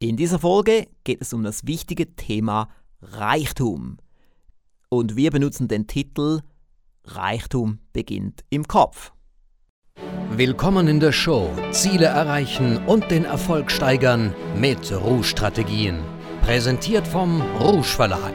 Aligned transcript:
In 0.00 0.16
dieser 0.16 0.38
Folge 0.38 0.86
geht 1.02 1.20
es 1.22 1.32
um 1.32 1.42
das 1.42 1.66
wichtige 1.66 2.14
Thema 2.14 2.68
Reichtum. 3.02 3.96
Und 4.90 5.16
wir 5.16 5.32
benutzen 5.32 5.66
den 5.66 5.88
Titel 5.88 6.42
Reichtum 7.02 7.80
beginnt 7.92 8.44
im 8.48 8.68
Kopf. 8.68 9.12
Willkommen 10.30 10.86
in 10.86 11.00
der 11.00 11.10
Show 11.10 11.50
Ziele 11.72 12.06
erreichen 12.06 12.78
und 12.86 13.10
den 13.10 13.24
Erfolg 13.24 13.72
steigern 13.72 14.32
mit 14.54 14.92
Rouge-Strategien. 14.92 15.98
Präsentiert 16.42 17.08
vom 17.08 17.42
Rouge 17.58 17.82
Verlag. 17.82 18.34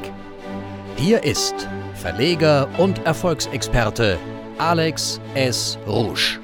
Hier 0.98 1.24
ist 1.24 1.56
Verleger 1.94 2.68
und 2.78 3.00
Erfolgsexperte 3.06 4.20
Alex 4.58 5.22
S. 5.34 5.80
Rouge. 5.88 6.42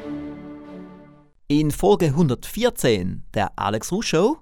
In 1.50 1.72
Folge 1.72 2.06
114 2.06 3.26
der 3.34 3.52
Alex 3.58 3.92
Rouge 3.92 4.08
Show 4.08 4.38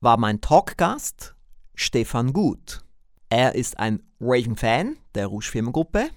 war 0.00 0.16
mein 0.16 0.40
Talkgast 0.40 1.34
Stefan 1.74 2.32
Gut. 2.32 2.82
Er 3.28 3.54
ist 3.54 3.78
ein 3.78 4.02
Raving-Fan 4.18 4.96
der 5.14 5.26
Rouge 5.26 5.50
Firmengruppe 5.50 6.08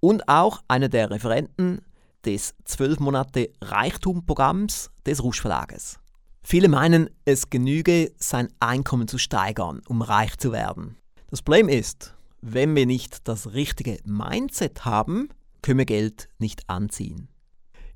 und 0.00 0.28
auch 0.28 0.62
einer 0.66 0.88
der 0.88 1.10
Referenten 1.10 1.82
des 2.24 2.54
12 2.64 2.98
Monate 2.98 3.52
Reichtum-Programms 3.62 4.90
des 5.06 5.22
Rouge 5.22 5.40
Verlages. 5.40 6.00
Viele 6.42 6.68
meinen, 6.68 7.08
es 7.24 7.50
genüge, 7.50 8.12
sein 8.18 8.48
Einkommen 8.58 9.06
zu 9.06 9.16
steigern, 9.16 9.80
um 9.86 10.02
reich 10.02 10.36
zu 10.36 10.50
werden. 10.50 10.96
Das 11.30 11.42
Problem 11.42 11.68
ist, 11.68 12.14
wenn 12.40 12.74
wir 12.74 12.86
nicht 12.86 13.28
das 13.28 13.52
richtige 13.52 13.98
Mindset 14.04 14.84
haben, 14.84 15.28
können 15.62 15.78
wir 15.78 15.86
Geld 15.86 16.28
nicht 16.38 16.68
anziehen. 16.68 17.28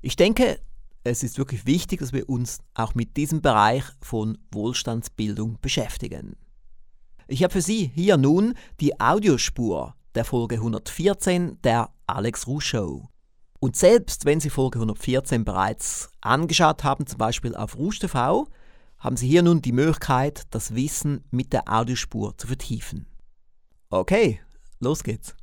Ich 0.01 0.15
denke, 0.15 0.59
es 1.05 1.21
ist 1.23 1.37
wirklich 1.37 1.65
wichtig, 1.65 1.99
dass 1.99 2.13
wir 2.13 2.27
uns 2.27 2.59
auch 2.73 2.95
mit 2.95 3.15
diesem 3.15 3.41
Bereich 3.41 3.83
von 4.01 4.37
Wohlstandsbildung 4.51 5.59
beschäftigen. 5.61 6.35
Ich 7.27 7.43
habe 7.43 7.53
für 7.53 7.61
Sie 7.61 7.91
hier 7.93 8.17
nun 8.17 8.55
die 8.79 8.99
Audiospur 8.99 9.95
der 10.15 10.25
Folge 10.25 10.55
114 10.55 11.61
der 11.63 11.89
Alex 12.07 12.47
Ruh 12.47 12.59
Show. 12.59 13.07
Und 13.59 13.75
selbst 13.75 14.25
wenn 14.25 14.39
Sie 14.39 14.49
Folge 14.49 14.79
114 14.79 15.45
bereits 15.45 16.09
angeschaut 16.21 16.83
haben, 16.83 17.05
zum 17.05 17.19
Beispiel 17.19 17.55
auf 17.55 17.77
Rouge 17.77 17.99
TV, 17.99 18.47
haben 18.97 19.17
Sie 19.17 19.27
hier 19.27 19.43
nun 19.43 19.61
die 19.61 19.71
Möglichkeit, 19.71 20.43
das 20.49 20.73
Wissen 20.73 21.23
mit 21.29 21.53
der 21.53 21.71
Audiospur 21.71 22.35
zu 22.37 22.47
vertiefen. 22.47 23.05
Okay, 23.91 24.41
los 24.79 25.03
geht's. 25.03 25.35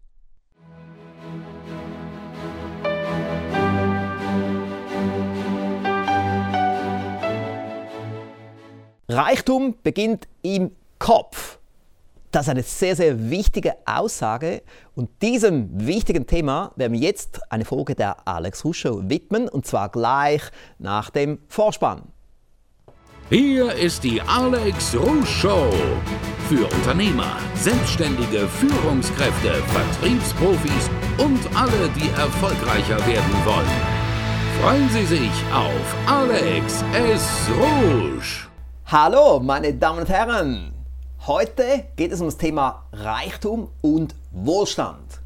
Reichtum 9.13 9.75
beginnt 9.83 10.27
im 10.43 10.73
Kopf. 10.99 11.59
Das 12.31 12.47
ist 12.47 12.51
eine 12.51 12.63
sehr, 12.63 12.97
sehr 12.97 13.31
wichtige 13.31 13.75
Aussage 13.85 14.63
und 14.95 15.11
diesem 15.21 15.69
wichtigen 15.87 16.27
Thema 16.27 16.73
werden 16.77 16.95
wir 16.95 17.01
jetzt 17.01 17.41
eine 17.53 17.67
Folge 17.67 17.95
der 17.95 18.27
Alex 18.27 18.65
Rusch 18.65 18.81
Show 18.81 19.03
widmen 19.05 19.49
und 19.49 19.67
zwar 19.67 19.91
gleich 19.91 20.43
nach 20.79 21.11
dem 21.11 21.41
Vorspann. 21.49 22.05
Hier 23.29 23.73
ist 23.75 24.03
die 24.05 24.21
Alex 24.21 24.95
Rouge 24.95 25.27
Show. 25.27 25.71
Für 26.49 26.67
Unternehmer, 26.75 27.37
Selbstständige, 27.55 28.49
Führungskräfte, 28.49 29.55
Vertriebsprofis 29.55 30.91
und 31.19 31.41
alle, 31.55 31.89
die 31.97 32.11
erfolgreicher 32.19 32.99
werden 33.07 33.45
wollen. 33.45 34.03
Freuen 34.61 34.89
Sie 34.91 35.07
sich 35.07 35.31
auf 35.53 35.97
Alex 36.07 36.85
S. 36.95 37.29
Rouge. 37.59 38.52
Hallo, 38.93 39.41
meine 39.41 39.73
Damen 39.73 40.01
und 40.01 40.11
Herren. 40.11 40.71
Heute 41.27 41.85
geht 41.97 42.13
es 42.13 42.21
um 42.21 42.27
das 42.27 42.37
Thema 42.37 42.85
Reichtum 42.93 43.71
und 43.81 44.15
Wohlstand. 44.33 45.23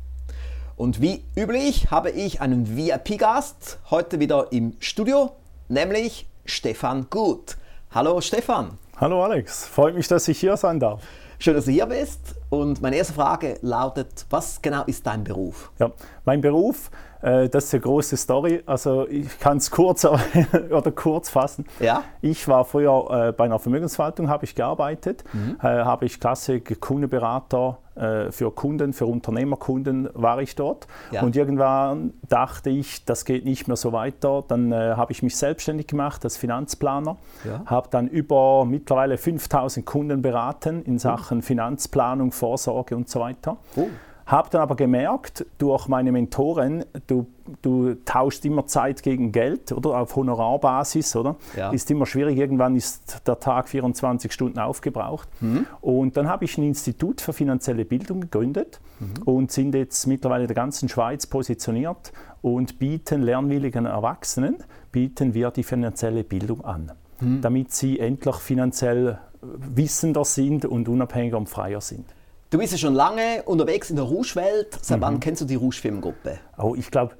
Und 0.76 1.00
wie 1.00 1.24
üblich 1.34 1.90
habe 1.90 2.10
ich 2.10 2.40
einen 2.40 2.76
VIP-Gast 2.76 3.80
heute 3.90 4.20
wieder 4.20 4.52
im 4.52 4.74
Studio, 4.78 5.32
nämlich 5.66 6.28
Stefan 6.44 7.08
Gut. 7.10 7.56
Hallo 7.90 8.20
Stefan. 8.20 8.78
Hallo 8.98 9.24
Alex, 9.24 9.66
freut 9.66 9.96
mich, 9.96 10.06
dass 10.06 10.28
ich 10.28 10.38
hier 10.38 10.56
sein 10.56 10.78
darf. 10.78 11.02
Schön, 11.40 11.54
dass 11.54 11.64
du 11.64 11.72
hier 11.72 11.86
bist. 11.86 12.36
Und 12.50 12.80
meine 12.80 12.94
erste 12.94 13.14
Frage 13.14 13.58
lautet, 13.62 14.26
was 14.30 14.62
genau 14.62 14.84
ist 14.84 15.04
dein 15.08 15.24
Beruf? 15.24 15.72
Ja, 15.80 15.90
mein 16.24 16.40
Beruf, 16.40 16.88
äh, 17.26 17.48
das 17.48 17.64
ist 17.64 17.74
eine 17.74 17.80
große 17.80 18.16
Story. 18.16 18.62
Also 18.66 19.08
ich 19.08 19.38
kann 19.40 19.56
es 19.56 19.70
kurz 19.70 20.04
oder 20.70 20.90
kurz 20.92 21.28
fassen. 21.28 21.66
Ja? 21.80 22.04
Ich 22.20 22.46
war 22.46 22.64
früher 22.64 23.28
äh, 23.28 23.32
bei 23.32 23.44
einer 23.44 23.58
Vermögensverwaltung, 23.58 24.28
habe 24.28 24.44
ich 24.44 24.54
gearbeitet, 24.54 25.24
mhm. 25.32 25.56
äh, 25.60 25.66
habe 25.66 26.06
ich 26.06 26.20
klasse 26.20 26.60
Kundenberater 26.60 27.78
äh, 27.96 28.30
für 28.30 28.52
Kunden, 28.52 28.92
für 28.92 29.06
Unternehmerkunden 29.06 30.08
war 30.14 30.40
ich 30.40 30.54
dort. 30.54 30.86
Ja. 31.10 31.22
Und 31.22 31.34
irgendwann 31.34 32.12
dachte 32.28 32.70
ich, 32.70 33.04
das 33.04 33.24
geht 33.24 33.44
nicht 33.44 33.66
mehr 33.66 33.76
so 33.76 33.92
weiter. 33.92 34.44
Dann 34.46 34.70
äh, 34.70 34.94
habe 34.96 35.10
ich 35.10 35.22
mich 35.22 35.36
selbstständig 35.36 35.88
gemacht 35.88 36.22
als 36.24 36.36
Finanzplaner, 36.36 37.16
ja. 37.44 37.62
habe 37.66 37.88
dann 37.90 38.06
über 38.06 38.64
mittlerweile 38.64 39.18
5000 39.18 39.84
Kunden 39.84 40.22
beraten 40.22 40.82
in 40.82 40.98
Sachen 40.98 41.38
oh. 41.38 41.42
Finanzplanung, 41.42 42.30
Vorsorge 42.30 42.94
und 42.94 43.08
so 43.08 43.18
weiter. 43.18 43.56
Oh. 43.74 43.88
Habe 44.26 44.50
dann 44.50 44.60
aber 44.60 44.74
gemerkt, 44.74 45.46
durch 45.58 45.86
meine 45.86 46.10
Mentoren, 46.10 46.84
du, 47.06 47.28
du 47.62 47.94
tauschst 48.04 48.44
immer 48.44 48.66
Zeit 48.66 49.04
gegen 49.04 49.30
Geld 49.30 49.70
oder 49.70 50.00
auf 50.00 50.16
Honorarbasis, 50.16 51.14
oder? 51.14 51.36
Ja. 51.56 51.70
Ist 51.70 51.88
immer 51.92 52.06
schwierig, 52.06 52.36
irgendwann 52.36 52.74
ist 52.74 53.22
der 53.24 53.38
Tag 53.38 53.68
24 53.68 54.32
Stunden 54.32 54.58
aufgebraucht. 54.58 55.28
Mhm. 55.40 55.66
Und 55.80 56.16
dann 56.16 56.28
habe 56.28 56.44
ich 56.44 56.58
ein 56.58 56.64
Institut 56.64 57.20
für 57.20 57.32
finanzielle 57.32 57.84
Bildung 57.84 58.20
gegründet 58.22 58.80
mhm. 58.98 59.22
und 59.24 59.52
sind 59.52 59.76
jetzt 59.76 60.04
mittlerweile 60.08 60.42
in 60.42 60.48
der 60.48 60.56
ganzen 60.56 60.88
Schweiz 60.88 61.28
positioniert 61.28 62.12
und 62.42 62.80
bieten 62.80 63.22
lernwilligen 63.22 63.86
Erwachsenen, 63.86 64.56
bieten 64.90 65.34
wir 65.34 65.52
die 65.52 65.62
finanzielle 65.62 66.24
Bildung 66.24 66.64
an, 66.64 66.90
mhm. 67.20 67.42
damit 67.42 67.72
sie 67.72 68.00
endlich 68.00 68.36
finanziell 68.36 69.18
wissender 69.40 70.24
sind 70.24 70.64
und 70.64 70.88
unabhängiger 70.88 71.38
und 71.38 71.48
freier 71.48 71.80
sind. 71.80 72.15
Du 72.50 72.58
bist 72.58 72.72
ja 72.72 72.78
schon 72.78 72.94
lange 72.94 73.42
unterwegs 73.44 73.90
in 73.90 73.96
der 73.96 74.04
Rouge-Welt. 74.04 74.78
Seit 74.80 74.98
mhm. 74.98 75.02
wann 75.02 75.20
kennst 75.20 75.40
du 75.40 75.46
die 75.46 75.56
Rouge-Filmgruppe? 75.56 76.38
Oh, 76.58 76.74
ich 76.76 76.90
glaube, 76.90 77.14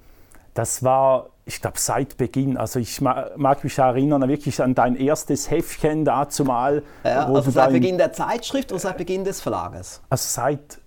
das 0.55 0.85
war, 0.85 1.31
ich 1.45 1.61
glaube, 1.61 1.79
seit 1.81 2.17
Beginn. 2.17 2.57
Also 2.57 2.79
ich 2.79 3.01
mag 3.01 3.65
mich 3.65 3.77
erinnern, 3.79 4.29
wirklich 4.29 4.63
an 4.63 4.75
dein 4.75 4.97
erstes 4.97 5.51
Heftchen 5.51 6.05
dazu 6.05 6.45
mal. 6.45 6.83
Ja, 7.05 7.27
also 7.27 7.51
seit 7.51 7.73
Beginn 7.73 7.99
der 7.99 8.13
Zeitschrift 8.13 8.71
oder 8.71 8.81
seit 8.81 8.99
Beginn 8.99 9.25
des 9.25 9.41
Verlages? 9.41 10.01
Also 10.09 10.25
seit, 10.29 10.79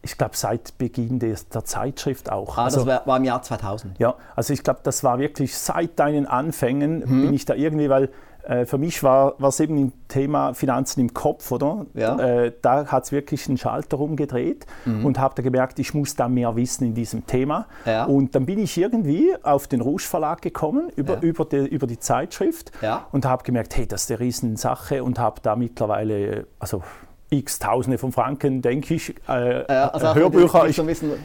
ich 0.00 0.16
glaube, 0.16 0.36
seit 0.36 0.78
Beginn 0.78 1.18
des, 1.18 1.48
der 1.50 1.66
Zeitschrift 1.66 2.32
auch. 2.32 2.56
Ah, 2.56 2.64
also, 2.64 2.78
das 2.78 2.86
war, 2.86 3.06
war, 3.06 3.16
im 3.18 3.24
Jahr 3.24 3.42
2000? 3.42 3.98
Ja, 3.98 4.14
also 4.34 4.54
ich 4.54 4.62
glaube, 4.62 4.80
das 4.82 5.04
war 5.04 5.18
wirklich 5.18 5.56
seit 5.56 5.98
deinen 5.98 6.26
Anfängen 6.26 7.00
mhm. 7.00 7.22
bin 7.26 7.34
ich 7.34 7.44
da 7.44 7.54
irgendwie, 7.54 7.90
weil 7.90 8.08
äh, 8.44 8.66
für 8.66 8.78
mich 8.78 9.02
war 9.02 9.34
es 9.42 9.60
eben 9.60 9.76
ein 9.76 9.92
Thema 10.08 10.54
Finanzen 10.54 11.00
im 11.00 11.14
Kopf, 11.14 11.50
oder? 11.52 11.86
Ja. 11.94 12.18
Äh, 12.18 12.52
da 12.62 12.86
hat 12.86 13.04
es 13.04 13.12
wirklich 13.12 13.48
einen 13.48 13.58
Schalter 13.58 13.98
umgedreht 14.00 14.66
mhm. 14.84 15.04
und 15.04 15.18
habe 15.18 15.34
da 15.34 15.42
gemerkt, 15.42 15.78
ich 15.78 15.94
muss 15.94 16.16
da 16.16 16.28
mehr 16.28 16.56
wissen 16.56 16.84
in 16.84 16.94
diesem 16.94 17.26
Thema. 17.26 17.66
Ja. 17.86 18.04
Und 18.04 18.34
dann 18.34 18.46
bin 18.46 18.58
ich 18.58 18.76
irgendwie 18.76 19.34
auf 19.42 19.66
den 19.68 19.80
Rouge 19.80 20.02
Verlag 20.02 20.42
gekommen, 20.42 20.90
über, 20.96 21.14
ja. 21.14 21.20
über, 21.20 21.44
die, 21.44 21.66
über 21.66 21.86
die 21.86 21.98
Zeitschrift 21.98 22.72
und 23.12 23.24
habe 23.24 23.44
gemerkt, 23.44 23.76
hey, 23.76 23.86
das 23.86 24.04
ist 24.04 24.10
eine 24.10 24.20
Riesensache 24.20 25.04
und 25.04 25.18
habe 25.18 25.40
da 25.42 25.56
mittlerweile, 25.56 26.46
also 26.58 26.82
x 27.32 27.58
Tausende 27.58 27.98
von 27.98 28.12
Franken, 28.12 28.62
denke 28.62 28.94
ich, 28.94 29.14
äh, 29.28 29.32
also 29.32 30.14
Hörbücher. 30.14 30.66
Ich, 30.68 30.78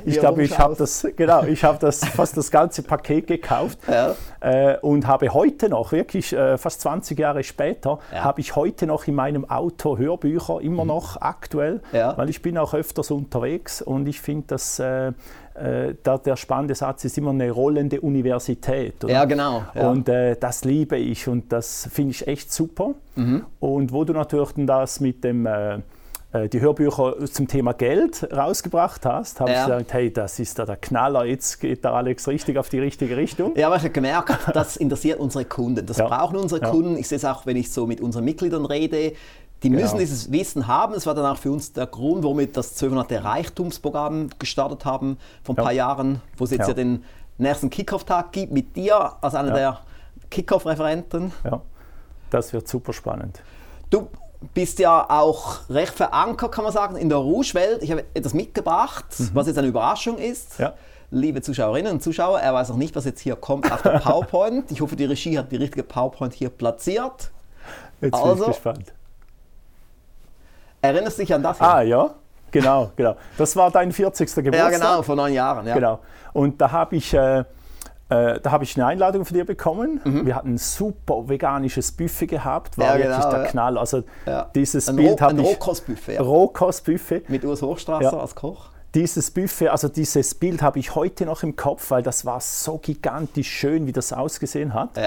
ich 0.06 0.20
glaube, 0.20 0.44
ich 0.44 0.58
habe 0.58 0.76
das, 0.76 1.06
genau, 1.16 1.44
ich 1.44 1.64
habe 1.64 1.78
das 1.80 2.06
fast 2.16 2.38
das 2.38 2.50
ganze 2.50 2.82
Paket 2.84 3.28
gekauft 3.28 3.80
ja. 3.88 4.16
äh, 4.40 4.78
und 4.80 5.08
habe 5.08 5.34
heute 5.34 5.70
noch, 5.70 5.92
wirklich 5.92 6.34
äh, 6.34 6.58
fast 6.58 6.82
20 6.82 7.20
Jahre 7.20 7.44
später, 7.44 8.00
ja. 8.14 8.24
habe 8.24 8.42
ich 8.42 8.56
heute 8.56 8.88
noch 8.88 9.08
in 9.08 9.16
meinem 9.16 9.50
Auto 9.50 9.98
Hörbücher 9.98 10.62
immer 10.62 10.84
mhm. 10.84 10.90
noch 10.90 11.22
aktuell, 11.22 11.82
ja. 11.92 12.18
weil 12.18 12.30
ich 12.30 12.42
bin 12.42 12.58
auch 12.58 12.74
öfters 12.74 13.12
unterwegs 13.12 13.82
und 13.82 14.08
ich 14.08 14.22
finde, 14.22 14.48
dass 14.48 14.80
äh, 14.80 15.12
äh, 15.54 15.96
der, 16.06 16.36
spannende 16.36 16.76
Satz 16.76 17.04
ist 17.04 17.18
immer 17.18 17.32
eine 17.32 17.50
rollende 17.50 18.00
Universität. 18.00 19.04
Oder? 19.04 19.14
Ja, 19.14 19.26
genau. 19.26 19.64
Ja. 19.74 19.90
Und 19.90 20.08
äh, 20.08 20.36
das 20.40 20.64
liebe 20.64 20.98
ich 20.98 21.28
und 21.28 21.52
das 21.52 21.90
finde 21.92 22.12
ich 22.12 22.28
echt 22.28 22.54
super. 22.54 22.92
Mhm. 23.16 23.44
Und 23.60 23.92
wo 23.92 24.04
du 24.04 24.14
natürlich 24.14 24.50
das 24.56 25.00
mit 25.00 25.24
dem 25.24 25.48
äh, 25.48 25.58
äh, 25.58 25.80
die 26.46 26.62
Hörbücher 26.62 27.26
zum 27.26 27.48
Thema 27.48 27.74
Geld 27.74 28.28
rausgebracht 28.32 29.06
hast, 29.06 29.40
habe 29.40 29.52
ja. 29.52 29.62
ich 29.62 29.68
gesagt, 29.68 29.94
hey, 29.94 30.14
das 30.14 30.40
ist 30.40 30.60
da 30.60 30.66
der 30.66 30.78
Knaller, 30.78 31.26
jetzt 31.26 31.60
geht 31.60 31.84
der 31.84 31.94
Alex 31.94 32.28
richtig 32.28 32.58
auf 32.58 32.70
die 32.70 32.80
richtige 32.80 33.18
Richtung. 33.18 33.56
Ja, 33.56 33.68
aber 33.68 33.78
ich 33.78 33.84
habe 33.84 33.92
gemerkt, 33.92 34.38
das 34.54 34.78
interessiert 34.78 35.20
unsere 35.20 35.46
Kunden, 35.46 35.86
das 35.86 35.98
ja. 35.98 36.08
brauchen 36.08 36.38
unsere 36.38 36.62
ja. 36.62 36.70
Kunden. 36.70 36.98
Ich 36.98 37.08
sehe 37.08 37.18
es 37.18 37.26
auch, 37.26 37.46
wenn 37.46 37.58
ich 37.58 37.72
so 37.72 37.88
mit 37.88 38.02
unseren 38.02 38.26
Mitgliedern 38.26 38.66
rede, 38.66 39.14
die 39.64 39.70
genau. 39.70 39.82
müssen 39.82 39.98
dieses 39.98 40.32
Wissen 40.32 40.68
haben. 40.68 40.94
Das 40.94 41.06
war 41.06 41.16
dann 41.16 41.26
auch 41.26 41.38
für 41.38 41.52
uns 41.52 41.74
der 41.74 41.88
Grund, 41.88 42.24
warum 42.24 42.40
wir 42.40 42.48
das 42.48 42.76
200. 42.76 43.24
Reichtumsprogramm 43.24 44.30
gestartet 44.38 44.86
haben 44.86 45.18
vor 45.44 45.58
ein 45.58 45.64
paar 45.64 45.74
Jahren, 45.74 46.22
wo 46.38 46.44
es 46.44 46.52
jetzt 46.52 46.68
ja, 46.68 46.74
den 46.74 47.04
nächsten 47.38 47.70
Kickoff-Tag 47.70 48.32
gibt 48.32 48.54
mit 48.54 48.76
dir 48.76 49.14
als 49.22 49.36
einer 49.36 49.54
der 49.54 49.80
Kickoff-Referenten. 50.30 51.32
Ja, 51.44 51.62
das 52.30 52.54
wird 52.54 52.68
super 52.68 52.94
spannend. 52.94 53.42
Du, 53.90 54.08
bist 54.54 54.80
ja 54.80 55.10
auch 55.10 55.70
recht 55.70 55.94
verankert, 55.94 56.52
kann 56.52 56.64
man 56.64 56.74
sagen, 56.74 56.96
in 56.96 57.10
der 57.10 57.18
Rouge-Welt. 57.18 57.82
Ich 57.82 57.92
habe 57.92 58.06
etwas 58.14 58.34
mitgebracht, 58.34 59.06
mhm. 59.18 59.30
was 59.34 59.48
jetzt 59.48 59.58
eine 59.58 59.68
Überraschung 59.68 60.18
ist. 60.18 60.60
Ja. 60.60 60.74
Liebe 61.10 61.42
Zuschauerinnen 61.42 61.94
und 61.94 62.04
Zuschauer, 62.04 62.40
er 62.40 62.54
weiß 62.54 62.70
noch 62.70 62.78
nicht, 62.78 62.96
was 62.96 63.06
jetzt 63.06 63.22
hier 63.22 63.36
kommt 63.36 63.72
auf 63.72 63.82
der 63.82 64.00
PowerPoint. 64.04 64.72
Ich 64.72 64.82
hoffe, 64.82 64.96
die 64.96 65.06
Regie 65.06 65.38
hat 65.38 65.52
die 65.52 65.56
richtige 65.56 65.84
PowerPoint 65.84 66.34
hier 66.34 66.50
platziert. 66.50 67.32
Jetzt 68.02 68.14
also, 68.14 68.34
bin 68.34 68.42
ich 68.42 68.48
gespannt. 68.48 68.94
Erinnerst 70.82 71.18
du 71.18 71.22
dich 71.22 71.34
an 71.34 71.44
das? 71.44 71.58
Hier? 71.58 71.68
Ah, 71.68 71.82
ja. 71.82 72.14
Genau, 72.52 72.92
genau. 72.96 73.16
Das 73.38 73.56
war 73.56 73.72
dein 73.72 73.92
40. 73.92 74.34
Geburtstag. 74.36 74.72
Ja, 74.72 74.78
genau, 74.78 75.02
vor 75.02 75.16
neun 75.16 75.34
Jahren. 75.34 75.68
Ja. 75.68 75.74
Genau. 75.74 76.00
Und 76.34 76.62
da 76.62 76.72
habe 76.72 76.96
ich, 76.96 77.14
äh, 77.14 77.44
äh, 78.10 78.40
da 78.40 78.52
ich 78.64 78.76
eine 78.76 78.86
Einladung 78.86 79.26
von 79.26 79.36
dir 79.36 79.46
bekommen. 79.46 80.02
Mhm. 80.04 80.26
Wir 80.26 80.36
hatten 80.36 80.54
ein 80.54 80.58
super 80.58 81.28
veganisches 81.28 81.92
Buffet 81.92 82.28
gehabt, 82.28 82.78
war 82.78 82.98
ja, 82.98 83.06
wirklich 83.06 83.18
genau, 83.18 83.32
der 83.32 83.44
ja. 83.44 83.48
Knall. 83.48 83.78
Also 83.78 84.04
ja. 84.26 84.50
dieses 84.56 84.90
ein 84.90 84.96
Bild 84.96 85.22
habe 85.22 85.42
ich... 85.42 85.48
Rohkostbuffet. 85.48 86.16
Ja. 86.16 86.22
Rohkostbuffet. 86.22 87.30
Mit 87.30 87.44
Urs 87.46 87.62
Hochstrasser 87.62 88.20
als 88.20 88.36
Koch 88.36 88.70
dieses 88.96 89.30
Buffet, 89.30 89.68
also 89.70 89.90
dieses 89.90 90.34
Bild 90.34 90.64
habe 90.64 90.80
ich 90.80 90.96
heute 90.96 91.26
noch 91.26 91.44
im 91.44 91.56
Kopf, 91.56 91.92
weil 91.92 92.02
das 92.02 92.26
war 92.26 92.40
so 92.40 92.80
gigantisch 92.80 93.48
schön, 93.48 93.86
wie 93.86 93.92
das 93.92 94.12
ausgesehen 94.12 94.74
hat. 94.74 94.98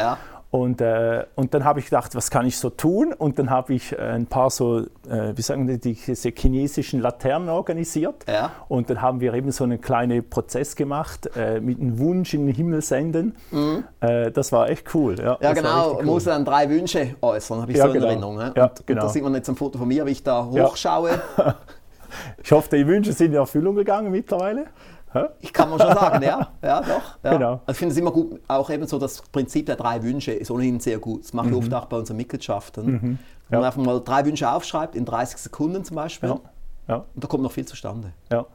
Und, 0.50 0.80
äh, 0.80 1.26
und 1.36 1.54
dann 1.54 1.64
habe 1.64 1.78
ich 1.78 1.84
gedacht, 1.84 2.16
was 2.16 2.28
kann 2.28 2.44
ich 2.44 2.58
so 2.58 2.70
tun? 2.70 3.12
Und 3.12 3.38
dann 3.38 3.50
habe 3.50 3.72
ich 3.72 3.92
äh, 3.92 3.98
ein 3.98 4.26
paar 4.26 4.50
so, 4.50 4.80
äh, 4.80 5.32
wie 5.36 5.42
sagen 5.42 5.68
wir, 5.68 5.78
diese 5.78 6.30
chinesischen 6.30 7.00
Laternen 7.00 7.48
organisiert. 7.48 8.24
Ja. 8.28 8.50
Und 8.68 8.90
dann 8.90 9.00
haben 9.00 9.20
wir 9.20 9.32
eben 9.34 9.52
so 9.52 9.62
einen 9.62 9.80
kleinen 9.80 10.28
Prozess 10.28 10.74
gemacht, 10.74 11.30
äh, 11.36 11.60
mit 11.60 11.80
einem 11.80 12.00
Wunsch 12.00 12.34
in 12.34 12.46
den 12.46 12.54
Himmel 12.54 12.82
senden. 12.82 13.36
Mhm. 13.52 13.84
Äh, 14.00 14.32
das 14.32 14.50
war 14.50 14.68
echt 14.68 14.92
cool. 14.92 15.14
Ja, 15.20 15.38
ja 15.40 15.52
genau, 15.52 15.98
cool. 15.98 16.04
muss 16.04 16.24
dann 16.24 16.44
drei 16.44 16.68
Wünsche 16.68 17.14
äußern, 17.22 17.62
habe 17.62 17.70
ich 17.70 17.78
ja, 17.78 17.84
so 17.84 17.90
in 17.90 17.94
genau. 17.94 18.06
Erinnerung. 18.08 18.36
Ne? 18.36 18.52
Ja, 18.56 18.64
und, 18.64 18.86
genau. 18.86 19.02
und 19.02 19.06
da 19.06 19.12
sieht 19.12 19.22
man 19.22 19.34
jetzt 19.34 19.48
ein 19.48 19.56
Foto 19.56 19.78
von 19.78 19.86
mir, 19.86 20.04
wie 20.04 20.10
ich 20.10 20.24
da 20.24 20.44
hochschaue. 20.44 21.10
ich 22.42 22.50
hoffe, 22.50 22.76
die 22.76 22.86
Wünsche 22.88 23.12
sind 23.12 23.28
in 23.28 23.34
Erfüllung 23.34 23.76
gegangen 23.76 24.10
mittlerweile. 24.10 24.66
Ich 25.40 25.52
kann 25.52 25.70
man 25.70 25.78
schon 25.78 25.92
sagen, 25.92 26.22
ja, 26.22 26.48
ja 26.62 26.80
doch. 26.80 27.18
Ja. 27.22 27.32
Genau. 27.32 27.52
Also 27.66 27.72
ich 27.72 27.76
finde 27.76 27.92
es 27.92 27.98
immer 27.98 28.12
gut, 28.12 28.40
auch 28.46 28.70
eben 28.70 28.86
so 28.86 28.98
das 28.98 29.22
Prinzip 29.22 29.66
der 29.66 29.76
drei 29.76 30.02
Wünsche 30.02 30.32
ist 30.32 30.50
ohnehin 30.50 30.80
sehr 30.80 30.98
gut. 30.98 31.24
Das 31.24 31.32
machen 31.32 31.50
wir 31.50 31.56
mhm. 31.56 31.64
oft 31.64 31.74
auch 31.74 31.86
bei 31.86 31.96
unseren 31.96 32.16
Mitgliedschaften. 32.16 32.86
Mhm. 32.86 33.00
Wenn 33.00 33.18
ja. 33.50 33.58
man 33.58 33.64
einfach 33.64 33.82
mal 33.82 34.00
drei 34.00 34.24
Wünsche 34.24 34.50
aufschreibt, 34.50 34.94
in 34.94 35.04
30 35.04 35.38
Sekunden 35.38 35.84
zum 35.84 35.96
Beispiel, 35.96 36.28
ja. 36.28 36.40
Ja. 36.88 36.96
und 37.14 37.24
da 37.24 37.28
kommt 37.28 37.42
noch 37.42 37.52
viel 37.52 37.66
zustande. 37.66 38.12
Ja, 38.30 38.46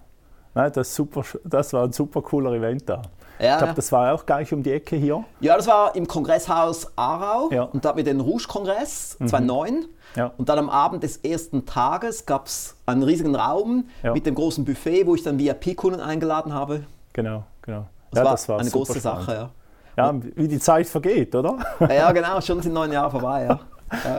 Nein, 0.56 0.72
das, 0.74 0.96
super, 0.96 1.24
das 1.44 1.74
war 1.74 1.84
ein 1.84 1.92
super 1.92 2.22
cooler 2.22 2.54
Event 2.54 2.90
da. 2.90 3.02
Ja, 3.38 3.54
ich 3.54 3.58
glaube, 3.58 3.74
das 3.74 3.92
war 3.92 4.14
auch 4.14 4.26
gleich 4.26 4.54
um 4.54 4.64
die 4.64 4.72
Ecke 4.72 4.96
hier. 4.96 5.24
Ja, 5.42 5.58
das 5.58 5.68
war 5.68 5.96
im 5.96 6.08
Kongresshaus 6.08 6.88
Aarau 6.96 7.50
ja. 7.52 7.64
und 7.64 7.84
da 7.84 7.90
hatten 7.90 7.98
wir 7.98 8.06
den 8.06 8.22
Rouge-Kongress 8.22 9.18
2009. 9.18 9.74
Mhm. 9.74 9.86
Ja. 10.16 10.32
Und 10.38 10.48
dann 10.48 10.58
am 10.58 10.70
Abend 10.70 11.04
des 11.04 11.18
ersten 11.18 11.66
Tages 11.66 12.26
gab 12.26 12.48
es 12.48 12.78
einen 12.86 13.04
riesigen 13.04 13.36
Raum 13.36 13.90
ja. 14.02 14.14
mit 14.14 14.26
dem 14.26 14.36
großen 14.36 14.64
Buffet, 14.64 15.06
wo 15.06 15.16
ich 15.16 15.24
dann 15.24 15.38
VIP-Kunden 15.38 16.00
eingeladen 16.00 16.54
habe. 16.54 16.84
Genau, 17.12 17.44
genau. 17.62 17.88
Das, 18.12 18.20
ja, 18.20 18.24
war, 18.24 18.32
das 18.32 18.50
war 18.50 18.60
eine 18.60 18.72
große 18.72 19.00
spannend. 19.00 19.26
Sache, 19.26 19.34
ja. 19.36 19.50
Ja, 19.98 20.14
wie 20.36 20.48
die 20.48 20.60
Zeit 20.60 20.88
vergeht, 20.88 21.36
oder? 21.36 21.58
Ja, 21.90 22.12
genau, 22.12 22.40
schon 22.42 22.62
sind 22.62 22.74
neun 22.74 22.92
Jahre 22.92 23.12
vorbei, 23.12 23.46
ja 23.46 23.60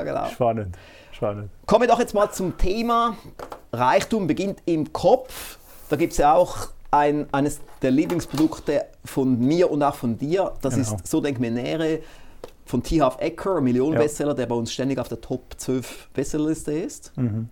genau. 0.03 0.27
Spannend, 0.27 0.77
spannend. 1.13 1.51
Kommen 1.67 1.83
wir 1.83 1.89
doch 1.89 1.99
jetzt 1.99 2.15
mal 2.15 2.31
zum 2.31 2.57
Thema 2.57 3.17
Reichtum 3.73 4.27
beginnt 4.27 4.63
im 4.67 4.93
Kopf. 4.93 5.59
Da 5.89 5.97
gibt 5.97 6.13
es 6.13 6.19
ja 6.19 6.35
auch 6.35 6.69
ein, 6.91 7.27
eines 7.33 7.61
der 7.83 7.91
Lieblingsprodukte 7.91 8.87
von 9.05 9.39
mir 9.39 9.71
und 9.71 9.83
auch 9.83 9.95
von 9.95 10.17
dir. 10.19 10.53
Das 10.63 10.75
genau. 10.75 10.97
ist 10.97 11.07
So 11.07 11.21
Denk 11.21 11.39
mir 11.39 11.51
Nähere 11.51 12.01
von 12.65 12.83
T. 12.83 13.01
Half 13.01 13.19
Ecker, 13.21 13.61
Millionenbestseller, 13.61 14.31
ja. 14.31 14.35
der 14.35 14.47
bei 14.47 14.55
uns 14.55 14.73
ständig 14.73 14.99
auf 14.99 15.09
der 15.09 15.21
Top 15.21 15.55
12 15.57 16.09
Bestsellerliste 16.13 16.73
ist. 16.73 17.13
Mhm. 17.17 17.49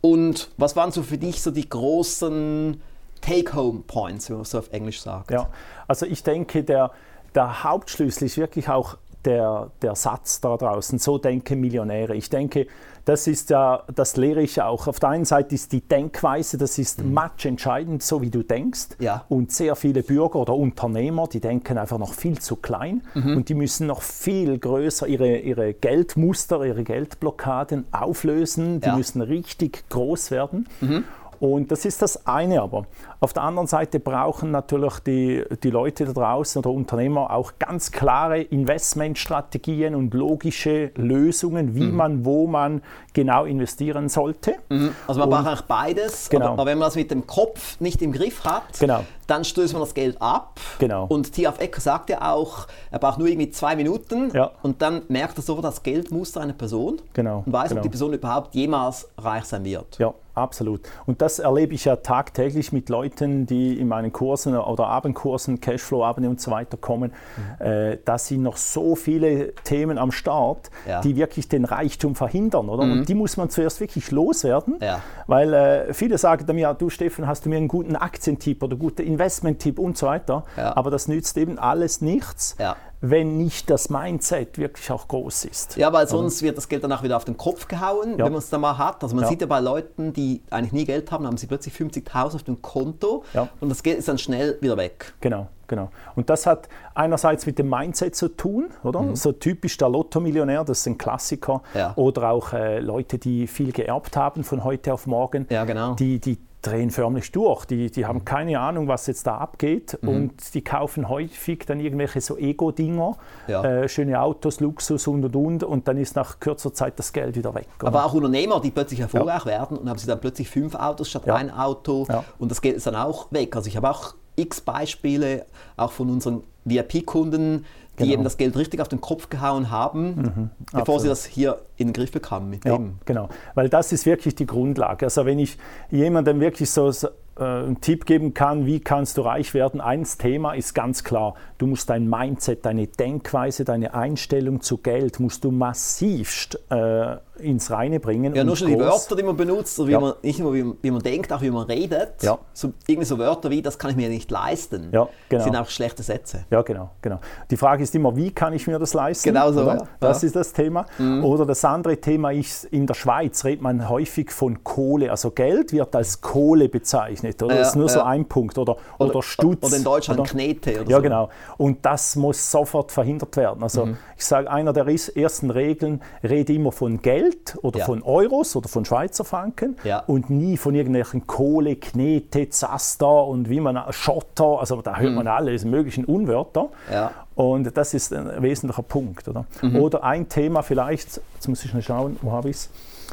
Und 0.00 0.50
was 0.56 0.76
waren 0.76 0.90
so 0.90 1.02
für 1.02 1.18
dich 1.18 1.42
so 1.42 1.50
die 1.50 1.68
großen 1.68 2.80
Take-Home-Points, 3.20 4.28
wie 4.28 4.34
man 4.34 4.44
so 4.44 4.58
auf 4.58 4.72
Englisch 4.72 5.00
sagt? 5.00 5.30
Ja, 5.30 5.50
also 5.86 6.06
ich 6.06 6.22
denke, 6.22 6.64
der, 6.64 6.92
der 7.34 7.64
Hauptschlüssel 7.64 8.26
ist 8.26 8.36
wirklich 8.36 8.68
auch 8.68 8.96
der, 9.24 9.70
der 9.82 9.94
Satz 9.94 10.40
da 10.40 10.56
draußen, 10.56 10.98
so 10.98 11.18
denken 11.18 11.60
Millionäre. 11.60 12.14
Ich 12.14 12.30
denke, 12.30 12.66
das 13.04 13.26
ist 13.26 13.48
ja, 13.48 13.84
das 13.94 14.18
lehre 14.18 14.42
ich 14.42 14.60
auch. 14.60 14.86
Auf 14.86 15.00
der 15.00 15.08
einen 15.08 15.24
Seite 15.24 15.54
ist 15.54 15.72
die 15.72 15.80
Denkweise, 15.80 16.58
das 16.58 16.78
ist 16.78 17.02
mhm. 17.02 17.18
entscheidend, 17.42 18.02
so 18.02 18.20
wie 18.20 18.28
du 18.28 18.42
denkst. 18.42 18.96
Ja. 18.98 19.24
Und 19.30 19.50
sehr 19.50 19.76
viele 19.76 20.02
Bürger 20.02 20.40
oder 20.40 20.54
Unternehmer, 20.54 21.26
die 21.26 21.40
denken 21.40 21.78
einfach 21.78 21.96
noch 21.96 22.12
viel 22.12 22.38
zu 22.38 22.56
klein 22.56 23.02
mhm. 23.14 23.38
und 23.38 23.48
die 23.48 23.54
müssen 23.54 23.86
noch 23.86 24.02
viel 24.02 24.58
größer 24.58 25.06
ihre, 25.06 25.38
ihre 25.38 25.72
Geldmuster, 25.72 26.62
ihre 26.64 26.84
Geldblockaden 26.84 27.86
auflösen. 27.92 28.82
Die 28.82 28.88
ja. 28.88 28.96
müssen 28.96 29.22
richtig 29.22 29.88
groß 29.88 30.30
werden. 30.30 30.68
Mhm. 30.82 31.04
Und 31.40 31.70
das 31.70 31.84
ist 31.84 32.02
das 32.02 32.26
eine 32.26 32.62
aber. 32.62 32.86
Auf 33.20 33.32
der 33.32 33.42
anderen 33.42 33.66
Seite 33.66 34.00
brauchen 34.00 34.50
natürlich 34.50 34.98
die, 35.00 35.44
die 35.62 35.70
Leute 35.70 36.04
da 36.04 36.12
draußen 36.12 36.60
oder 36.60 36.70
Unternehmer 36.70 37.30
auch 37.30 37.52
ganz 37.58 37.90
klare 37.90 38.40
Investmentstrategien 38.40 39.94
und 39.94 40.14
logische 40.14 40.92
Lösungen, 40.94 41.74
wie 41.74 41.84
mhm. 41.84 41.96
man, 41.96 42.24
wo 42.24 42.46
man 42.46 42.82
genau 43.12 43.44
investieren 43.44 44.08
sollte. 44.08 44.54
Mhm. 44.68 44.94
Also 45.06 45.20
man 45.20 45.28
und, 45.28 45.44
braucht 45.44 45.58
auch 45.58 45.62
beides, 45.62 46.28
genau. 46.28 46.52
aber, 46.52 46.66
wenn 46.66 46.78
man 46.78 46.86
das 46.86 46.96
mit 46.96 47.10
dem 47.10 47.26
Kopf 47.26 47.80
nicht 47.80 48.02
im 48.02 48.12
Griff 48.12 48.44
hat, 48.44 48.78
genau. 48.78 49.04
dann 49.26 49.44
stößt 49.44 49.72
man 49.72 49.82
das 49.82 49.94
Geld 49.94 50.20
ab. 50.20 50.60
Genau. 50.78 51.06
Und 51.06 51.32
Tiaf 51.32 51.58
Ecker 51.58 51.80
sagt 51.80 52.10
ja 52.10 52.32
auch, 52.32 52.66
er 52.90 52.98
braucht 52.98 53.18
nur 53.18 53.28
irgendwie 53.28 53.50
zwei 53.50 53.74
Minuten 53.76 54.30
ja. 54.32 54.52
und 54.62 54.82
dann 54.82 55.02
merkt 55.08 55.38
er 55.38 55.42
sofort 55.42 55.64
das 55.64 55.82
Geldmuster 55.82 56.40
einer 56.40 56.52
Person 56.52 57.00
genau. 57.12 57.42
und 57.44 57.52
weiß, 57.52 57.70
genau. 57.70 57.80
ob 57.80 57.82
die 57.82 57.88
Person 57.88 58.12
überhaupt 58.12 58.54
jemals 58.54 59.08
reich 59.18 59.44
sein 59.44 59.64
wird. 59.64 59.98
Ja, 59.98 60.14
absolut. 60.38 60.80
Und 61.06 61.22
das 61.22 61.38
erlebe 61.38 61.74
ich 61.74 61.84
ja 61.84 61.96
tagtäglich 61.96 62.72
mit 62.72 62.88
Leuten, 62.88 63.46
die 63.46 63.78
in 63.78 63.88
meinen 63.88 64.12
Kursen 64.12 64.56
oder 64.56 64.86
Abendkursen, 64.86 65.60
Cashflow-Abende 65.60 66.28
und 66.28 66.40
so 66.40 66.50
weiter 66.50 66.76
kommen. 66.76 67.12
Mhm. 67.60 67.66
Äh, 67.66 67.98
da 68.04 68.18
sind 68.18 68.42
noch 68.42 68.56
so 68.56 68.94
viele 68.94 69.54
Themen 69.64 69.98
am 69.98 70.12
Start, 70.12 70.70
ja. 70.86 71.00
die 71.00 71.16
wirklich 71.16 71.48
den 71.48 71.64
Reichtum 71.64 72.14
verhindern. 72.14 72.68
Oder? 72.68 72.84
Mhm. 72.84 72.92
Und 72.92 73.08
die 73.08 73.14
muss 73.14 73.36
man 73.36 73.50
zuerst 73.50 73.80
wirklich 73.80 74.10
loswerden, 74.10 74.78
ja. 74.80 75.00
weil 75.26 75.52
äh, 75.52 75.94
viele 75.94 76.18
sagen 76.18 76.46
dann, 76.46 76.58
ja, 76.58 76.74
du 76.74 76.90
Steffen, 76.90 77.26
hast 77.26 77.44
du 77.44 77.48
mir 77.48 77.56
einen 77.56 77.68
guten 77.68 77.96
Aktientipp 77.96 78.62
oder 78.62 78.76
guten 78.76 79.02
Investment-Tipp 79.02 79.78
und 79.78 79.98
so 79.98 80.06
weiter. 80.06 80.44
Ja. 80.56 80.76
Aber 80.76 80.90
das 80.90 81.08
nützt 81.08 81.36
eben 81.36 81.58
alles 81.58 82.00
nichts 82.00 82.56
wenn 83.00 83.36
nicht 83.36 83.70
das 83.70 83.90
Mindset 83.90 84.58
wirklich 84.58 84.90
auch 84.90 85.06
groß 85.06 85.44
ist. 85.44 85.76
Ja, 85.76 85.92
weil 85.92 86.08
sonst 86.08 86.42
wird 86.42 86.56
das 86.56 86.68
Geld 86.68 86.82
danach 86.82 87.02
wieder 87.02 87.16
auf 87.16 87.24
den 87.24 87.36
Kopf 87.36 87.68
gehauen, 87.68 88.18
ja. 88.18 88.24
wenn 88.24 88.32
man 88.32 88.38
es 88.38 88.50
dann 88.50 88.60
mal 88.60 88.76
hat. 88.76 89.02
Also 89.02 89.14
man 89.14 89.24
ja. 89.24 89.30
sieht 89.30 89.40
ja 89.40 89.46
bei 89.46 89.60
Leuten, 89.60 90.12
die 90.12 90.42
eigentlich 90.50 90.72
nie 90.72 90.84
Geld 90.84 91.10
haben, 91.12 91.26
haben 91.26 91.36
sie 91.36 91.46
plötzlich 91.46 91.74
50.000 91.74 92.34
auf 92.34 92.42
dem 92.42 92.60
Konto 92.60 93.24
ja. 93.34 93.48
und 93.60 93.68
das 93.68 93.82
Geld 93.82 93.98
ist 93.98 94.08
dann 94.08 94.18
schnell 94.18 94.58
wieder 94.60 94.76
weg. 94.76 95.14
Genau, 95.20 95.46
genau. 95.68 95.90
Und 96.16 96.28
das 96.28 96.46
hat 96.46 96.68
einerseits 96.94 97.46
mit 97.46 97.58
dem 97.58 97.68
Mindset 97.68 98.16
zu 98.16 98.28
tun, 98.28 98.70
oder? 98.82 99.02
Mhm. 99.02 99.16
So 99.16 99.32
typisch 99.32 99.76
der 99.76 99.88
Lotto-Millionär, 99.88 100.64
das 100.64 100.80
ist 100.80 100.86
ein 100.86 100.98
Klassiker. 100.98 101.62
Oder 101.96 102.30
auch 102.30 102.52
äh, 102.52 102.80
Leute, 102.80 103.18
die 103.18 103.46
viel 103.46 103.72
geerbt 103.72 104.16
haben 104.16 104.42
von 104.42 104.64
heute 104.64 104.92
auf 104.92 105.06
morgen. 105.06 105.46
Ja, 105.50 105.64
genau. 105.64 105.94
Die, 105.94 106.18
die 106.18 106.38
drehen 106.62 106.90
förmlich 106.90 107.30
durch. 107.32 107.64
Die, 107.64 107.90
die 107.90 108.06
haben 108.06 108.24
keine 108.24 108.58
Ahnung, 108.60 108.88
was 108.88 109.06
jetzt 109.06 109.26
da 109.26 109.38
abgeht 109.38 109.98
mhm. 110.02 110.08
und 110.08 110.54
die 110.54 110.62
kaufen 110.62 111.08
häufig 111.08 111.64
dann 111.66 111.80
irgendwelche 111.80 112.20
so 112.20 112.36
Ego-Dinger, 112.36 113.16
ja. 113.46 113.64
äh, 113.64 113.88
schöne 113.88 114.20
Autos, 114.20 114.60
Luxus 114.60 115.06
und 115.06 115.24
und 115.24 115.36
und 115.36 115.64
und 115.64 115.88
dann 115.88 115.96
ist 115.96 116.16
nach 116.16 116.40
kürzer 116.40 116.74
Zeit 116.74 116.98
das 116.98 117.12
Geld 117.12 117.36
wieder 117.36 117.54
weg. 117.54 117.68
Oder? 117.80 117.88
Aber 117.88 118.04
auch 118.04 118.14
Unternehmer, 118.14 118.60
die 118.60 118.70
plötzlich 118.70 119.00
erfolgreich 119.00 119.44
ja. 119.44 119.52
werden 119.52 119.78
und 119.78 119.88
haben 119.88 119.98
sie 119.98 120.06
dann 120.06 120.20
plötzlich 120.20 120.48
fünf 120.48 120.74
Autos 120.74 121.10
statt 121.10 121.22
ja. 121.26 121.34
ein 121.34 121.50
Auto 121.50 122.06
und 122.38 122.50
das 122.50 122.60
Geld 122.60 122.76
ist 122.76 122.86
dann 122.86 122.96
auch 122.96 123.30
weg. 123.30 123.54
Also 123.54 123.68
ich 123.68 123.76
habe 123.76 123.90
auch 123.90 124.14
x 124.36 124.60
Beispiele, 124.60 125.46
auch 125.76 125.92
von 125.92 126.10
unseren 126.10 126.42
VIP-Kunden, 126.64 127.64
die 127.98 128.04
genau. 128.04 128.14
eben 128.14 128.24
das 128.24 128.36
Geld 128.36 128.56
richtig 128.56 128.80
auf 128.80 128.88
den 128.88 129.00
Kopf 129.00 129.28
gehauen 129.28 129.70
haben, 129.70 130.06
mhm, 130.06 130.50
bevor 130.66 130.80
absolut. 130.80 131.00
sie 131.02 131.08
das 131.08 131.24
hier 131.24 131.58
in 131.76 131.88
den 131.88 131.92
Griff 131.92 132.12
bekamen 132.12 132.50
mit 132.50 132.64
ja, 132.64 132.76
dem. 132.76 132.98
Genau, 133.04 133.28
weil 133.54 133.68
das 133.68 133.92
ist 133.92 134.06
wirklich 134.06 134.34
die 134.34 134.46
Grundlage. 134.46 135.06
Also 135.06 135.26
wenn 135.26 135.38
ich 135.38 135.58
jemandem 135.90 136.40
wirklich 136.40 136.70
so 136.70 136.90
äh, 137.38 137.44
einen 137.44 137.80
Tipp 137.80 138.04
geben 138.04 138.34
kann, 138.34 138.66
wie 138.66 138.80
kannst 138.80 139.16
du 139.16 139.22
reich 139.22 139.54
werden, 139.54 139.80
eins 139.80 140.18
Thema 140.18 140.54
ist 140.54 140.74
ganz 140.74 141.04
klar, 141.04 141.34
du 141.58 141.66
musst 141.66 141.88
dein 141.88 142.08
Mindset, 142.08 142.64
deine 142.64 142.86
Denkweise, 142.86 143.64
deine 143.64 143.94
Einstellung 143.94 144.60
zu 144.60 144.78
Geld, 144.78 145.20
musst 145.20 145.44
du 145.44 145.50
massivst 145.50 146.60
äh, 146.70 147.16
ins 147.40 147.70
Reine 147.70 148.00
bringen. 148.00 148.34
Ja, 148.34 148.44
nur 148.44 148.56
schon 148.56 148.68
die 148.68 148.78
Wörter, 148.78 149.16
die 149.16 149.22
man 149.22 149.36
benutzt, 149.36 149.78
wie 149.86 149.92
ja. 149.92 150.00
man, 150.00 150.14
nicht 150.22 150.38
nur 150.40 150.54
wie 150.54 150.62
man, 150.62 150.76
wie 150.80 150.90
man, 150.90 151.02
denkt, 151.02 151.32
auch 151.32 151.42
wie 151.42 151.50
man 151.50 151.66
redet. 151.66 152.22
Ja. 152.22 152.38
So, 152.52 152.72
irgendwie 152.86 153.06
so 153.06 153.18
Wörter 153.18 153.50
wie, 153.50 153.62
das 153.62 153.78
kann 153.78 153.90
ich 153.90 153.96
mir 153.96 154.08
nicht 154.08 154.30
leisten, 154.30 154.90
ja, 154.92 155.08
genau. 155.28 155.44
sind 155.44 155.56
auch 155.56 155.68
schlechte 155.68 156.02
Sätze. 156.02 156.44
Ja, 156.50 156.62
genau, 156.62 156.90
genau. 157.02 157.20
Die 157.50 157.56
Frage 157.56 157.82
ist 157.82 157.94
immer, 157.94 158.16
wie 158.16 158.30
kann 158.30 158.52
ich 158.52 158.66
mir 158.66 158.78
das 158.78 158.94
leisten? 158.94 159.28
Genau 159.28 159.52
so. 159.52 159.66
Ja. 159.66 159.82
Das 160.00 160.22
ist 160.22 160.36
das 160.36 160.52
Thema. 160.52 160.86
Mhm. 160.98 161.24
Oder 161.24 161.46
das 161.46 161.64
andere 161.64 161.96
Thema 161.96 162.30
ist, 162.30 162.64
in 162.64 162.86
der 162.86 162.94
Schweiz 162.94 163.44
redet 163.44 163.62
man 163.62 163.88
häufig 163.88 164.30
von 164.30 164.64
Kohle. 164.64 165.10
Also 165.10 165.30
Geld 165.30 165.72
wird 165.72 165.94
als 165.94 166.20
Kohle 166.20 166.68
bezeichnet. 166.68 167.42
Oder? 167.42 167.56
das 167.56 167.68
ist 167.68 167.76
nur 167.76 167.88
so 167.88 168.02
ein 168.02 168.24
Punkt. 168.26 168.58
Oder, 168.58 168.76
oder, 168.98 169.10
oder 169.10 169.22
Stutz. 169.22 169.66
Oder 169.66 169.76
in 169.76 169.84
Deutschland 169.84 170.20
oder, 170.20 170.28
Knete. 170.28 170.80
Oder 170.80 170.90
ja, 170.90 170.96
so. 170.96 171.02
genau. 171.02 171.28
Und 171.56 171.84
das 171.84 172.16
muss 172.16 172.50
sofort 172.50 172.92
verhindert 172.92 173.36
werden. 173.36 173.62
Also 173.62 173.86
mhm. 173.86 173.96
ich 174.16 174.24
sage, 174.24 174.50
einer 174.50 174.72
der 174.72 174.86
ersten 174.86 175.50
Regeln, 175.50 176.02
rede 176.22 176.52
immer 176.52 176.72
von 176.72 177.02
Geld 177.02 177.27
Geld 177.28 177.56
oder 177.62 177.80
ja. 177.80 177.84
von 177.84 178.02
Euros 178.02 178.56
oder 178.56 178.68
von 178.68 178.84
Schweizer 178.84 179.24
Franken 179.24 179.76
ja. 179.84 180.00
und 180.00 180.30
nie 180.30 180.56
von 180.56 180.74
irgendwelchen 180.74 181.26
Kohle, 181.26 181.76
Knete, 181.76 182.48
Zaster 182.50 183.26
und 183.26 183.48
wie 183.48 183.60
man 183.60 183.80
Schotter, 183.92 184.60
also 184.60 184.80
da 184.82 184.96
hört 184.96 185.10
mhm. 185.10 185.16
man 185.16 185.26
alle 185.28 185.58
möglichen 185.64 186.04
Unwörter. 186.04 186.68
Ja. 186.92 187.12
Und 187.34 187.76
das 187.76 187.94
ist 187.94 188.12
ein 188.12 188.42
wesentlicher 188.42 188.82
Punkt. 188.82 189.28
Oder, 189.28 189.46
mhm. 189.62 189.76
oder 189.76 190.04
ein 190.04 190.28
Thema 190.28 190.62
vielleicht, 190.62 191.20
jetzt 191.34 191.48
muss 191.48 191.64
ich 191.64 191.72
mal 191.72 191.82
schauen, 191.82 192.16
wo 192.22 192.32
habe 192.32 192.50
ich 192.50 192.56
es? 192.56 192.70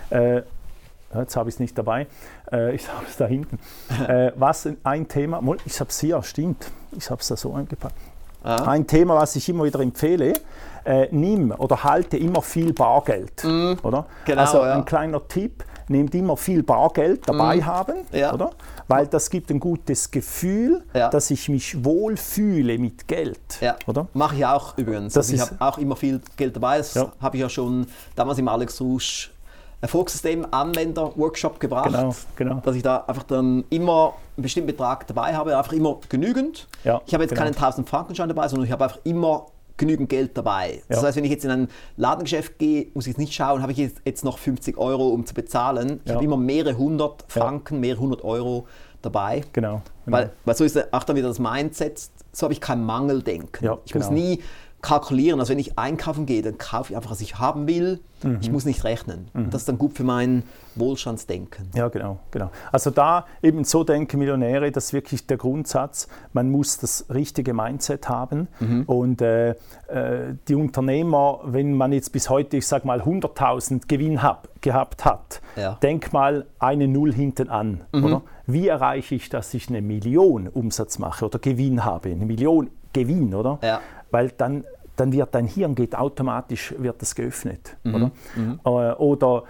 Äh, 0.09 0.41
jetzt 1.15 1.35
habe 1.35 1.49
ich 1.49 1.55
es 1.55 1.59
nicht 1.59 1.77
dabei, 1.77 2.07
äh, 2.51 2.75
ich 2.75 2.87
habe 2.91 3.05
es 3.07 3.17
da 3.17 3.25
hinten. 3.25 3.59
Äh, 4.07 4.33
was 4.35 4.67
ein 4.83 5.07
Thema, 5.07 5.41
ich 5.65 5.79
habe 5.79 5.89
es 5.89 5.99
hier, 5.99 6.21
stimmt, 6.21 6.69
ich 6.97 7.09
habe 7.09 7.21
es 7.21 7.27
da 7.27 7.37
so 7.37 7.53
eingepackt. 7.53 7.95
Ah. 8.43 8.69
Ein 8.69 8.85
Thema, 8.85 9.15
was 9.15 9.35
ich 9.35 9.49
immer 9.49 9.63
wieder 9.63 9.79
empfehle, 9.79 10.33
äh, 10.85 11.07
nimm 11.11 11.51
oder 11.51 11.83
halte 11.83 12.17
immer 12.17 12.41
viel 12.41 12.73
Bargeld. 12.73 13.43
Mm, 13.43 13.73
oder? 13.83 14.05
Genau, 14.25 14.41
also 14.41 14.61
ein 14.61 14.79
ja. 14.79 14.81
kleiner 14.83 15.27
Tipp, 15.27 15.63
nehmt 15.87 16.15
immer 16.15 16.37
viel 16.37 16.63
Bargeld 16.63 17.27
dabei 17.27 17.57
mm, 17.57 17.65
haben, 17.65 17.93
ja. 18.11 18.33
oder? 18.33 18.51
Weil 18.87 19.07
das 19.07 19.29
gibt 19.29 19.49
ein 19.51 19.59
gutes 19.59 20.11
Gefühl, 20.11 20.83
ja. 20.93 21.09
dass 21.09 21.31
ich 21.31 21.49
mich 21.49 21.83
wohl 21.83 22.17
fühle 22.17 22.77
mit 22.77 23.07
Geld. 23.07 23.39
Ja. 23.61 23.75
Oder? 23.87 24.07
Mache 24.13 24.35
ich 24.35 24.45
auch 24.45 24.77
übrigens. 24.77 25.17
Also 25.17 25.33
ich 25.33 25.41
habe 25.41 25.55
auch 25.59 25.77
immer 25.77 25.95
viel 25.95 26.21
Geld 26.37 26.55
dabei. 26.55 26.77
Das 26.77 26.95
habe 26.95 27.35
ich 27.35 27.41
ja 27.41 27.49
schon 27.49 27.87
damals 28.15 28.37
im 28.37 28.47
Alex 28.47 28.79
Rouge 28.79 29.29
Erfolgssystem-Anwender-Workshop 29.81 31.59
gebracht. 31.59 31.91
Genau, 31.91 32.15
genau. 32.35 32.61
Dass 32.63 32.75
ich 32.75 32.83
da 32.83 33.03
einfach 33.07 33.23
dann 33.23 33.65
immer 33.69 34.13
einen 34.35 34.43
bestimmten 34.43 34.67
Betrag 34.67 35.05
dabei 35.07 35.35
habe, 35.35 35.57
einfach 35.57 35.73
immer 35.73 35.99
genügend. 36.09 36.67
Ja, 36.83 37.01
ich 37.05 37.13
habe 37.13 37.23
jetzt 37.23 37.31
genau. 37.31 37.43
keinen 37.43 37.55
1000 37.55 37.87
Frankenschein 37.87 38.29
dabei, 38.29 38.47
sondern 38.47 38.65
ich 38.65 38.71
habe 38.71 38.83
einfach 38.83 38.99
immer 39.03 39.47
genügend 39.77 40.09
Geld 40.09 40.37
dabei. 40.37 40.81
Das 40.87 41.03
heißt, 41.03 41.17
wenn 41.17 41.25
ich 41.25 41.31
jetzt 41.31 41.45
in 41.45 41.51
ein 41.51 41.67
Ladengeschäft 41.97 42.57
gehe, 42.59 42.87
muss 42.93 43.05
ich 43.05 43.11
jetzt 43.11 43.19
nicht 43.19 43.33
schauen, 43.33 43.61
habe 43.61 43.71
ich 43.71 43.77
jetzt 43.77 44.23
noch 44.23 44.37
50 44.37 44.77
Euro, 44.77 45.09
um 45.09 45.25
zu 45.25 45.33
bezahlen. 45.33 45.99
Ich 46.03 46.09
ja. 46.09 46.15
habe 46.15 46.25
immer 46.25 46.37
mehrere 46.37 46.77
hundert 46.77 47.25
Franken, 47.27 47.79
mehrere 47.79 48.01
hundert 48.01 48.23
Euro 48.23 48.67
dabei. 49.01 49.43
Genau. 49.53 49.81
genau. 50.05 50.17
Weil, 50.17 50.31
weil 50.45 50.55
so 50.55 50.63
ist 50.63 50.93
auch 50.93 51.03
dann 51.03 51.15
wieder 51.15 51.27
das 51.27 51.39
Mindset, 51.39 52.09
so 52.31 52.43
habe 52.43 52.53
ich 52.53 52.61
kein 52.61 52.83
Mangeldenken. 52.83 53.65
Ja, 53.65 53.77
ich 53.85 53.91
genau. 53.91 54.05
muss 54.05 54.13
nie 54.13 54.39
kalkulieren. 54.85 55.39
Also 55.39 55.51
wenn 55.51 55.59
ich 55.59 55.77
einkaufen 55.79 56.25
gehe, 56.25 56.41
dann 56.43 56.57
kaufe 56.57 56.91
ich 56.91 56.95
einfach, 56.95 57.09
was 57.09 57.19
ich 57.19 57.39
haben 57.39 57.67
will. 57.67 57.99
Mhm. 58.21 58.37
Ich 58.41 58.51
muss 58.51 58.65
nicht 58.65 58.83
rechnen. 58.83 59.29
Mhm. 59.33 59.49
Das 59.49 59.63
ist 59.63 59.69
dann 59.69 59.79
gut 59.79 59.93
für 59.93 60.03
mein 60.03 60.43
Wohlstandsdenken. 60.75 61.71
Ja, 61.73 61.87
genau, 61.87 62.19
genau. 62.29 62.51
Also 62.71 62.91
da 62.91 63.25
eben 63.41 63.63
so 63.63 63.83
denken 63.83 64.19
Millionäre, 64.19 64.71
das 64.71 64.85
ist 64.85 64.93
wirklich 64.93 65.25
der 65.25 65.37
Grundsatz. 65.37 66.07
Man 66.33 66.51
muss 66.51 66.77
das 66.77 67.05
richtige 67.09 67.53
Mindset 67.53 68.07
haben. 68.09 68.47
Mhm. 68.59 68.83
Und 68.83 69.21
äh, 69.21 69.51
äh, 69.51 69.55
die 70.47 70.55
Unternehmer, 70.55 71.39
wenn 71.45 71.73
man 71.73 71.91
jetzt 71.91 72.11
bis 72.11 72.29
heute, 72.29 72.57
ich 72.57 72.67
sage 72.67 72.85
mal, 72.85 73.01
100.000 73.01 73.87
Gewinn 73.87 74.21
hab, 74.21 74.49
gehabt 74.61 75.03
hat, 75.03 75.41
ja. 75.55 75.77
denk 75.81 76.13
mal 76.13 76.45
eine 76.59 76.87
Null 76.87 77.11
hinten 77.11 77.49
an. 77.49 77.81
Mhm. 77.91 78.03
Oder? 78.03 78.21
Wie 78.45 78.67
erreiche 78.67 79.15
ich, 79.15 79.29
dass 79.29 79.51
ich 79.55 79.69
eine 79.69 79.81
Million 79.81 80.47
Umsatz 80.47 80.99
mache 80.99 81.25
oder 81.25 81.39
Gewinn 81.39 81.83
habe? 81.83 82.09
Eine 82.09 82.25
Million 82.25 82.69
Gewinn, 82.93 83.33
oder? 83.33 83.59
Ja. 83.61 83.81
Weil 84.11 84.29
dann 84.29 84.63
dann 84.95 85.11
wird 85.11 85.33
dein 85.35 85.45
Hirn 85.45 85.75
geht 85.75 85.95
automatisch 85.95 86.73
wird 86.77 87.01
das 87.01 87.15
geöffnet. 87.15 87.77
Mhm. 87.83 87.95
Oder? 87.95 88.11
Mhm. 88.35 88.59
Äh, 88.63 88.69
oder 88.69 89.43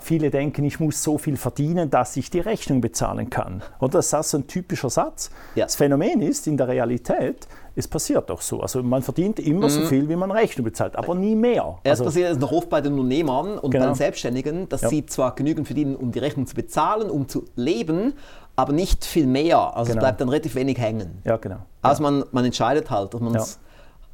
viele 0.00 0.30
denken, 0.30 0.64
ich 0.64 0.80
muss 0.80 1.02
so 1.02 1.18
viel 1.18 1.36
verdienen, 1.36 1.90
dass 1.90 2.16
ich 2.16 2.30
die 2.30 2.40
Rechnung 2.40 2.80
bezahlen 2.80 3.30
kann. 3.30 3.62
Oder 3.80 3.92
das 3.92 4.12
ist 4.12 4.30
so 4.30 4.38
ein 4.38 4.46
typischer 4.46 4.90
Satz. 4.90 5.30
Ja. 5.54 5.64
Das 5.64 5.76
Phänomen 5.76 6.22
ist, 6.22 6.46
in 6.46 6.56
der 6.56 6.68
Realität, 6.68 7.48
es 7.74 7.88
passiert 7.88 8.30
doch 8.30 8.40
so. 8.40 8.60
Also 8.60 8.82
man 8.82 9.02
verdient 9.02 9.38
immer 9.38 9.66
mhm. 9.66 9.70
so 9.70 9.80
viel, 9.82 10.08
wie 10.08 10.16
man 10.16 10.30
Rechnung 10.30 10.64
bezahlt, 10.64 10.96
aber 10.96 11.14
nie 11.14 11.34
mehr. 11.34 11.78
Es 11.84 11.92
also, 11.92 12.04
passiert 12.04 12.38
noch 12.40 12.52
oft 12.52 12.68
bei 12.68 12.80
den 12.80 12.94
Unternehmern 12.94 13.58
und 13.58 13.70
genau. 13.70 13.84
bei 13.84 13.90
den 13.90 13.96
Selbstständigen, 13.96 14.68
dass 14.68 14.82
ja. 14.82 14.88
sie 14.88 15.06
zwar 15.06 15.34
genügend 15.34 15.66
verdienen, 15.66 15.96
um 15.96 16.12
die 16.12 16.18
Rechnung 16.18 16.46
zu 16.46 16.54
bezahlen, 16.54 17.10
um 17.10 17.28
zu 17.28 17.44
leben, 17.54 18.14
aber 18.56 18.72
nicht 18.72 19.04
viel 19.04 19.26
mehr. 19.26 19.76
Also 19.76 19.92
genau. 19.92 19.98
es 19.98 20.04
bleibt 20.04 20.20
dann 20.20 20.28
relativ 20.28 20.54
wenig 20.54 20.78
hängen. 20.78 21.18
Ja, 21.24 21.36
genau. 21.36 21.58
Also 21.82 22.02
man, 22.02 22.24
man 22.32 22.44
entscheidet 22.44 22.90
halt, 22.90 23.14
dass 23.14 23.20
man 23.20 23.34
es 23.34 23.58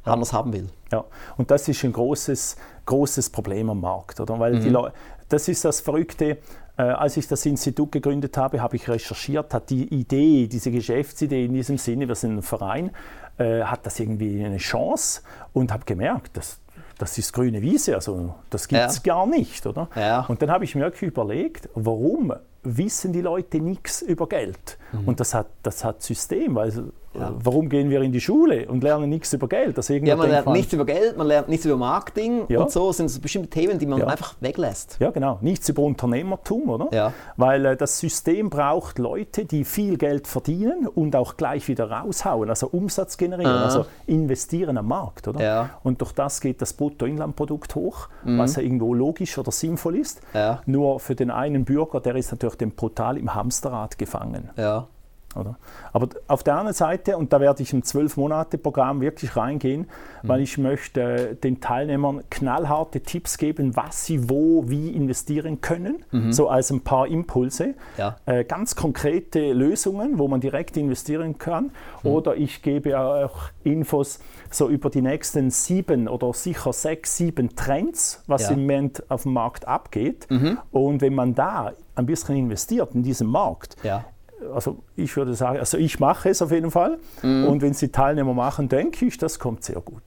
ja. 0.05 0.13
anders 0.13 0.33
haben 0.33 0.53
will. 0.53 0.69
Ja, 0.91 1.03
und 1.37 1.51
das 1.51 1.67
ist 1.67 1.83
ein 1.83 1.93
großes, 1.93 2.55
großes 2.85 3.29
Problem 3.29 3.69
am 3.69 3.81
Markt, 3.81 4.19
oder? 4.19 4.39
Weil 4.39 4.55
mhm. 4.55 4.61
die 4.61 4.69
das 5.29 5.47
ist 5.47 5.65
das 5.65 5.81
Verrückte. 5.81 6.37
Äh, 6.75 6.83
als 6.83 7.17
ich 7.17 7.27
das 7.27 7.45
Institut 7.45 7.91
gegründet 7.91 8.35
habe, 8.37 8.61
habe 8.61 8.75
ich 8.75 8.89
recherchiert, 8.89 9.53
hat 9.53 9.69
die 9.69 9.93
Idee, 9.93 10.47
diese 10.47 10.71
Geschäftsidee 10.71 11.45
in 11.45 11.53
diesem 11.53 11.77
Sinne, 11.77 12.07
wir 12.07 12.15
sind 12.15 12.37
ein 12.37 12.41
Verein, 12.41 12.91
äh, 13.37 13.61
hat 13.63 13.85
das 13.85 13.99
irgendwie 13.99 14.43
eine 14.43 14.57
Chance 14.57 15.21
und 15.53 15.71
habe 15.71 15.85
gemerkt, 15.85 16.37
dass 16.37 16.59
das 16.97 17.17
ist 17.17 17.33
grüne 17.33 17.61
Wiese, 17.61 17.95
also 17.95 18.35
das 18.49 18.67
gibt 18.67 18.81
es 18.81 19.01
ja. 19.03 19.13
gar 19.13 19.25
nicht, 19.25 19.65
oder? 19.65 19.89
Ja. 19.95 20.25
Und 20.27 20.41
dann 20.41 20.51
habe 20.51 20.63
ich 20.63 20.75
mir 20.75 20.81
wirklich 20.81 21.09
überlegt, 21.09 21.69
warum 21.73 22.33
wissen 22.63 23.13
die 23.13 23.21
Leute 23.21 23.59
nichts 23.59 24.01
über 24.01 24.27
Geld? 24.27 24.77
Mhm. 24.93 25.07
Und 25.07 25.19
das 25.19 25.33
hat, 25.33 25.47
das 25.63 25.83
hat 25.83 26.01
System, 26.01 26.55
weil 26.55 26.71
ja. 27.19 27.31
Warum 27.43 27.69
gehen 27.69 27.89
wir 27.89 28.01
in 28.01 28.11
die 28.11 28.21
Schule 28.21 28.67
und 28.67 28.83
lernen 28.83 29.09
nichts 29.09 29.33
über 29.33 29.47
Geld? 29.47 29.77
Das 29.77 29.87
ja, 29.87 30.15
man 30.15 30.29
lernt 30.29 30.47
nichts 30.47 30.73
über 30.73 30.85
Geld, 30.85 31.15
man 31.15 31.27
lernt 31.27 31.47
nichts 31.47 31.65
über 31.65 31.77
Marketing 31.77 32.45
ja. 32.49 32.61
und 32.61 32.71
so 32.71 32.91
sind 32.91 33.05
es 33.05 33.19
bestimmte 33.19 33.49
Themen, 33.49 33.77
die 33.77 33.85
man 33.85 33.99
ja. 33.99 34.07
einfach 34.07 34.35
weglässt. 34.39 34.97
Ja, 34.99 35.11
genau. 35.11 35.37
Nichts 35.41 35.69
über 35.69 35.83
Unternehmertum, 35.83 36.69
oder? 36.69 36.87
Ja. 36.91 37.13
Weil 37.37 37.65
äh, 37.65 37.77
das 37.77 37.99
System 37.99 38.49
braucht 38.49 38.97
Leute, 38.97 39.45
die 39.45 39.63
viel 39.63 39.97
Geld 39.97 40.27
verdienen 40.27 40.87
und 40.87 41.15
auch 41.15 41.37
gleich 41.37 41.67
wieder 41.67 41.91
raushauen, 41.91 42.49
also 42.49 42.67
Umsatz 42.67 43.17
generieren, 43.17 43.51
Aha. 43.51 43.65
also 43.65 43.85
investieren 44.07 44.77
am 44.77 44.87
Markt, 44.87 45.27
oder? 45.27 45.41
Ja. 45.41 45.69
Und 45.83 46.01
durch 46.01 46.13
das 46.13 46.41
geht 46.41 46.61
das 46.61 46.73
Bruttoinlandprodukt 46.73 47.75
hoch, 47.75 48.09
mhm. 48.23 48.39
was 48.39 48.55
ja 48.55 48.63
irgendwo 48.63 48.93
logisch 48.93 49.37
oder 49.37 49.51
sinnvoll 49.51 49.97
ist. 49.97 50.21
Ja. 50.33 50.61
Nur 50.65 50.99
für 50.99 51.13
den 51.13 51.29
einen 51.29 51.63
Bürger, 51.63 51.99
der 51.99 52.15
ist 52.15 52.31
natürlich 52.31 52.55
dem 52.55 52.71
brutal 52.71 53.17
im 53.17 53.35
Hamsterrad 53.35 53.99
gefangen. 53.99 54.49
Oder? 55.35 55.57
Aber 55.91 56.09
auf 56.27 56.43
der 56.43 56.55
anderen 56.55 56.73
Seite, 56.73 57.17
und 57.17 57.33
da 57.33 57.39
werde 57.39 57.63
ich 57.63 57.73
im 57.73 57.83
Zwölf-Monate-Programm 57.83 59.01
wirklich 59.01 59.35
reingehen, 59.35 59.81
mhm. 59.81 60.27
weil 60.27 60.41
ich 60.41 60.57
möchte 60.57 61.35
den 61.35 61.59
Teilnehmern 61.59 62.23
knallharte 62.29 63.01
Tipps 63.01 63.37
geben, 63.37 63.75
was 63.75 64.05
sie 64.05 64.29
wo, 64.29 64.69
wie 64.69 64.89
investieren 64.89 65.61
können, 65.61 66.05
mhm. 66.11 66.31
so 66.31 66.49
als 66.49 66.71
ein 66.71 66.81
paar 66.81 67.07
Impulse, 67.07 67.75
ja. 67.97 68.17
äh, 68.25 68.43
ganz 68.43 68.75
konkrete 68.75 69.53
Lösungen, 69.53 70.19
wo 70.19 70.27
man 70.27 70.41
direkt 70.41 70.77
investieren 70.77 71.37
kann. 71.37 71.71
Mhm. 72.03 72.09
Oder 72.09 72.35
ich 72.35 72.61
gebe 72.61 72.99
auch 72.99 73.49
Infos 73.63 74.19
so 74.49 74.69
über 74.69 74.89
die 74.89 75.01
nächsten 75.01 75.49
sieben 75.49 76.07
oder 76.07 76.33
sicher 76.33 76.73
sechs, 76.73 77.17
sieben 77.17 77.55
Trends, 77.55 78.23
was 78.27 78.43
ja. 78.43 78.51
im 78.51 78.61
Moment 78.61 79.03
auf 79.09 79.23
dem 79.23 79.33
Markt 79.33 79.67
abgeht. 79.67 80.27
Mhm. 80.29 80.59
Und 80.71 81.01
wenn 81.01 81.15
man 81.15 81.33
da 81.33 81.73
ein 81.95 82.05
bisschen 82.05 82.35
investiert 82.35 82.93
in 82.93 83.03
diesem 83.03 83.27
Markt, 83.27 83.75
ja 83.83 84.05
also 84.53 84.77
ich 84.95 85.15
würde 85.15 85.33
sagen, 85.33 85.59
also 85.59 85.77
ich 85.77 85.99
mache 85.99 86.29
es 86.29 86.41
auf 86.41 86.51
jeden 86.51 86.71
Fall. 86.71 86.97
Mhm. 87.21 87.47
Und 87.47 87.61
wenn 87.61 87.71
es 87.71 87.79
die 87.79 87.91
Teilnehmer 87.91 88.33
machen, 88.33 88.69
denke 88.69 89.05
ich, 89.05 89.17
das 89.17 89.39
kommt 89.39 89.63
sehr 89.63 89.81
gut. 89.81 90.03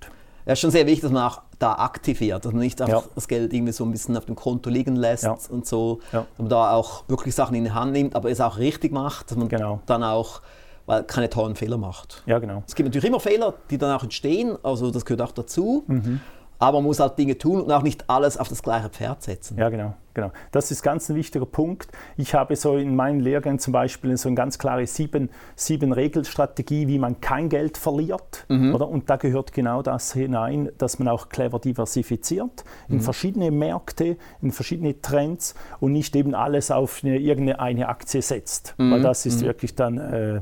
Ja, 0.46 0.52
ist 0.52 0.60
schon 0.60 0.70
sehr 0.70 0.86
wichtig, 0.86 1.02
dass 1.02 1.10
man 1.10 1.28
auch 1.28 1.42
da 1.58 1.74
aktiviert, 1.74 2.44
dass 2.44 2.52
man 2.52 2.62
nicht 2.62 2.80
einfach 2.80 3.02
ja. 3.02 3.10
das 3.14 3.26
Geld 3.26 3.52
irgendwie 3.52 3.72
so 3.72 3.84
ein 3.84 3.90
bisschen 3.90 4.16
auf 4.16 4.26
dem 4.26 4.36
Konto 4.36 4.70
liegen 4.70 4.94
lässt 4.94 5.24
ja. 5.24 5.36
und 5.50 5.66
so, 5.66 6.00
ja. 6.12 6.20
dass 6.20 6.38
man 6.38 6.48
da 6.48 6.72
auch 6.72 7.04
wirklich 7.08 7.34
Sachen 7.34 7.56
in 7.56 7.64
die 7.64 7.72
Hand 7.72 7.92
nimmt, 7.92 8.14
aber 8.14 8.30
es 8.30 8.40
auch 8.40 8.58
richtig 8.58 8.92
macht, 8.92 9.30
dass 9.30 9.36
man 9.36 9.48
genau. 9.48 9.80
dann 9.86 10.04
auch 10.04 10.40
weil 10.86 11.02
keine 11.02 11.28
tollen 11.28 11.56
Fehler 11.56 11.78
macht. 11.78 12.22
Ja, 12.26 12.38
genau. 12.38 12.62
Es 12.66 12.74
gibt 12.74 12.86
natürlich 12.86 13.08
immer 13.08 13.20
Fehler, 13.20 13.54
die 13.70 13.76
dann 13.78 13.94
auch 13.96 14.04
entstehen, 14.04 14.56
also 14.62 14.90
das 14.90 15.04
gehört 15.04 15.20
auch 15.20 15.32
dazu. 15.32 15.84
Mhm. 15.88 16.20
Aber 16.58 16.78
man 16.78 16.84
muss 16.84 17.00
halt 17.00 17.18
Dinge 17.18 17.36
tun 17.36 17.60
und 17.60 17.70
auch 17.70 17.82
nicht 17.82 18.08
alles 18.08 18.38
auf 18.38 18.48
das 18.48 18.62
gleiche 18.62 18.88
Pferd 18.88 19.22
setzen. 19.22 19.58
Ja, 19.58 19.68
genau. 19.68 19.94
Genau. 20.16 20.32
Das 20.50 20.72
ist 20.72 20.82
ganz 20.82 21.08
ein 21.08 21.14
wichtiger 21.14 21.46
Punkt. 21.46 21.88
Ich 22.16 22.34
habe 22.34 22.56
so 22.56 22.76
in 22.76 22.96
meinen 22.96 23.20
Lehrgängen 23.20 23.60
zum 23.60 23.72
Beispiel 23.72 24.16
so 24.16 24.28
eine 24.28 24.34
ganz 24.34 24.58
klare 24.58 24.86
sieben, 24.86 25.30
sieben 25.54 25.92
Regelstrategie, 25.92 26.88
wie 26.88 26.98
man 26.98 27.20
kein 27.20 27.48
Geld 27.48 27.76
verliert. 27.76 28.46
Mhm. 28.48 28.74
Oder? 28.74 28.88
Und 28.88 29.08
da 29.08 29.16
gehört 29.16 29.52
genau 29.52 29.82
das 29.82 30.14
hinein, 30.14 30.70
dass 30.78 30.98
man 30.98 31.06
auch 31.06 31.28
clever 31.28 31.60
diversifiziert 31.60 32.64
in 32.88 32.96
mhm. 32.96 33.00
verschiedene 33.02 33.50
Märkte, 33.50 34.16
in 34.40 34.50
verschiedene 34.50 35.00
Trends 35.00 35.54
und 35.78 35.92
nicht 35.92 36.16
eben 36.16 36.34
alles 36.34 36.70
auf 36.70 37.02
eine, 37.04 37.18
irgendeine 37.18 37.88
Aktie 37.88 38.22
setzt. 38.22 38.74
Mhm. 38.78 38.90
Weil 38.90 39.02
das 39.02 39.26
ist 39.26 39.42
mhm. 39.42 39.46
wirklich 39.46 39.74
dann... 39.76 39.98
Äh, 39.98 40.40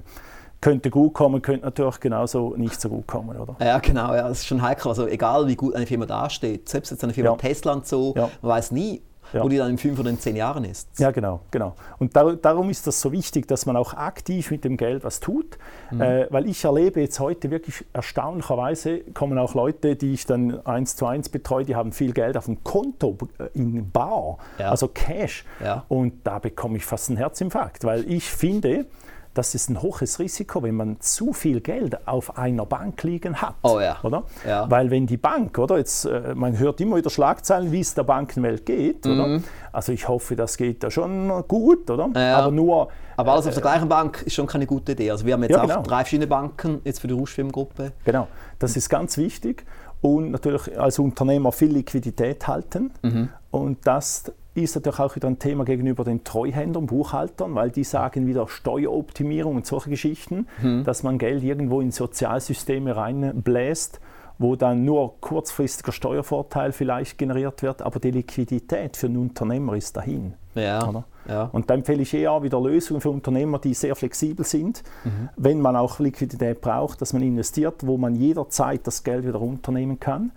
könnte 0.64 0.88
gut 0.88 1.12
kommen, 1.12 1.42
könnte 1.42 1.66
natürlich 1.66 2.00
genauso 2.00 2.54
nicht 2.56 2.80
so 2.80 2.88
gut 2.88 3.06
kommen, 3.06 3.36
oder? 3.36 3.54
Ja, 3.60 3.80
genau, 3.80 4.14
ja, 4.14 4.26
das 4.26 4.38
ist 4.38 4.46
schon 4.46 4.62
heikel. 4.62 4.88
Also 4.88 5.06
egal, 5.06 5.46
wie 5.46 5.56
gut 5.56 5.74
eine 5.74 5.86
Firma 5.86 6.06
dasteht, 6.06 6.70
selbst 6.70 6.90
jetzt 6.90 7.04
eine 7.04 7.12
Firma 7.12 7.32
ja. 7.32 7.36
Tesla 7.36 7.74
und 7.74 7.86
so, 7.86 8.14
ja. 8.16 8.30
man 8.40 8.52
weiß 8.52 8.70
nie, 8.70 9.02
ja. 9.32 9.42
wo 9.42 9.48
die 9.48 9.56
dann 9.56 9.70
in 9.70 9.78
fünf 9.78 9.98
oder 9.98 10.10
in 10.10 10.18
zehn 10.18 10.36
Jahren 10.36 10.64
ist. 10.64 10.98
Ja, 10.98 11.10
genau, 11.10 11.40
genau. 11.50 11.74
Und 11.98 12.16
da, 12.16 12.32
darum 12.32 12.70
ist 12.70 12.86
das 12.86 13.00
so 13.00 13.12
wichtig, 13.12 13.48
dass 13.48 13.66
man 13.66 13.76
auch 13.76 13.94
aktiv 13.94 14.50
mit 14.50 14.64
dem 14.64 14.76
Geld 14.76 15.04
was 15.04 15.20
tut, 15.20 15.58
mhm. 15.90 16.00
äh, 16.00 16.26
weil 16.30 16.48
ich 16.48 16.64
erlebe 16.64 17.00
jetzt 17.00 17.20
heute 17.20 17.50
wirklich 17.50 17.84
erstaunlicherweise, 17.92 19.00
kommen 19.14 19.38
auch 19.38 19.54
Leute, 19.54 19.96
die 19.96 20.14
ich 20.14 20.26
dann 20.26 20.64
eins 20.66 20.96
zu 20.96 21.06
eins 21.06 21.28
betreue, 21.28 21.64
die 21.64 21.76
haben 21.76 21.92
viel 21.92 22.12
Geld 22.12 22.36
auf 22.36 22.46
dem 22.46 22.62
Konto 22.64 23.16
äh, 23.38 23.48
in 23.54 23.90
Bar, 23.90 24.38
ja. 24.58 24.70
also 24.70 24.88
Cash. 24.88 25.44
Ja. 25.62 25.84
Und 25.88 26.26
da 26.26 26.38
bekomme 26.38 26.76
ich 26.76 26.84
fast 26.84 27.08
einen 27.08 27.18
Herzinfarkt, 27.18 27.84
weil 27.84 28.10
ich 28.10 28.30
finde, 28.30 28.86
das 29.34 29.54
ist 29.54 29.68
ein 29.68 29.82
hohes 29.82 30.18
Risiko, 30.20 30.62
wenn 30.62 30.76
man 30.76 31.00
zu 31.00 31.32
viel 31.32 31.60
Geld 31.60 32.06
auf 32.06 32.38
einer 32.38 32.64
Bank 32.64 33.02
liegen 33.02 33.42
hat. 33.42 33.56
Oh 33.62 33.80
ja. 33.80 33.96
Oder? 34.02 34.22
Ja. 34.46 34.70
Weil 34.70 34.90
wenn 34.90 35.06
die 35.06 35.16
Bank, 35.16 35.58
oder 35.58 35.76
jetzt, 35.78 36.04
äh, 36.04 36.34
man 36.34 36.56
hört 36.58 36.80
immer 36.80 36.96
wieder 36.96 37.10
Schlagzeilen, 37.10 37.72
wie 37.72 37.80
es 37.80 37.94
der 37.94 38.04
Bankenwelt 38.04 38.64
geht, 38.64 39.04
oder? 39.06 39.26
Mhm. 39.26 39.44
Also 39.72 39.92
ich 39.92 40.06
hoffe, 40.08 40.36
das 40.36 40.56
geht 40.56 40.82
da 40.84 40.90
schon 40.90 41.28
gut, 41.48 41.90
oder? 41.90 42.08
Ja. 42.14 42.38
Aber 42.38 42.52
nur. 42.52 42.88
Aber 43.16 43.32
alles 43.32 43.46
auf 43.46 43.54
der 43.54 43.62
gleichen 43.62 43.88
Bank 43.88 44.22
ist 44.24 44.34
schon 44.34 44.46
keine 44.46 44.66
gute 44.66 44.92
Idee. 44.92 45.10
Also 45.10 45.26
wir 45.26 45.34
haben 45.34 45.42
jetzt 45.42 45.52
Ja, 45.52 45.62
auch 45.62 45.68
genau. 45.68 45.82
drei 45.82 45.98
verschiedene 45.98 46.28
Banken 46.28 46.80
jetzt 46.84 47.00
für 47.00 47.08
die 47.08 47.14
Rauschfilmgruppe. 47.14 47.92
Genau, 48.04 48.28
das 48.60 48.76
ist 48.76 48.88
ganz 48.88 49.16
wichtig. 49.18 49.64
Und 50.00 50.30
natürlich 50.30 50.78
als 50.78 50.98
Unternehmer 50.98 51.50
viel 51.50 51.72
Liquidität 51.72 52.46
halten. 52.46 52.92
Mhm. 53.02 53.30
Und 53.50 53.78
das 53.86 54.32
ist 54.54 54.74
natürlich 54.76 55.00
auch 55.00 55.16
wieder 55.16 55.28
ein 55.28 55.38
Thema 55.38 55.64
gegenüber 55.64 56.04
den 56.04 56.22
Treuhändern, 56.24 56.86
Buchhaltern, 56.86 57.54
weil 57.54 57.70
die 57.70 57.84
sagen 57.84 58.26
wieder 58.26 58.46
Steueroptimierung 58.48 59.56
und 59.56 59.66
solche 59.66 59.90
Geschichten, 59.90 60.46
Mhm. 60.62 60.84
dass 60.84 61.02
man 61.02 61.18
Geld 61.18 61.42
irgendwo 61.42 61.80
in 61.80 61.90
Sozialsysteme 61.90 62.94
reinbläst, 62.96 64.00
wo 64.38 64.56
dann 64.56 64.84
nur 64.84 65.20
kurzfristiger 65.20 65.92
Steuervorteil 65.92 66.72
vielleicht 66.72 67.18
generiert 67.18 67.62
wird, 67.62 67.82
aber 67.82 68.00
die 68.00 68.10
Liquidität 68.10 68.96
für 68.96 69.06
einen 69.06 69.16
Unternehmer 69.18 69.74
ist 69.74 69.96
dahin. 69.96 70.34
Ja. 70.54 71.04
Ja. 71.26 71.44
Und 71.52 71.70
da 71.70 71.74
empfehle 71.74 72.02
ich 72.02 72.12
eher 72.12 72.42
wieder 72.42 72.60
Lösungen 72.60 73.00
für 73.00 73.10
Unternehmer, 73.10 73.58
die 73.58 73.72
sehr 73.74 73.96
flexibel 73.96 74.44
sind, 74.44 74.82
Mhm. 75.04 75.28
wenn 75.36 75.60
man 75.60 75.74
auch 75.74 75.98
Liquidität 75.98 76.60
braucht, 76.60 77.00
dass 77.00 77.12
man 77.12 77.22
investiert, 77.22 77.86
wo 77.86 77.96
man 77.96 78.14
jederzeit 78.14 78.86
das 78.86 79.02
Geld 79.04 79.26
wieder 79.26 79.38
runternehmen 79.38 79.98
kann 79.98 80.32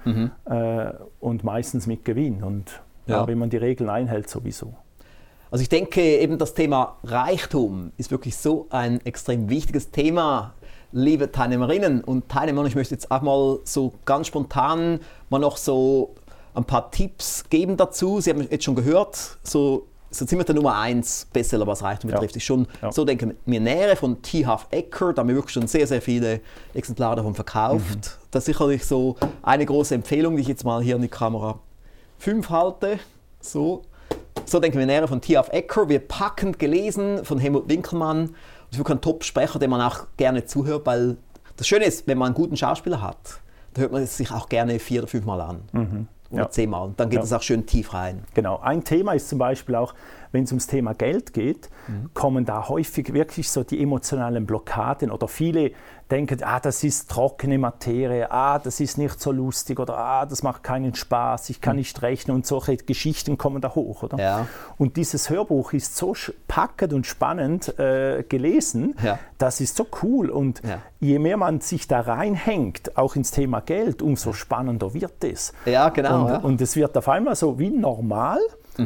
äh, 0.46 0.94
und 1.20 1.44
meistens 1.44 1.88
mit 1.88 2.06
Gewinn. 2.06 2.42
Und 2.44 2.82
ja. 3.08 3.18
Ja. 3.22 3.28
wenn 3.28 3.38
man 3.38 3.50
die 3.50 3.58
Regeln 3.58 3.90
einhält, 3.90 4.30
sowieso. 4.30 4.74
Also 5.50 5.62
ich 5.62 5.70
denke 5.70 6.02
eben 6.02 6.38
das 6.38 6.54
Thema 6.54 6.98
Reichtum 7.04 7.92
ist 7.98 8.12
wirklich 8.12 8.36
so 8.36 8.68
ein 8.70 9.00
extrem 9.06 9.50
wichtiges 9.50 9.92
Thema, 9.92 10.54
liebe 10.92 11.32
Teilnehmerinnen 11.32 12.04
und 12.04 12.28
Teilnehmer. 12.30 12.62
Und 12.62 12.68
Ich 12.68 12.76
möchte 12.76 12.94
jetzt 12.96 13.10
auch 13.12 13.22
mal 13.22 13.60
so 13.64 13.94
ganz 14.06 14.28
spontan 14.28 15.00
mal 15.30 15.40
noch 15.40 15.56
so 15.58 16.16
ein 16.54 16.66
paar 16.66 16.92
Tipps 16.92 17.46
geben 17.50 17.78
dazu. 17.78 18.20
Sie 18.20 18.30
haben 18.30 18.46
jetzt 18.50 18.64
schon 18.66 18.76
gehört, 18.76 19.38
so, 19.44 19.86
so 20.10 20.26
ziemlich 20.26 20.48
der 20.48 20.56
Nummer 20.56 20.78
1 20.78 21.28
Bestseller, 21.32 21.66
was 21.68 21.82
Reichtum 21.84 22.10
Ja. 22.10 22.16
betrifft, 22.18 22.36
ist 22.36 22.44
schon 22.44 22.68
Ja. 22.82 22.92
so, 22.92 23.06
denke 23.06 23.28
ich, 23.28 23.34
mir 23.46 23.60
nähere 23.62 23.96
von 23.96 24.22
T. 24.22 24.46
Half 24.46 24.68
Ecker. 24.72 25.14
Da 25.14 25.22
haben 25.22 25.30
wir 25.30 25.36
wirklich 25.36 25.54
schon 25.54 25.68
sehr, 25.68 25.88
sehr 25.88 26.02
viele 26.02 26.42
Exemplare 26.74 27.16
davon 27.18 27.36
verkauft. 27.36 27.86
Mhm. 27.96 28.02
Das 28.32 28.42
ist 28.44 28.46
sicherlich 28.48 28.86
so 28.86 29.16
eine 29.44 29.66
große 29.66 29.96
Empfehlung, 29.96 30.36
die 30.36 30.42
ich 30.42 30.48
jetzt 30.50 30.66
mal 30.66 30.82
hier 30.82 30.96
in 30.98 31.02
die 31.04 31.08
Kamera 31.08 31.60
5 32.20 32.50
halte. 32.50 33.00
So. 33.40 33.84
So 34.46 34.60
denken 34.60 34.78
wir 34.80 34.86
näher 34.86 35.08
von 35.08 35.20
T.F. 35.22 35.50
Ecker, 35.52 35.90
wir 35.90 36.00
packend 36.00 36.60
gelesen 36.60 37.26
von 37.26 37.40
Helmut 37.40 37.68
Winkelmann. 37.70 38.28
Und 38.28 38.36
ist 38.72 38.78
wirklich 38.78 38.98
ein 38.98 39.02
Top-Sprecher, 39.02 39.60
dem 39.60 39.72
man 39.72 39.82
auch 39.82 40.08
gerne 40.18 40.46
zuhört, 40.46 40.86
weil 40.86 41.18
das 41.56 41.68
Schöne 41.68 41.86
ist, 41.86 42.08
wenn 42.08 42.18
man 42.18 42.28
einen 42.28 42.36
guten 42.36 42.56
Schauspieler 42.58 43.02
hat, 43.02 43.40
dann 43.74 43.82
hört 43.84 43.92
man 43.92 44.04
es 44.04 44.18
sich 44.18 44.32
auch 44.32 44.48
gerne 44.50 44.80
vier 44.80 45.02
oder 45.02 45.08
fünfmal 45.08 45.42
an. 45.42 45.62
Oder 45.74 45.82
Mhm. 45.84 46.08
Ja. 46.30 46.50
zehnmal. 46.50 46.88
Und 46.88 47.00
dann 47.00 47.10
geht 47.10 47.20
Ja. 47.20 47.24
es 47.24 47.32
auch 47.34 47.42
schön 47.42 47.66
tief 47.66 47.94
rein. 47.94 48.24
Genau. 48.34 48.60
Ein 48.60 48.84
Thema 48.84 49.14
ist 49.14 49.30
zum 49.30 49.40
Beispiel 49.40 49.76
auch, 49.76 49.94
wenn 50.34 50.44
es 50.44 50.52
ums 50.52 50.68
Thema 50.68 50.94
Geld 50.94 51.32
geht, 51.34 51.70
kommen 52.14 52.44
da 52.44 52.68
häufig 52.68 53.14
wirklich 53.14 53.50
so 53.50 53.64
die 53.64 53.82
emotionalen 53.82 54.46
Blockaden 54.46 55.10
oder 55.10 55.30
viele 55.30 55.72
denken, 56.10 56.42
ah, 56.44 56.60
das 56.60 56.84
ist 56.84 57.10
trockene 57.10 57.58
Materie, 57.58 58.32
ah, 58.32 58.60
das 58.60 58.80
ist 58.80 58.98
nicht 58.98 59.20
so 59.20 59.32
lustig 59.32 59.80
oder 59.80 59.98
ah, 59.98 60.26
das 60.26 60.42
macht 60.44 60.64
keinen 60.64 60.96
Spaß, 60.96 61.50
ich 61.50 61.60
kann 61.62 61.76
nicht 61.76 62.02
rechnen 62.02 62.36
und 62.36 62.46
solche 62.48 62.78
Geschichten 62.78 63.38
kommen 63.38 63.62
da 63.62 63.76
hoch, 63.76 64.04
oder? 64.04 64.18
Ja. 64.18 64.48
Und 64.78 64.96
dieses 64.98 65.30
Hörbuch 65.30 65.74
ist 65.74 65.96
so 65.98 66.14
packend 66.48 66.94
und 66.94 67.06
spannend 67.06 67.78
äh, 67.80 68.24
gelesen, 68.28 68.96
Ja. 69.04 69.20
das 69.38 69.60
ist 69.62 69.76
so 69.76 69.86
cool 70.02 70.30
und 70.30 70.62
Ja. 70.64 70.82
je 71.00 71.20
mehr 71.20 71.38
man 71.38 71.60
sich 71.62 71.88
da 71.88 72.00
reinhängt, 72.02 72.98
auch 72.98 73.16
ins 73.16 73.32
Thema 73.32 73.60
Geld, 73.62 74.02
umso 74.02 74.34
spannender 74.34 74.94
wird 74.94 75.24
es. 75.24 75.54
Ja, 75.66 75.90
genau, 75.90 76.36
Und, 76.36 76.44
und 76.46 76.62
es 76.62 76.76
wird 76.76 76.98
auf 76.98 77.10
einmal 77.10 77.36
so 77.36 77.60
wie 77.60 77.70
normal, 77.70 78.40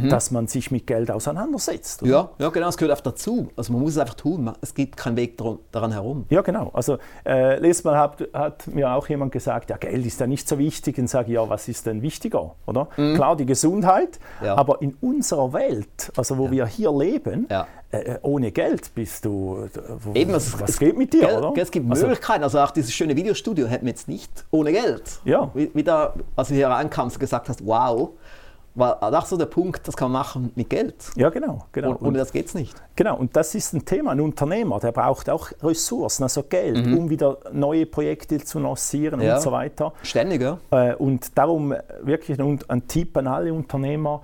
dass 0.09 0.31
man 0.31 0.47
sich 0.47 0.71
mit 0.71 0.87
Geld 0.87 1.11
auseinandersetzt. 1.11 2.03
oder? 2.03 2.11
Ja, 2.11 2.29
ja, 2.39 2.49
genau, 2.49 2.67
es 2.69 2.77
gehört 2.77 2.91
einfach 2.91 3.11
dazu. 3.11 3.49
Also 3.55 3.73
man 3.73 3.81
muss 3.81 3.91
es 3.91 3.97
einfach 3.97 4.13
tun. 4.15 4.51
Es 4.61 4.73
gibt 4.73 4.97
keinen 4.97 5.17
Weg 5.17 5.39
daran 5.71 5.91
herum. 5.91 6.25
Ja, 6.29 6.41
genau. 6.41 6.69
Also 6.73 6.97
äh, 7.25 7.59
letztes 7.59 7.83
Mal 7.83 7.97
hat, 7.97 8.23
hat 8.33 8.67
mir 8.67 8.91
auch 8.91 9.07
jemand 9.09 9.31
gesagt, 9.31 9.69
ja, 9.69 9.77
Geld 9.77 10.05
ist 10.05 10.19
ja 10.19 10.27
nicht 10.27 10.47
so 10.47 10.57
wichtig. 10.57 10.97
Und 10.97 11.07
sage 11.09 11.27
ich, 11.29 11.33
ja, 11.35 11.47
was 11.49 11.67
ist 11.67 11.85
denn 11.85 12.01
wichtiger? 12.01 12.55
Oder? 12.65 12.87
Klar, 12.95 13.35
die 13.35 13.45
Gesundheit, 13.45 14.19
Mhm. 14.39 14.45
Ja. 14.45 14.55
aber 14.57 14.81
in 14.81 14.95
unserer 15.01 15.51
Welt, 15.53 16.11
also 16.15 16.37
wo 16.37 16.49
wir 16.51 16.65
hier 16.65 16.91
leben, 16.91 17.47
Ja. 17.49 17.67
äh, 17.91 18.17
ohne 18.21 18.51
Geld 18.51 18.93
bist 18.95 19.25
du. 19.25 19.65
äh, 19.73 19.79
Wo, 20.03 20.13
Eben, 20.13 20.33
es, 20.33 20.59
was 20.59 20.71
es, 20.71 20.79
geht 20.79 20.97
mit 20.97 21.13
dir, 21.13 21.21
gell, 21.21 21.37
oder? 21.43 21.61
Es 21.61 21.71
gibt 21.71 21.89
Also, 21.89 22.07
Möglichkeiten. 22.07 22.43
Also 22.43 22.59
auch 22.59 22.71
dieses 22.71 22.93
schöne 22.93 23.15
Videostudio 23.15 23.67
hätten 23.67 23.85
wir 23.85 23.91
jetzt 23.91 24.07
nicht 24.07 24.45
ohne 24.51 24.71
Geld. 24.71 25.03
Ja. 25.25 25.49
Wie- 25.53 25.69
Wieder, 25.73 26.13
als 26.35 26.47
du 26.49 26.53
hier 26.55 26.67
reinkamst, 26.69 27.19
gesagt 27.19 27.49
hast, 27.49 27.65
wow, 27.65 28.09
war 28.75 29.01
auch 29.01 29.25
so 29.25 29.35
der 29.37 29.47
Punkt, 29.47 29.87
das 29.87 29.97
kann 29.97 30.11
man 30.11 30.21
machen 30.21 30.51
mit 30.55 30.69
Geld. 30.69 30.95
ja, 31.15 31.29
genau. 31.29 31.65
genau. 31.71 31.97
Oh- 32.01 32.07
Ohne 32.07 32.19
das 32.19 32.31
geht 32.31 32.45
es 32.47 32.53
nicht. 32.53 32.73
Genau, 32.95 33.17
und 33.17 33.35
das 33.35 33.53
ist 33.55 33.73
ein 33.73 33.83
Thema. 33.85 34.11
Ein 34.11 34.21
Unternehmer, 34.21 34.79
der 34.79 34.91
braucht 34.93 35.29
auch 35.29 35.51
Ressourcen, 35.61 36.23
also 36.23 36.43
Geld, 36.43 36.85
um 36.87 37.09
wieder 37.09 37.37
neue 37.51 37.85
Projekte 37.85 38.39
zu 38.39 38.59
lancieren 38.59 39.19
Mhm. 39.19 39.25
Ja. 39.25 39.35
und 39.35 39.41
so 39.41 39.51
weiter. 39.51 39.91
Ständig, 40.03 40.41
ja? 40.41 40.57
Äh, 40.71 40.95
und 40.95 41.37
darum 41.37 41.73
äh, 41.73 41.81
wirklich 42.01 42.39
ein, 42.39 42.59
ein 42.69 42.87
Tipp 42.87 43.17
an 43.17 43.27
alle 43.27 43.53
Unternehmer, 43.53 44.21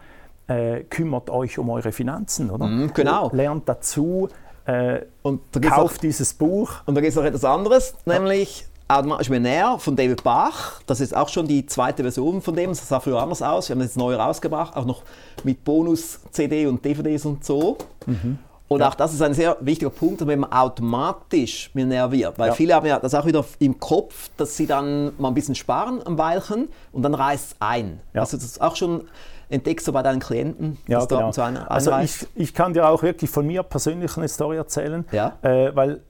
äh, 0.48 0.82
kümmert 0.86 1.30
euch 1.30 1.60
um 1.60 1.70
eure 1.70 1.92
Finanzen, 1.92 2.50
oder? 2.50 2.68
Mhm, 2.68 2.94
genau. 2.94 3.30
Lernt 3.34 3.68
dazu, 3.68 4.30
äh, 4.66 5.02
Und 5.24 5.42
kauft 5.62 6.04
dieses 6.04 6.34
Buch. 6.34 6.72
Und 6.86 6.96
da 6.96 7.02
gibt 7.02 7.10
es 7.10 7.16
noch 7.18 7.26
etwas 7.26 7.44
anderes, 7.44 7.96
nämlich 8.06 8.66
Automatisch 8.90 9.30
Millionär 9.30 9.78
von 9.80 9.96
David 9.98 10.24
Bach. 10.24 10.82
Das 10.86 11.02
ist 11.02 11.16
auch 11.16 11.28
schon 11.28 11.46
die 11.48 11.66
zweite 11.66 12.04
Version 12.04 12.42
von 12.42 12.56
dem. 12.56 12.70
Das 12.70 12.88
sah 12.88 13.00
früher 13.02 13.22
anders 13.22 13.42
aus. 13.42 13.68
Wir 13.68 13.74
haben 13.74 13.80
das 13.82 13.90
jetzt 13.90 13.98
neu 13.98 14.16
rausgebracht, 14.16 14.78
auch 14.78 14.86
noch 14.86 15.02
mit 15.44 15.64
Bonus-CD 15.66 16.68
und 16.68 16.84
DVDs 16.86 17.26
und 17.26 17.44
so. 17.44 17.78
Mhm. 18.06 18.40
Und 18.70 18.82
auch 18.84 18.96
das 18.96 19.14
ist 19.14 19.22
ein 19.22 19.34
sehr 19.34 19.58
wichtiger 19.62 19.90
Punkt, 19.90 20.26
wenn 20.28 20.40
man 20.40 20.52
automatisch 20.52 21.70
Millionär 21.74 22.12
wird. 22.12 22.38
Weil 22.40 22.50
Ja. 22.50 22.54
viele 22.54 22.76
haben 22.76 22.86
ja 22.86 23.00
das 23.00 23.14
auch 23.16 23.26
wieder 23.26 23.44
im 23.60 23.80
Kopf, 23.80 24.30
dass 24.38 24.56
sie 24.58 24.68
dann 24.68 25.12
mal 25.18 25.30
ein 25.30 25.34
bisschen 25.34 25.56
sparen 25.56 26.02
am 26.06 26.18
Weilchen 26.18 26.68
und 26.92 27.02
dann 27.04 27.14
reißt 27.14 27.52
es 27.52 27.56
ein. 27.60 28.00
Ja. 28.14 28.22
Also 28.22 28.38
das 28.38 28.46
ist 28.46 28.62
auch 28.62 28.76
schon 28.76 29.04
entdeckst 29.50 29.88
du 29.88 29.94
bei 29.94 30.04
deinen 30.04 30.20
Klienten, 30.20 30.78
Ja, 30.88 31.06
genau. 31.06 31.32
Also 31.70 31.98
ich, 32.00 32.28
ich 32.36 32.54
kann 32.54 32.74
dir 32.74 32.90
auch 32.90 33.02
wirklich 33.04 33.30
von 33.30 33.48
mir 33.48 33.64
persönlich 33.64 34.18
eine 34.18 34.28
Story 34.28 34.58
erzählen, 34.58 35.06
Ja. 35.14 35.38
äh, 35.42 35.74
weil 35.74 36.02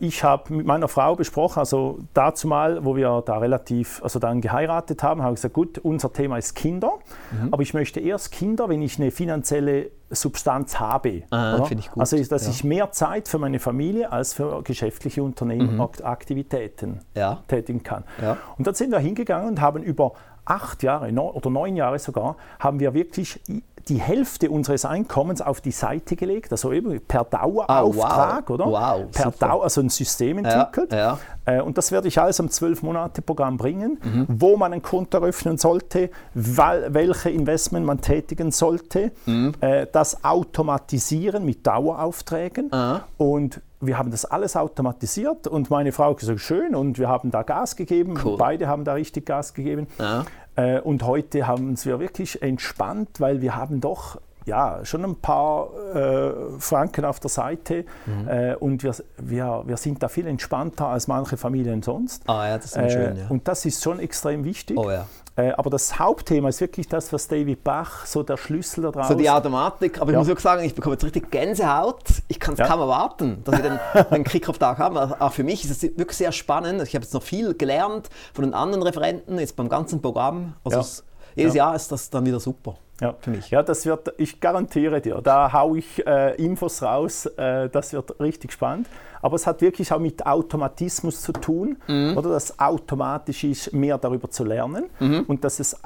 ich 0.00 0.24
habe 0.24 0.52
mit 0.54 0.66
meiner 0.66 0.88
Frau 0.88 1.14
besprochen, 1.16 1.58
also 1.60 1.98
dazu 2.14 2.48
mal, 2.48 2.84
wo 2.84 2.96
wir 2.96 3.22
da 3.24 3.38
relativ, 3.38 4.02
also 4.02 4.18
dann 4.18 4.40
geheiratet 4.40 5.02
haben, 5.02 5.22
habe 5.22 5.32
ich 5.34 5.36
gesagt, 5.38 5.54
gut, 5.54 5.78
unser 5.78 6.12
Thema 6.12 6.38
ist 6.38 6.54
Kinder, 6.54 6.92
Mhm. 7.30 7.48
aber 7.52 7.62
ich 7.62 7.74
möchte 7.74 8.00
erst 8.00 8.32
Kinder, 8.32 8.68
wenn 8.68 8.82
ich 8.82 8.98
eine 8.98 9.10
finanzielle 9.10 9.90
Substanz 10.10 10.78
habe. 10.78 11.22
Ah, 11.30 11.56
ich 11.80 11.90
gut. 11.90 12.00
Also 12.00 12.16
dass 12.22 12.44
Ja. 12.44 12.50
ich 12.50 12.64
mehr 12.64 12.90
Zeit 12.92 13.28
für 13.28 13.38
meine 13.38 13.58
Familie 13.58 14.12
als 14.12 14.34
für 14.34 14.62
geschäftliche 14.62 15.22
Unternehmen 15.22 15.80
Aktivitäten 16.04 16.90
Mhm. 16.90 16.98
Ja. 17.14 17.42
tätigen 17.48 17.82
kann. 17.82 18.04
Ja. 18.20 18.36
Und 18.58 18.66
dann 18.66 18.74
sind 18.74 18.90
wir 18.90 18.98
hingegangen 18.98 19.48
und 19.48 19.60
haben 19.60 19.82
über 19.82 20.12
acht 20.44 20.82
Jahre 20.82 21.10
oder 21.12 21.50
neun 21.50 21.76
Jahre 21.76 21.98
sogar, 21.98 22.36
haben 22.58 22.80
wir 22.80 22.94
wirklich 22.94 23.40
die 23.88 23.98
Hälfte 24.00 24.50
unseres 24.50 24.84
Einkommens 24.84 25.40
auf 25.40 25.60
die 25.60 25.70
Seite 25.72 26.16
gelegt, 26.16 26.52
also 26.52 26.72
eben 26.72 27.00
per 27.00 27.24
Dauerauftrag, 27.24 28.10
Ah, 28.10 28.42
wow. 28.46 28.50
oder? 28.50 28.66
Wow, 28.66 29.10
per. 29.12 29.30
Dauer, 29.32 29.64
also 29.64 29.80
ein 29.80 29.88
System 29.88 30.38
entwickelt. 30.44 30.92
ja. 30.92 31.18
Äh, 31.44 31.60
Und 31.60 31.76
das 31.76 31.90
werde 31.90 32.06
ich 32.06 32.20
alles 32.20 32.38
am 32.38 32.46
12-Monate-Programm 32.48 33.56
bringen, 33.56 33.98
Mhm. 34.02 34.26
wo 34.28 34.56
man 34.56 34.72
ein 34.72 34.82
Konto 34.82 35.18
eröffnen 35.18 35.58
sollte, 35.58 36.10
welche 36.34 37.30
Investment 37.30 37.84
man 37.86 38.00
tätigen 38.00 38.50
sollte, 38.52 39.10
Mhm. 39.26 39.52
äh, 39.60 39.86
das 39.90 40.24
automatisieren 40.24 41.44
mit 41.44 41.66
Daueraufträgen 41.66 42.72
Ah. 42.72 43.00
und 43.18 43.60
wir 43.80 43.98
haben 43.98 44.12
das 44.12 44.24
alles 44.24 44.54
automatisiert 44.56 45.48
und 45.48 45.68
meine 45.70 45.90
Frau 45.90 46.10
hat 46.10 46.18
gesagt, 46.18 46.38
schön 46.38 46.76
und 46.76 47.00
wir 47.00 47.08
haben 47.08 47.32
da 47.32 47.42
Gas 47.42 47.74
gegeben, 47.74 48.14
Cool. 48.24 48.36
beide 48.38 48.68
haben 48.68 48.84
da 48.84 48.92
richtig 48.92 49.26
Gas 49.26 49.54
gegeben. 49.54 49.88
Ja. 49.98 50.24
Äh, 50.56 50.80
und 50.80 51.04
heute 51.04 51.46
haben 51.46 51.76
wir 51.84 52.00
wirklich 52.00 52.42
entspannt, 52.42 53.20
weil 53.20 53.40
wir 53.40 53.56
haben 53.56 53.80
doch 53.80 54.20
ja, 54.46 54.84
schon 54.84 55.04
ein 55.04 55.16
paar 55.16 55.68
äh, 55.94 56.32
Franken 56.58 57.04
auf 57.04 57.20
der 57.20 57.30
Seite 57.30 57.84
Mhm. 58.06 58.28
äh, 58.28 58.54
und 58.56 58.82
wir, 58.82 58.94
wir, 59.18 59.62
wir 59.66 59.76
sind 59.76 60.02
da 60.02 60.08
viel 60.08 60.26
entspannter 60.26 60.86
als 60.88 61.06
manche 61.08 61.36
Familien 61.36 61.82
sonst. 61.82 62.28
Ah 62.28 62.48
ja, 62.48 62.56
das 62.56 62.66
ist 62.66 62.76
immer 62.76 62.90
schön, 62.90 63.16
ja. 63.16 63.26
Und 63.28 63.46
das 63.48 63.64
ist 63.64 63.82
schon 63.82 63.98
extrem 64.00 64.44
wichtig. 64.44 64.76
Oh 64.78 64.90
ja. 64.90 65.06
Äh, 65.34 65.52
aber 65.52 65.70
das 65.70 65.98
Hauptthema 65.98 66.50
ist 66.50 66.60
wirklich 66.60 66.88
das, 66.88 67.10
was 67.12 67.26
David 67.26 67.64
Bach, 67.64 68.04
so 68.04 68.22
der 68.22 68.36
Schlüssel 68.36 68.82
daraus 68.82 69.08
So 69.08 69.14
die 69.14 69.30
Automatik, 69.30 69.98
aber 70.00 70.10
ich 70.10 70.12
Ja. 70.14 70.18
muss 70.18 70.28
wirklich 70.28 70.42
sagen, 70.42 70.62
ich 70.62 70.74
bekomme 70.74 70.94
jetzt 70.94 71.04
richtig 71.04 71.30
Gänsehaut. 71.30 72.02
Ich 72.28 72.38
kann 72.38 72.52
es 72.54 72.60
Ja. 72.60 72.66
kaum 72.66 72.80
erwarten, 72.80 73.42
dass 73.44 73.56
wir 73.56 73.62
den, 73.62 73.78
den 74.10 74.24
Kickoff-Tag 74.24 74.78
haben. 74.78 74.96
Auch 74.98 75.32
für 75.32 75.42
mich 75.44 75.64
ist 75.64 75.70
es 75.70 75.82
wirklich 75.96 76.18
sehr 76.18 76.32
spannend. 76.32 76.82
Ich 76.82 76.94
habe 76.94 77.04
jetzt 77.04 77.14
noch 77.14 77.22
viel 77.22 77.54
gelernt 77.54 78.10
von 78.34 78.44
den 78.44 78.52
anderen 78.52 78.82
Referenten, 78.82 79.38
jetzt 79.38 79.56
beim 79.56 79.70
ganzen 79.70 80.02
Programm. 80.02 80.54
Also 80.64 80.76
Ja. 80.76 80.80
es, 80.82 81.04
jedes 81.34 81.54
Ja. 81.54 81.66
Jahr 81.68 81.76
ist 81.76 81.90
das 81.90 82.10
dann 82.10 82.26
wieder 82.26 82.38
super. 82.40 82.74
Ja. 83.00 83.14
Für 83.20 83.30
mich. 83.30 83.50
ja, 83.50 83.62
das 83.62 83.84
wird, 83.84 84.12
ich 84.18 84.40
garantiere 84.40 85.00
dir, 85.00 85.20
da 85.22 85.52
haue 85.52 85.78
ich 85.78 86.06
äh, 86.06 86.36
Infos 86.36 86.82
raus, 86.82 87.26
äh, 87.26 87.68
das 87.68 87.92
wird 87.92 88.20
richtig 88.20 88.52
spannend. 88.52 88.86
Aber 89.22 89.36
es 89.36 89.46
hat 89.46 89.60
wirklich 89.60 89.92
auch 89.92 89.98
mit 89.98 90.24
Automatismus 90.26 91.20
zu 91.22 91.32
tun, 91.32 91.78
mhm. 91.86 92.16
oder 92.16 92.30
dass 92.30 92.58
automatisch 92.58 93.44
ist, 93.44 93.72
mehr 93.72 93.98
darüber 93.98 94.30
zu 94.30 94.44
lernen 94.44 94.86
mhm. 95.00 95.24
und 95.26 95.42
dass 95.44 95.58
es 95.58 95.76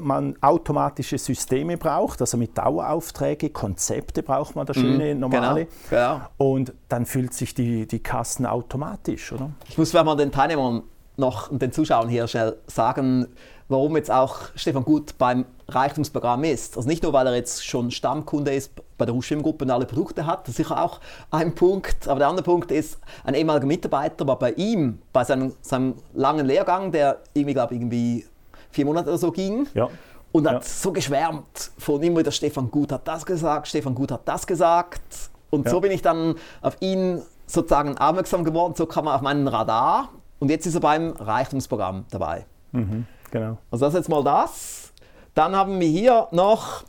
man 0.00 0.34
automatische 0.40 1.18
Systeme 1.18 1.76
braucht, 1.76 2.20
also 2.20 2.36
mit 2.36 2.56
Daueraufträge, 2.56 3.50
Konzepte 3.50 4.22
braucht 4.22 4.56
man, 4.56 4.66
das 4.66 4.76
mhm, 4.76 4.80
schöne, 4.80 5.14
normale. 5.14 5.66
Genau, 5.88 6.14
genau. 6.14 6.20
Und 6.36 6.72
dann 6.88 7.06
füllt 7.06 7.34
sich 7.34 7.54
die, 7.54 7.86
die 7.86 8.00
Kassen 8.00 8.46
automatisch, 8.46 9.32
oder? 9.32 9.50
Ich 9.68 9.78
muss, 9.78 9.94
wenn 9.94 10.04
man 10.04 10.18
den 10.18 10.32
Teilnehmern 10.32 10.82
noch 11.16 11.50
und 11.50 11.62
den 11.62 11.72
Zuschauern 11.72 12.08
hier 12.08 12.26
schnell 12.26 12.56
sagen, 12.66 13.28
warum 13.68 13.96
jetzt 13.96 14.10
auch 14.10 14.40
Stefan 14.54 14.84
Gut 14.84 15.16
beim 15.18 15.46
Reichtumsprogramm 15.68 16.44
ist. 16.44 16.76
Also 16.76 16.88
nicht 16.88 17.02
nur, 17.02 17.12
weil 17.12 17.26
er 17.26 17.34
jetzt 17.34 17.66
schon 17.66 17.90
Stammkunde 17.90 18.54
ist 18.54 18.72
bei 18.98 19.06
der 19.06 19.14
Ruschwim-Gruppe 19.14 19.64
und 19.64 19.70
alle 19.70 19.86
Produkte 19.86 20.26
hat, 20.26 20.42
das 20.42 20.50
ist 20.50 20.56
sicher 20.56 20.82
auch 20.82 21.00
ein 21.30 21.54
Punkt. 21.54 22.06
Aber 22.08 22.18
der 22.18 22.28
andere 22.28 22.44
Punkt 22.44 22.70
ist, 22.70 22.98
ein 23.24 23.34
ehemaliger 23.34 23.66
Mitarbeiter 23.66 24.26
war 24.26 24.38
bei 24.38 24.52
ihm, 24.52 24.98
bei 25.12 25.24
seinem, 25.24 25.54
seinem 25.62 25.94
langen 26.12 26.46
Lehrgang, 26.46 26.92
der 26.92 27.20
irgendwie, 27.32 27.54
glaube 27.54 27.74
irgendwie 27.74 28.26
vier 28.70 28.84
Monate 28.84 29.08
oder 29.08 29.18
so 29.18 29.32
ging. 29.32 29.66
Ja. 29.74 29.88
Und 30.32 30.46
hat 30.48 30.54
ja. 30.54 30.60
so 30.62 30.92
geschwärmt 30.92 31.70
von 31.78 32.02
immer 32.02 32.20
wieder, 32.20 32.32
Stefan 32.32 32.70
Gut 32.70 32.92
hat 32.92 33.06
das 33.06 33.24
gesagt, 33.24 33.68
Stefan 33.68 33.94
Gut 33.94 34.10
hat 34.10 34.22
das 34.26 34.46
gesagt. 34.46 35.30
Und 35.50 35.66
ja. 35.66 35.70
so 35.70 35.80
bin 35.80 35.92
ich 35.92 36.02
dann 36.02 36.34
auf 36.60 36.76
ihn 36.80 37.22
sozusagen 37.46 37.96
aufmerksam 37.98 38.44
geworden, 38.44 38.74
so 38.76 38.86
kam 38.86 39.06
er 39.06 39.14
auf 39.14 39.20
meinen 39.20 39.46
Radar. 39.46 40.08
Und 40.40 40.50
jetzt 40.50 40.66
ist 40.66 40.74
er 40.74 40.80
beim 40.80 41.12
Reichtumsprogramm 41.12 42.04
dabei. 42.10 42.46
Mhm, 42.72 43.06
genau. 43.34 43.58
Also 43.70 43.84
das 43.84 43.94
ist 43.94 43.98
jetzt 43.98 44.08
mal 44.08 44.22
das. 44.24 44.92
Dann 45.34 45.54
haben 45.54 45.80
wir 45.80 45.88
hier 45.88 46.28
noch 46.30 46.84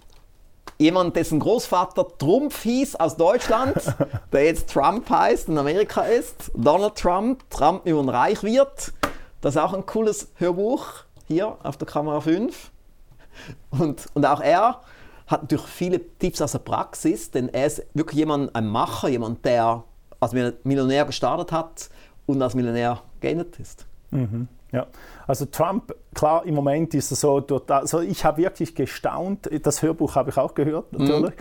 jemand, 0.77 1.15
dessen 1.15 1.39
Großvater 1.39 2.17
Trump 2.17 2.53
hieß 2.53 2.95
aus 2.97 3.17
Deutschland, 3.17 3.75
der 4.31 4.45
jetzt 4.45 4.69
Trump 4.69 5.09
heißt, 5.09 5.49
in 5.49 5.57
Amerika 5.57 6.03
ist. 6.03 6.51
Donald 6.53 6.95
Trump, 6.95 7.49
Trump 7.49 7.85
wie 7.85 7.93
man 7.93 8.09
reich 8.09 8.43
wird. 8.43 8.93
Das 9.41 9.55
ist 9.55 9.61
auch 9.61 9.73
ein 9.73 9.85
cooles 9.85 10.31
Hörbuch 10.35 10.85
hier 11.27 11.57
auf 11.63 11.77
der 11.77 11.87
Kamera 11.87 12.21
5. 12.21 12.71
Und, 13.71 14.05
und 14.13 14.25
auch 14.25 14.41
er 14.41 14.81
hat 15.27 15.41
natürlich 15.41 15.65
viele 15.65 16.17
Tipps 16.19 16.41
aus 16.41 16.51
der 16.51 16.59
Praxis, 16.59 17.31
denn 17.31 17.49
er 17.49 17.65
ist 17.65 17.83
wirklich 17.93 18.19
jemand, 18.19 18.55
ein 18.55 18.67
Macher, 18.67 19.09
jemand, 19.09 19.43
der 19.43 19.83
als 20.19 20.33
Millionär 20.63 21.05
gestartet 21.05 21.51
hat 21.51 21.89
und 22.27 22.41
als 22.41 22.53
Millionär 22.53 23.01
geendet 23.19 23.59
ist. 23.59 23.85
Mhm, 24.11 24.47
ja, 24.75 24.87
also 25.27 25.45
Trump, 25.45 25.95
klar, 26.13 26.45
im 26.45 26.55
Moment 26.55 26.93
ist 26.93 27.11
er 27.11 27.15
so, 27.15 27.45
also 27.67 28.01
ich 28.01 28.25
habe 28.25 28.41
wirklich 28.41 28.75
gestaunt, 28.75 29.49
das 29.63 29.81
Hörbuch 29.81 30.15
habe 30.15 30.29
ich 30.29 30.37
auch 30.37 30.53
gehört, 30.53 30.93
mhm. 30.93 30.99
natürlich. 31.05 31.33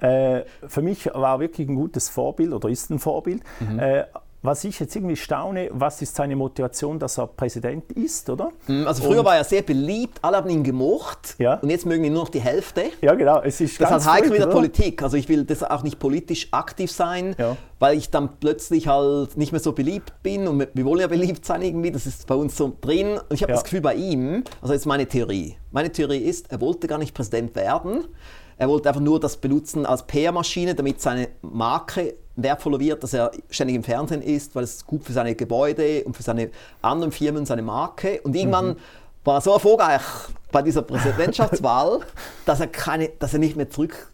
Mhm. 0.00 0.06
Äh, 0.06 0.44
für 0.66 0.82
mich 0.82 1.06
war 1.06 1.40
wirklich 1.40 1.68
ein 1.68 1.74
gutes 1.74 2.08
Vorbild 2.08 2.52
oder 2.52 2.68
ist 2.68 2.90
ein 2.90 2.98
Vorbild. 2.98 3.42
Mhm. 3.60 3.78
Äh, 3.78 4.04
was 4.46 4.64
ich 4.64 4.78
jetzt 4.78 4.94
irgendwie 4.94 5.16
staune, 5.16 5.68
was 5.72 6.00
ist 6.00 6.14
seine 6.14 6.36
Motivation, 6.36 6.98
dass 6.98 7.18
er 7.18 7.26
Präsident 7.26 7.92
ist, 7.92 8.30
oder? 8.30 8.52
Hm, 8.66 8.86
also 8.86 9.02
früher 9.02 9.18
und, 9.18 9.26
war 9.26 9.36
er 9.36 9.44
sehr 9.44 9.62
beliebt, 9.62 10.18
alle 10.22 10.36
haben 10.38 10.48
ihn 10.48 10.62
gemocht 10.62 11.34
ja. 11.38 11.54
und 11.54 11.68
jetzt 11.68 11.84
mögen 11.84 12.04
ihn 12.04 12.12
nur 12.12 12.22
noch 12.22 12.28
die 12.28 12.40
Hälfte. 12.40 12.84
Ja, 13.02 13.14
genau. 13.14 13.42
Es 13.42 13.60
ist 13.60 13.80
das 13.80 13.90
halt 13.90 14.06
heikel 14.06 14.30
mit 14.30 14.40
der 14.40 14.46
Politik. 14.46 15.02
Also 15.02 15.16
ich 15.16 15.28
will 15.28 15.44
das 15.44 15.62
auch 15.62 15.82
nicht 15.82 15.98
politisch 15.98 16.48
aktiv 16.52 16.90
sein, 16.90 17.34
ja. 17.38 17.56
weil 17.78 17.98
ich 17.98 18.10
dann 18.10 18.38
plötzlich 18.38 18.88
halt 18.88 19.36
nicht 19.36 19.52
mehr 19.52 19.60
so 19.60 19.72
beliebt 19.72 20.22
bin 20.22 20.46
und 20.48 20.68
wir 20.72 20.84
wollen 20.84 21.00
ja 21.00 21.08
beliebt 21.08 21.44
sein 21.44 21.62
irgendwie, 21.62 21.90
das 21.90 22.06
ist 22.06 22.26
bei 22.26 22.34
uns 22.34 22.56
so 22.56 22.72
drin. 22.80 23.18
Und 23.18 23.32
ich 23.32 23.42
habe 23.42 23.52
ja. 23.52 23.56
das 23.56 23.64
Gefühl 23.64 23.80
bei 23.80 23.94
ihm, 23.94 24.44
also 24.62 24.72
jetzt 24.72 24.86
meine 24.86 25.06
Theorie. 25.06 25.56
Meine 25.72 25.90
Theorie 25.90 26.18
ist, 26.18 26.52
er 26.52 26.60
wollte 26.60 26.86
gar 26.86 26.98
nicht 26.98 27.14
Präsident 27.14 27.54
werden. 27.56 28.04
Er 28.58 28.68
wollte 28.68 28.88
einfach 28.88 29.02
nur 29.02 29.20
das 29.20 29.36
benutzen 29.36 29.84
als 29.84 30.06
PR-Maschine, 30.06 30.74
damit 30.74 31.02
seine 31.02 31.28
Marke 31.42 32.14
wertvoller 32.36 32.78
wird, 32.78 33.02
dass 33.02 33.14
er 33.14 33.30
ständig 33.50 33.76
im 33.76 33.82
Fernsehen 33.82 34.22
ist, 34.22 34.54
weil 34.54 34.64
es 34.64 34.86
gut 34.86 35.04
für 35.04 35.12
seine 35.12 35.34
Gebäude 35.34 36.04
und 36.04 36.16
für 36.16 36.22
seine 36.22 36.50
anderen 36.82 37.12
Firmen, 37.12 37.46
seine 37.46 37.62
Marke. 37.62 38.20
Und 38.22 38.36
irgendwann 38.36 38.68
mhm. 38.68 38.76
war 39.24 39.36
er 39.36 39.40
so 39.40 39.52
erfolgreich 39.52 40.02
bei 40.52 40.62
dieser 40.62 40.82
Präsidentschaftswahl, 40.82 42.00
dass 42.44 42.60
er, 42.60 42.68
keine, 42.68 43.08
dass 43.18 43.32
er 43.32 43.38
nicht 43.38 43.56
mehr 43.56 43.70
zurück 43.70 44.12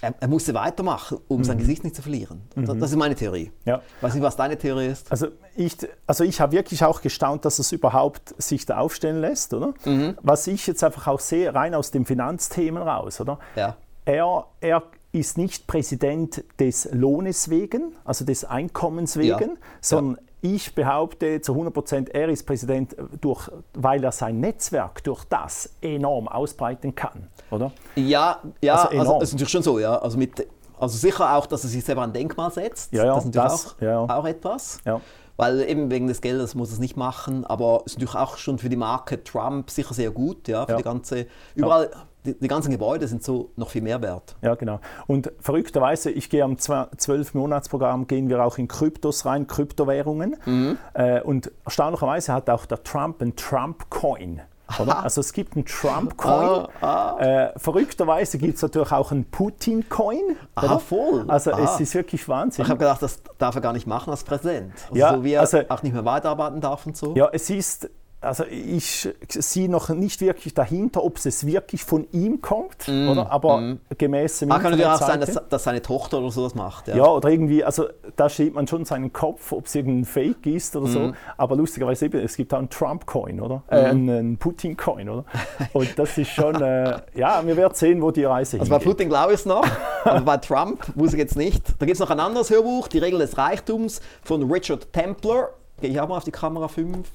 er, 0.00 0.14
er, 0.20 0.28
musste 0.28 0.54
weitermachen, 0.54 1.18
um 1.28 1.38
mhm. 1.38 1.44
sein 1.44 1.58
Gesicht 1.58 1.84
nicht 1.84 1.96
zu 1.96 2.02
verlieren. 2.02 2.42
Mhm. 2.54 2.78
Das 2.78 2.90
ist 2.90 2.96
meine 2.96 3.14
Theorie. 3.14 3.50
Ja. 3.64 3.80
Weiß 4.00 4.14
nicht, 4.14 4.22
was 4.22 4.36
deine 4.36 4.58
Theorie 4.58 4.86
ist. 4.86 5.10
Also 5.10 5.28
ich, 5.56 5.76
also 6.06 6.24
ich 6.24 6.40
habe 6.40 6.52
wirklich 6.52 6.84
auch 6.84 7.00
gestaunt, 7.00 7.44
dass 7.44 7.58
es 7.58 7.72
überhaupt 7.72 8.34
sich 8.40 8.66
da 8.66 8.78
aufstellen 8.78 9.20
lässt, 9.20 9.54
oder? 9.54 9.74
Mhm. 9.84 10.16
Was 10.22 10.46
ich 10.46 10.66
jetzt 10.66 10.84
einfach 10.84 11.06
auch 11.06 11.20
sehe, 11.20 11.54
rein 11.54 11.74
aus 11.74 11.90
dem 11.90 12.04
Finanzthemen 12.04 12.82
raus, 12.82 13.20
oder? 13.20 13.38
Ja. 13.56 13.76
Er, 14.04 14.46
er 14.60 14.82
ist 15.16 15.38
nicht 15.38 15.66
Präsident 15.66 16.44
des 16.60 16.88
Lohnes 16.92 17.48
wegen, 17.48 17.94
also 18.04 18.24
des 18.24 18.44
Einkommens 18.44 19.16
wegen, 19.16 19.50
ja. 19.50 19.56
sondern 19.80 20.16
ja. 20.42 20.54
ich 20.54 20.74
behaupte 20.74 21.40
zu 21.40 21.52
100 21.52 21.72
Prozent, 21.72 22.08
er 22.10 22.28
ist 22.28 22.44
Präsident, 22.44 22.94
durch, 23.20 23.50
weil 23.72 24.04
er 24.04 24.12
sein 24.12 24.40
Netzwerk 24.40 25.02
durch 25.04 25.24
das 25.24 25.70
enorm 25.80 26.28
ausbreiten 26.28 26.94
kann, 26.94 27.28
oder? 27.50 27.72
Ja, 27.94 28.42
ja, 28.60 28.84
also, 28.84 28.98
also 28.98 29.20
ist 29.22 29.32
natürlich 29.32 29.52
schon 29.52 29.62
so, 29.62 29.78
ja. 29.78 29.96
Also, 29.98 30.18
mit, 30.18 30.46
also 30.78 30.98
sicher 30.98 31.34
auch, 31.34 31.46
dass 31.46 31.64
er 31.64 31.70
sich 31.70 31.82
selber 31.82 32.02
ein 32.02 32.12
Denkmal 32.12 32.50
setzt. 32.50 32.92
Ja, 32.92 33.06
ja, 33.06 33.14
das 33.14 33.24
ist 33.24 33.34
natürlich 33.34 33.52
das, 33.52 33.76
auch, 33.76 33.80
ja. 33.80 34.18
auch 34.18 34.24
etwas. 34.26 34.80
Ja. 34.84 35.00
Weil 35.38 35.60
eben 35.62 35.90
wegen 35.90 36.06
des 36.06 36.20
Geldes 36.20 36.54
muss 36.54 36.72
es 36.72 36.78
nicht 36.78 36.96
machen, 36.96 37.44
aber 37.44 37.82
es 37.84 37.92
ist 37.92 37.98
natürlich 37.98 38.16
auch 38.16 38.36
schon 38.36 38.58
für 38.58 38.70
die 38.70 38.76
Marke 38.76 39.22
Trump 39.22 39.70
sicher 39.70 39.94
sehr 39.94 40.10
gut, 40.10 40.48
ja, 40.48 40.64
für 40.64 40.72
ja. 40.72 40.76
die 40.78 40.82
ganze, 40.82 41.26
überall 41.54 41.90
die, 42.26 42.38
die, 42.38 42.48
ganzen 42.48 42.70
Gebäude 42.70 43.08
sind 43.08 43.22
so 43.22 43.50
noch 43.56 43.70
viel 43.70 43.82
mehr 43.82 44.02
wert. 44.02 44.36
Ja, 44.42 44.54
genau. 44.54 44.80
Und 45.06 45.32
verrückterweise, 45.40 46.10
ich 46.10 46.28
gehe 46.28 46.44
am 46.44 46.54
12-Monats-Programm, 46.54 48.06
gehen 48.06 48.28
wir 48.28 48.44
auch 48.44 48.58
in 48.58 48.68
Kryptos 48.68 49.24
rein, 49.24 49.46
Kryptowährungen. 49.46 50.36
Mhm. 50.44 50.78
Äh, 50.94 51.20
und 51.22 51.50
erstaunlicherweise 51.64 52.32
hat 52.32 52.50
auch 52.50 52.66
der 52.66 52.82
Trump 52.82 53.22
einen 53.22 53.36
Trump-Coin. 53.36 54.42
Also 54.66 55.20
es 55.20 55.32
gibt 55.32 55.54
einen 55.54 55.64
Trump-Coin. 55.64 56.66
Ah, 56.80 57.16
ah. 57.16 57.18
Äh, 57.20 57.58
verrückterweise 57.58 58.38
gibt 58.38 58.56
es 58.56 58.62
natürlich 58.62 58.90
auch 58.90 59.12
einen 59.12 59.24
Putin-Coin. 59.24 60.36
Ah, 60.56 60.78
voll. 60.78 61.24
Also 61.28 61.52
ah. 61.52 61.60
es 61.60 61.80
ist 61.80 61.94
wirklich 61.94 62.28
Wahnsinn. 62.28 62.64
Ich 62.64 62.68
habe 62.68 62.78
gedacht, 62.78 63.00
das 63.00 63.22
darf 63.38 63.54
er 63.54 63.60
gar 63.60 63.72
nicht 63.72 63.86
machen 63.86 64.10
als 64.10 64.24
Präsident. 64.24 64.72
Also 64.88 64.96
ja, 64.96 65.14
so 65.14 65.24
wie 65.24 65.32
er 65.34 65.42
also, 65.42 65.60
auch 65.68 65.82
nicht 65.82 65.92
mehr 65.92 66.04
weiterarbeiten 66.04 66.60
darf 66.60 66.84
und 66.86 66.96
so. 66.96 67.14
Ja, 67.14 67.28
es 67.32 67.48
ist 67.48 67.88
also 68.20 68.44
ich 68.44 69.08
sehe 69.28 69.70
noch 69.70 69.90
nicht 69.90 70.20
wirklich 70.20 70.54
dahinter, 70.54 71.04
ob 71.04 71.18
es 71.18 71.46
wirklich 71.46 71.84
von 71.84 72.06
ihm 72.12 72.40
kommt, 72.40 72.88
mm, 72.88 73.08
oder? 73.08 73.30
aber 73.30 73.60
mm. 73.60 73.80
gemäß 73.98 74.38
dem 74.38 74.50
ah, 74.52 74.58
Kann 74.58 74.72
natürlich 74.72 74.86
auch 74.86 74.98
sein, 74.98 75.20
dass, 75.20 75.38
dass, 75.48 75.64
seine 75.64 75.82
Tochter 75.82 76.18
oder 76.18 76.30
so 76.30 76.44
das 76.44 76.54
macht. 76.54 76.88
Ja. 76.88 76.96
ja. 76.96 77.06
oder 77.06 77.28
irgendwie, 77.28 77.62
also 77.62 77.86
da 78.16 78.28
steht 78.28 78.54
man 78.54 78.66
schon 78.66 78.84
seinen 78.84 79.12
Kopf, 79.12 79.52
ob 79.52 79.66
es 79.66 79.74
irgendein 79.74 80.04
Fake 80.04 80.46
ist 80.46 80.74
oder 80.76 80.88
mm. 80.88 80.92
so, 80.92 81.12
aber 81.36 81.56
lustigerweise 81.56 82.06
eben, 82.06 82.20
es 82.20 82.36
gibt 82.36 82.52
auch 82.54 82.58
einen 82.58 82.70
Trump-Coin, 82.70 83.40
oder? 83.40 83.62
Äh, 83.68 83.92
mhm. 83.92 84.08
einen 84.08 84.36
Putin-Coin, 84.38 85.08
oder? 85.08 85.24
Und 85.72 85.98
das 85.98 86.16
ist 86.16 86.30
schon, 86.30 86.54
äh, 86.60 86.98
ja, 87.14 87.46
wir 87.46 87.56
werden 87.56 87.74
sehen, 87.74 88.02
wo 88.02 88.10
die 88.10 88.24
Reise 88.24 88.58
also 88.58 88.64
hingeht. 88.64 88.72
Also 88.72 88.84
bei 88.84 88.92
Putin 88.92 89.08
glaube 89.08 89.34
ich 89.34 89.40
es 89.40 89.46
noch, 89.46 89.64
aber 90.04 90.20
bei 90.20 90.36
Trump 90.38 90.96
muss 90.96 91.12
ich 91.12 91.18
jetzt 91.18 91.36
nicht. 91.36 91.62
Da 91.78 91.86
gibt 91.86 91.94
es 91.94 92.00
noch 92.00 92.10
ein 92.10 92.20
anderes 92.20 92.50
Hörbuch, 92.50 92.88
Die 92.88 92.98
Regel 92.98 93.18
des 93.18 93.36
Reichtums 93.36 94.00
von 94.22 94.50
Richard 94.50 94.92
Templer. 94.92 95.50
Gehe 95.80 95.90
ich 95.90 96.00
auch 96.00 96.08
mal 96.08 96.16
auf 96.16 96.24
die 96.24 96.30
Kamera 96.30 96.68
5 96.68 97.06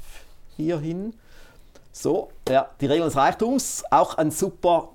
hier 0.56 0.80
hin. 0.80 1.14
So, 1.92 2.30
ja, 2.48 2.70
die 2.80 2.86
Regeln 2.86 3.08
des 3.08 3.16
Reichtums, 3.16 3.84
auch 3.92 4.18
ein 4.18 4.32
super 4.32 4.90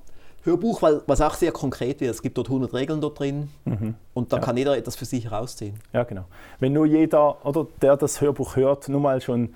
Hörbuch, 0.47 0.81
weil, 0.81 1.03
was 1.07 1.21
auch 1.21 1.35
sehr 1.35 1.53
konkret 1.53 2.01
wird. 2.01 2.13
Es 2.13 2.23
gibt 2.23 2.39
dort 2.39 2.49
100 2.49 2.73
Regeln 2.73 3.01
dort 3.01 3.19
drin 3.19 3.51
mhm. 3.65 3.95
und 4.15 4.33
da 4.33 4.37
ja. 4.37 4.43
kann 4.43 4.57
jeder 4.57 4.77
etwas 4.77 4.97
für 4.97 5.05
sich 5.05 5.25
herausziehen. 5.25 5.75
Ja, 5.93 6.05
genau. 6.05 6.25
Wenn 6.61 6.73
nur 6.73 6.87
jeder, 6.87 7.45
oder 7.45 7.67
der 7.83 7.97
das 7.97 8.21
Hörbuch 8.21 8.57
hört, 8.57 8.89
nur 8.89 9.01
mal 9.01 9.21
schon 9.21 9.55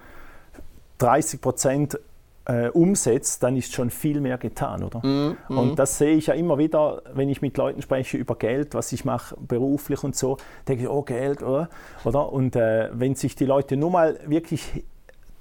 30 0.99 1.41
Prozent 1.41 1.99
äh, 2.47 2.69
umsetzt, 2.69 3.43
dann 3.43 3.57
ist 3.57 3.73
schon 3.73 3.91
viel 3.91 4.21
mehr 4.21 4.37
getan, 4.37 4.83
oder? 4.83 5.07
Mhm. 5.07 5.37
Und 5.49 5.79
das 5.79 5.99
sehe 5.99 6.17
ich 6.17 6.27
ja 6.27 6.35
immer 6.35 6.59
wieder, 6.59 7.03
wenn 7.15 7.29
ich 7.29 7.41
mit 7.41 7.57
Leuten 7.57 7.81
spreche 7.81 8.17
über 8.17 8.35
Geld, 8.35 8.75
was 8.75 8.93
ich 8.93 9.05
mache 9.05 9.37
beruflich 9.37 10.03
und 10.03 10.17
so, 10.17 10.37
denke 10.67 10.85
ich, 10.85 10.89
oh 10.89 11.03
Geld, 11.03 11.43
oder? 11.43 11.69
oder? 12.05 12.33
Und 12.33 12.57
äh, 12.57 12.89
wenn 12.93 13.15
sich 13.15 13.37
die 13.37 13.45
Leute 13.45 13.77
nur 13.77 13.91
mal 13.91 14.19
wirklich 14.27 14.85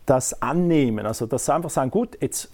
das 0.09 0.41
annehmen. 0.41 1.05
Also 1.05 1.25
das 1.25 1.49
einfach 1.49 1.69
sagen, 1.69 1.91
gut, 1.91 2.17
jetzt 2.21 2.49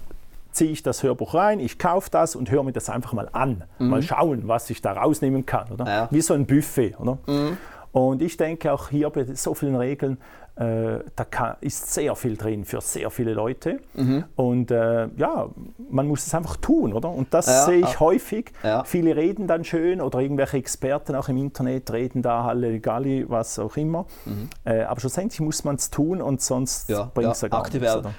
ziehe 0.51 0.71
ich 0.71 0.83
das 0.83 1.03
Hörbuch 1.03 1.33
rein, 1.33 1.59
ich 1.59 1.77
kaufe 1.77 2.09
das 2.09 2.35
und 2.35 2.49
höre 2.49 2.63
mir 2.63 2.71
das 2.71 2.89
einfach 2.89 3.13
mal 3.13 3.29
an. 3.31 3.63
Mhm. 3.77 3.89
Mal 3.89 4.01
schauen, 4.01 4.47
was 4.47 4.69
ich 4.69 4.81
da 4.81 4.93
rausnehmen 4.93 5.45
kann. 5.45 5.71
Oder? 5.71 5.85
Ja. 5.85 6.07
Wie 6.11 6.21
so 6.21 6.33
ein 6.33 6.45
Buffet. 6.45 6.95
Oder? 6.97 7.17
Mhm. 7.27 7.57
Und 7.91 8.21
ich 8.21 8.37
denke 8.37 8.73
auch 8.73 8.89
hier 8.89 9.09
bei 9.09 9.23
so 9.23 9.53
vielen 9.53 9.75
Regeln, 9.75 10.17
äh, 10.57 10.99
da 11.15 11.25
kann, 11.25 11.57
ist 11.59 11.93
sehr 11.93 12.15
viel 12.15 12.37
drin 12.37 12.63
für 12.63 12.79
sehr 12.79 13.09
viele 13.11 13.33
Leute. 13.33 13.79
Mhm. 13.93 14.23
Und 14.35 14.71
äh, 14.71 15.09
ja, 15.17 15.49
man 15.89 16.07
muss 16.07 16.25
es 16.25 16.33
einfach 16.33 16.55
tun, 16.57 16.93
oder? 16.93 17.09
Und 17.09 17.33
das 17.33 17.47
ja, 17.47 17.65
sehe 17.65 17.79
ich 17.79 17.97
auch. 17.97 17.99
häufig. 17.99 18.53
Ja. 18.63 18.83
Viele 18.85 19.15
reden 19.15 19.47
dann 19.47 19.65
schön 19.65 19.99
oder 19.99 20.19
irgendwelche 20.19 20.57
Experten 20.57 21.15
auch 21.15 21.27
im 21.27 21.37
Internet 21.37 21.91
reden 21.91 22.21
da 22.21 22.45
alle 22.45 22.79
Galli, 22.79 23.25
was 23.27 23.59
auch 23.59 23.75
immer. 23.75 24.05
Mhm. 24.23 24.49
Äh, 24.63 24.83
aber 24.83 25.01
schlussendlich 25.01 25.41
muss 25.41 25.65
man 25.65 25.75
es 25.75 25.91
tun 25.91 26.21
und 26.21 26.41
sonst 26.41 26.89
ja, 26.89 27.11
bringt 27.13 27.33
es 27.33 27.41
ja, 27.41 27.49
gar 27.49 27.69
nichts. 27.69 27.95
Oder? 27.95 28.13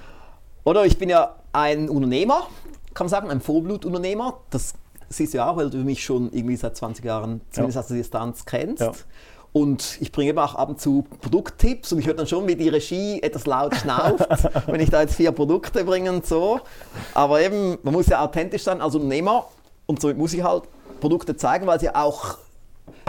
oder 0.63 0.85
ich 0.85 0.99
bin 0.99 1.09
ja 1.09 1.35
ein 1.53 1.89
Unternehmer, 1.89 2.47
kann 2.93 3.05
man 3.05 3.09
sagen, 3.09 3.31
ein 3.31 3.41
Vollblutunternehmer. 3.41 4.41
Das 4.51 4.75
siehst 5.09 5.33
du 5.33 5.39
ja 5.39 5.49
auch, 5.49 5.57
weil 5.57 5.71
du 5.71 5.77
mich 5.77 6.03
schon 6.03 6.31
irgendwie 6.31 6.55
seit 6.55 6.75
20 6.75 7.03
Jahren 7.03 7.41
zumindest 7.49 7.79
aus 7.79 7.87
der 7.87 7.97
Distanz 7.97 8.45
kennst. 8.45 9.07
Ja. 9.57 9.61
Und 9.61 9.97
ich 10.01 10.11
bringe 10.11 10.29
eben 10.29 10.39
auch 10.39 10.55
ab 10.55 10.69
und 10.69 10.79
zu 10.79 11.05
Produkttipps 11.21 11.91
und 11.91 11.99
ich 11.99 12.07
höre 12.07 12.13
dann 12.13 12.27
schon, 12.27 12.47
wie 12.47 12.55
die 12.55 12.69
Regie 12.69 13.21
etwas 13.21 13.45
laut 13.45 13.75
schnauft, 13.75 14.27
wenn 14.67 14.79
ich 14.79 14.89
da 14.89 15.01
jetzt 15.01 15.15
vier 15.15 15.31
Produkte 15.31 15.83
bringe 15.83 16.11
und 16.11 16.25
so. 16.25 16.59
Aber 17.13 17.41
eben, 17.41 17.77
man 17.83 17.93
muss 17.93 18.07
ja 18.07 18.23
authentisch 18.23 18.63
sein 18.63 18.81
als 18.81 18.95
Unternehmer 18.95 19.45
und 19.85 20.01
somit 20.01 20.17
muss 20.17 20.33
ich 20.33 20.43
halt 20.43 20.63
Produkte 20.99 21.35
zeigen, 21.35 21.67
weil 21.67 21.79
sie 21.79 21.93
auch, 21.93 22.37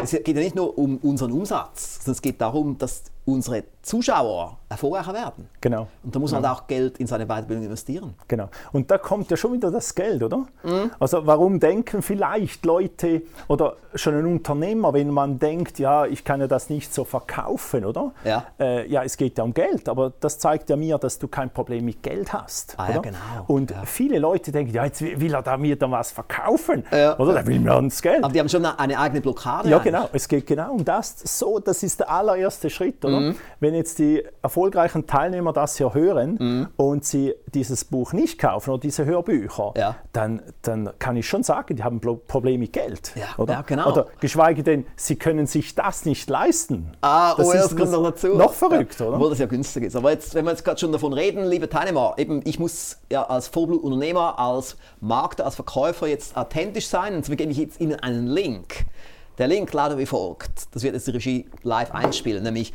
es 0.02 0.10
geht 0.10 0.28
ja 0.28 0.34
nicht 0.34 0.54
nur 0.54 0.76
um 0.78 0.98
unseren 0.98 1.32
Umsatz, 1.32 1.96
sondern 1.96 2.12
es 2.12 2.22
geht 2.22 2.40
darum, 2.40 2.78
dass 2.78 3.04
unsere 3.24 3.64
Zuschauer 3.82 4.57
erfolgreicher 4.68 5.14
werden. 5.14 5.48
Genau. 5.60 5.88
Und 6.02 6.14
da 6.14 6.18
muss 6.18 6.32
man 6.32 6.42
genau. 6.42 6.54
halt 6.54 6.62
auch 6.62 6.66
Geld 6.66 6.98
in 6.98 7.06
seine 7.06 7.26
Weiterbildung 7.26 7.64
investieren. 7.64 8.14
Genau. 8.28 8.48
Und 8.72 8.90
da 8.90 8.98
kommt 8.98 9.30
ja 9.30 9.36
schon 9.36 9.54
wieder 9.54 9.70
das 9.70 9.94
Geld, 9.94 10.22
oder? 10.22 10.46
Mhm. 10.62 10.90
Also 11.00 11.26
warum 11.26 11.58
denken 11.58 12.02
vielleicht 12.02 12.64
Leute 12.64 13.22
oder 13.48 13.76
schon 13.94 14.14
ein 14.14 14.26
Unternehmer, 14.26 14.92
wenn 14.92 15.10
man 15.10 15.38
denkt, 15.38 15.78
ja, 15.78 16.04
ich 16.04 16.24
kann 16.24 16.40
ja 16.40 16.46
das 16.46 16.68
nicht 16.68 16.92
so 16.92 17.04
verkaufen, 17.04 17.84
oder? 17.84 18.12
Ja. 18.24 18.46
Äh, 18.60 18.88
ja, 18.90 19.02
es 19.02 19.16
geht 19.16 19.38
ja 19.38 19.44
um 19.44 19.54
Geld, 19.54 19.88
aber 19.88 20.12
das 20.20 20.38
zeigt 20.38 20.68
ja 20.68 20.76
mir, 20.76 20.98
dass 20.98 21.18
du 21.18 21.28
kein 21.28 21.50
Problem 21.50 21.84
mit 21.86 22.02
Geld 22.02 22.32
hast. 22.32 22.74
Ah, 22.76 22.84
oder? 22.84 22.94
Ja, 22.94 23.00
genau. 23.00 23.18
Und 23.46 23.70
ja. 23.70 23.84
viele 23.84 24.18
Leute 24.18 24.52
denken, 24.52 24.74
ja, 24.74 24.84
jetzt 24.84 25.00
will 25.00 25.34
er 25.34 25.42
da 25.42 25.56
mir 25.56 25.76
dann 25.76 25.92
was 25.92 26.12
verkaufen, 26.12 26.84
ja. 26.92 27.18
oder? 27.18 27.32
Da 27.32 27.46
will 27.46 27.58
mir 27.58 27.80
das 27.80 28.02
Geld. 28.02 28.22
Aber 28.22 28.32
die 28.32 28.40
haben 28.40 28.48
schon 28.48 28.64
eine 28.64 28.98
eigene 28.98 29.20
Blockade. 29.20 29.68
Ja, 29.68 29.78
eigentlich. 29.78 29.94
genau. 29.94 30.08
Es 30.12 30.28
geht 30.28 30.46
genau 30.46 30.72
um 30.72 30.84
das. 30.84 31.16
So, 31.24 31.58
das 31.58 31.82
ist 31.82 32.00
der 32.00 32.10
allererste 32.10 32.68
Schritt, 32.68 33.04
oder? 33.04 33.20
Mhm. 33.20 33.36
Wenn 33.60 33.74
jetzt 33.74 33.98
die 33.98 34.24
erfolgreichen 34.58 35.06
Teilnehmer 35.06 35.52
das 35.52 35.76
hier 35.76 35.94
hören 35.94 36.36
mhm. 36.40 36.68
und 36.76 37.04
sie 37.04 37.34
dieses 37.54 37.84
Buch 37.84 38.12
nicht 38.12 38.40
kaufen 38.40 38.70
oder 38.70 38.80
diese 38.80 39.04
Hörbücher, 39.04 39.72
ja. 39.76 39.96
dann, 40.12 40.42
dann 40.62 40.90
kann 40.98 41.16
ich 41.16 41.28
schon 41.28 41.44
sagen, 41.44 41.76
die 41.76 41.84
haben 41.84 42.00
ein 42.02 42.20
Problem 42.26 42.58
mit 42.58 42.72
Geld. 42.72 43.12
Ja, 43.14 43.26
oder? 43.36 43.54
Ja, 43.54 43.62
genau. 43.62 43.92
oder 43.92 44.06
geschweige 44.20 44.64
denn, 44.64 44.84
sie 44.96 45.14
können 45.14 45.46
sich 45.46 45.76
das 45.76 46.04
nicht 46.04 46.28
leisten. 46.28 46.90
Ah, 47.02 47.34
das 47.36 47.46
oh, 47.46 47.52
ist 47.52 47.62
das 47.62 47.76
kommt 47.76 47.92
noch 47.92 48.02
dazu. 48.02 48.28
Noch 48.34 48.52
verrückt, 48.52 49.00
oder? 49.00 49.14
Obwohl 49.14 49.30
das 49.30 49.38
ja 49.38 49.46
günstig 49.46 49.84
ist. 49.84 49.94
Aber 49.94 50.10
jetzt, 50.10 50.34
wenn 50.34 50.44
wir 50.44 50.50
jetzt 50.50 50.64
gerade 50.64 50.80
schon 50.80 50.90
davon 50.90 51.12
reden, 51.12 51.46
liebe 51.46 51.68
Teilnehmer, 51.68 52.14
eben 52.16 52.42
ich 52.44 52.58
muss 52.58 52.98
ja 53.12 53.22
als 53.22 53.46
Vollblutunternehmer, 53.46 54.40
als 54.40 54.76
Markter, 55.00 55.44
als 55.44 55.54
Verkäufer 55.54 56.08
jetzt 56.08 56.36
authentisch 56.36 56.88
sein 56.88 57.14
und 57.14 57.20
deswegen 57.20 57.38
gebe 57.38 57.52
ich 57.52 57.58
jetzt 57.58 57.80
Ihnen 57.80 57.94
einen 58.00 58.26
Link. 58.26 58.86
Der 59.38 59.46
Link 59.46 59.72
lautet 59.72 59.98
wie 59.98 60.06
folgt. 60.06 60.66
Das 60.72 60.82
wird 60.82 60.94
jetzt 60.94 61.06
die 61.06 61.12
Regie 61.12 61.46
live 61.62 61.92
einspielen, 61.92 62.42
nämlich 62.42 62.72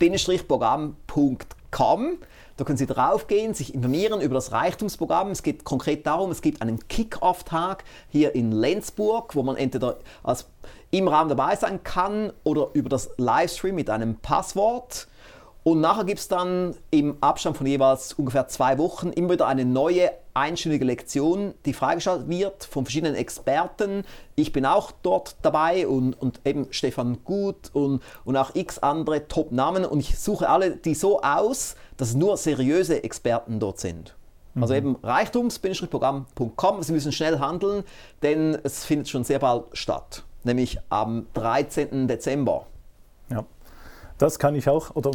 reichtums-programm.com. 0.00 2.18
Da 2.56 2.64
können 2.64 2.76
Sie 2.76 2.86
draufgehen, 2.86 3.54
sich 3.54 3.74
informieren 3.74 4.20
über 4.20 4.34
das 4.34 4.52
Reichtumsprogramm. 4.52 5.30
Es 5.30 5.42
geht 5.42 5.64
konkret 5.64 6.06
darum, 6.06 6.30
es 6.30 6.42
gibt 6.42 6.60
einen 6.60 6.86
Kick-Off-Tag 6.88 7.84
hier 8.10 8.34
in 8.34 8.52
Lenzburg, 8.52 9.34
wo 9.34 9.42
man 9.42 9.56
entweder 9.56 9.96
als 10.22 10.44
im 10.90 11.08
Raum 11.08 11.30
dabei 11.30 11.56
sein 11.56 11.82
kann 11.84 12.34
oder 12.44 12.68
über 12.74 12.90
das 12.90 13.08
Livestream 13.16 13.76
mit 13.76 13.88
einem 13.88 14.16
Passwort. 14.16 15.08
Und 15.62 15.80
nachher 15.80 16.04
gibt 16.04 16.20
es 16.20 16.28
dann 16.28 16.76
im 16.90 17.16
Abstand 17.22 17.56
von 17.56 17.66
jeweils 17.66 18.12
ungefähr 18.14 18.48
zwei 18.48 18.76
Wochen 18.78 19.10
immer 19.10 19.30
wieder 19.30 19.46
eine 19.46 19.64
neue 19.64 20.10
einstündige 20.34 20.84
Lektion, 20.84 21.54
die 21.64 21.72
freigeschaltet 21.72 22.28
wird 22.28 22.64
von 22.64 22.84
verschiedenen 22.84 23.14
Experten. 23.14 24.04
Ich 24.36 24.52
bin 24.52 24.66
auch 24.66 24.92
dort 25.02 25.36
dabei 25.42 25.86
und, 25.86 26.14
und 26.14 26.40
eben 26.44 26.68
Stefan 26.70 27.18
Gut 27.24 27.70
und, 27.72 28.02
und 28.24 28.36
auch 28.36 28.54
x 28.54 28.78
andere 28.78 29.28
Top-Namen. 29.28 29.84
Und 29.84 30.00
ich 30.00 30.18
suche 30.18 30.48
alle 30.48 30.76
die 30.76 30.94
so 30.94 31.20
aus, 31.22 31.76
dass 31.96 32.14
nur 32.14 32.36
seriöse 32.36 33.02
Experten 33.02 33.60
dort 33.60 33.80
sind. 33.80 34.14
Also 34.54 34.74
mhm. 34.74 34.78
eben 34.78 34.96
reichtums-programm.com. 35.02 36.82
Sie 36.82 36.92
müssen 36.92 37.12
schnell 37.12 37.38
handeln, 37.38 37.84
denn 38.22 38.58
es 38.62 38.84
findet 38.84 39.08
schon 39.08 39.24
sehr 39.24 39.38
bald 39.38 39.64
statt, 39.72 40.24
nämlich 40.44 40.78
am 40.88 41.26
13. 41.34 42.08
Dezember. 42.08 42.66
Ja, 43.30 43.44
das 44.18 44.38
kann 44.38 44.54
ich 44.54 44.68
auch, 44.68 44.96
oder 44.96 45.12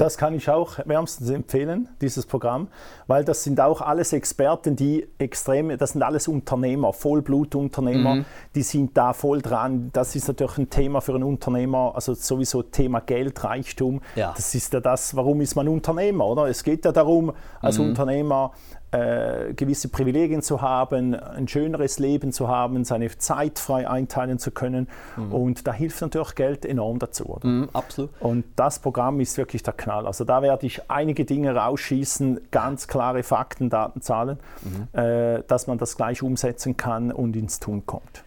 das 0.00 0.16
kann 0.16 0.34
ich 0.34 0.48
auch 0.48 0.78
wärmstens 0.84 1.30
empfehlen, 1.30 1.88
dieses 2.00 2.26
Programm, 2.26 2.68
weil 3.06 3.24
das 3.24 3.44
sind 3.44 3.60
auch 3.60 3.80
alles 3.80 4.12
Experten, 4.12 4.76
die 4.76 5.06
extrem, 5.18 5.76
das 5.76 5.92
sind 5.92 6.02
alles 6.02 6.28
Unternehmer, 6.28 6.92
Vollblutunternehmer, 6.92 8.16
mhm. 8.16 8.24
die 8.54 8.62
sind 8.62 8.96
da 8.96 9.12
voll 9.12 9.42
dran. 9.42 9.90
Das 9.92 10.14
ist 10.14 10.28
natürlich 10.28 10.58
ein 10.58 10.70
Thema 10.70 11.00
für 11.00 11.14
einen 11.14 11.24
Unternehmer, 11.24 11.92
also 11.94 12.14
sowieso 12.14 12.62
Thema 12.62 13.00
Geld, 13.00 13.42
Reichtum. 13.44 14.00
Ja. 14.16 14.32
Das 14.36 14.54
ist 14.54 14.72
ja 14.72 14.80
das, 14.80 15.14
warum 15.16 15.40
ist 15.40 15.54
man 15.54 15.68
Unternehmer, 15.68 16.26
oder? 16.26 16.46
Es 16.46 16.64
geht 16.64 16.84
ja 16.84 16.92
darum, 16.92 17.32
als 17.60 17.78
mhm. 17.78 17.90
Unternehmer 17.90 18.52
äh, 18.90 19.52
gewisse 19.54 19.88
Privilegien 19.88 20.42
zu 20.42 20.62
haben, 20.62 21.14
ein 21.14 21.46
schöneres 21.48 21.98
Leben 21.98 22.32
zu 22.32 22.48
haben, 22.48 22.84
seine 22.84 23.16
Zeit 23.18 23.58
frei 23.58 23.88
einteilen 23.88 24.38
zu 24.38 24.50
können. 24.50 24.88
Mhm. 25.16 25.32
Und 25.32 25.66
da 25.66 25.72
hilft 25.72 26.00
natürlich 26.00 26.34
Geld 26.34 26.64
enorm 26.64 26.98
dazu. 26.98 27.38
Mhm, 27.42 27.68
absolut. 27.72 28.10
Und 28.20 28.44
das 28.56 28.78
Programm 28.78 29.20
ist 29.20 29.36
wirklich 29.36 29.62
der 29.62 29.74
Knall. 29.74 30.06
Also 30.06 30.24
da 30.24 30.42
werde 30.42 30.66
ich 30.66 30.90
einige 30.90 31.24
Dinge 31.24 31.54
rausschießen, 31.54 32.40
ganz 32.50 32.88
klare 32.88 33.22
Fakten, 33.22 33.70
Daten, 33.70 34.00
Zahlen, 34.00 34.38
mhm. 34.62 34.98
äh, 34.98 35.42
dass 35.46 35.66
man 35.66 35.78
das 35.78 35.96
gleich 35.96 36.22
umsetzen 36.22 36.76
kann 36.76 37.12
und 37.12 37.36
ins 37.36 37.60
Tun 37.60 37.84
kommt. 37.84 38.24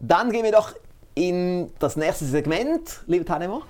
Dann 0.00 0.30
gehen 0.30 0.44
wir 0.44 0.52
doch 0.52 0.72
in 1.14 1.70
das 1.78 1.96
nächste 1.96 2.24
Segment, 2.24 3.04
liebe 3.06 3.24
Teilnehmer. 3.24 3.62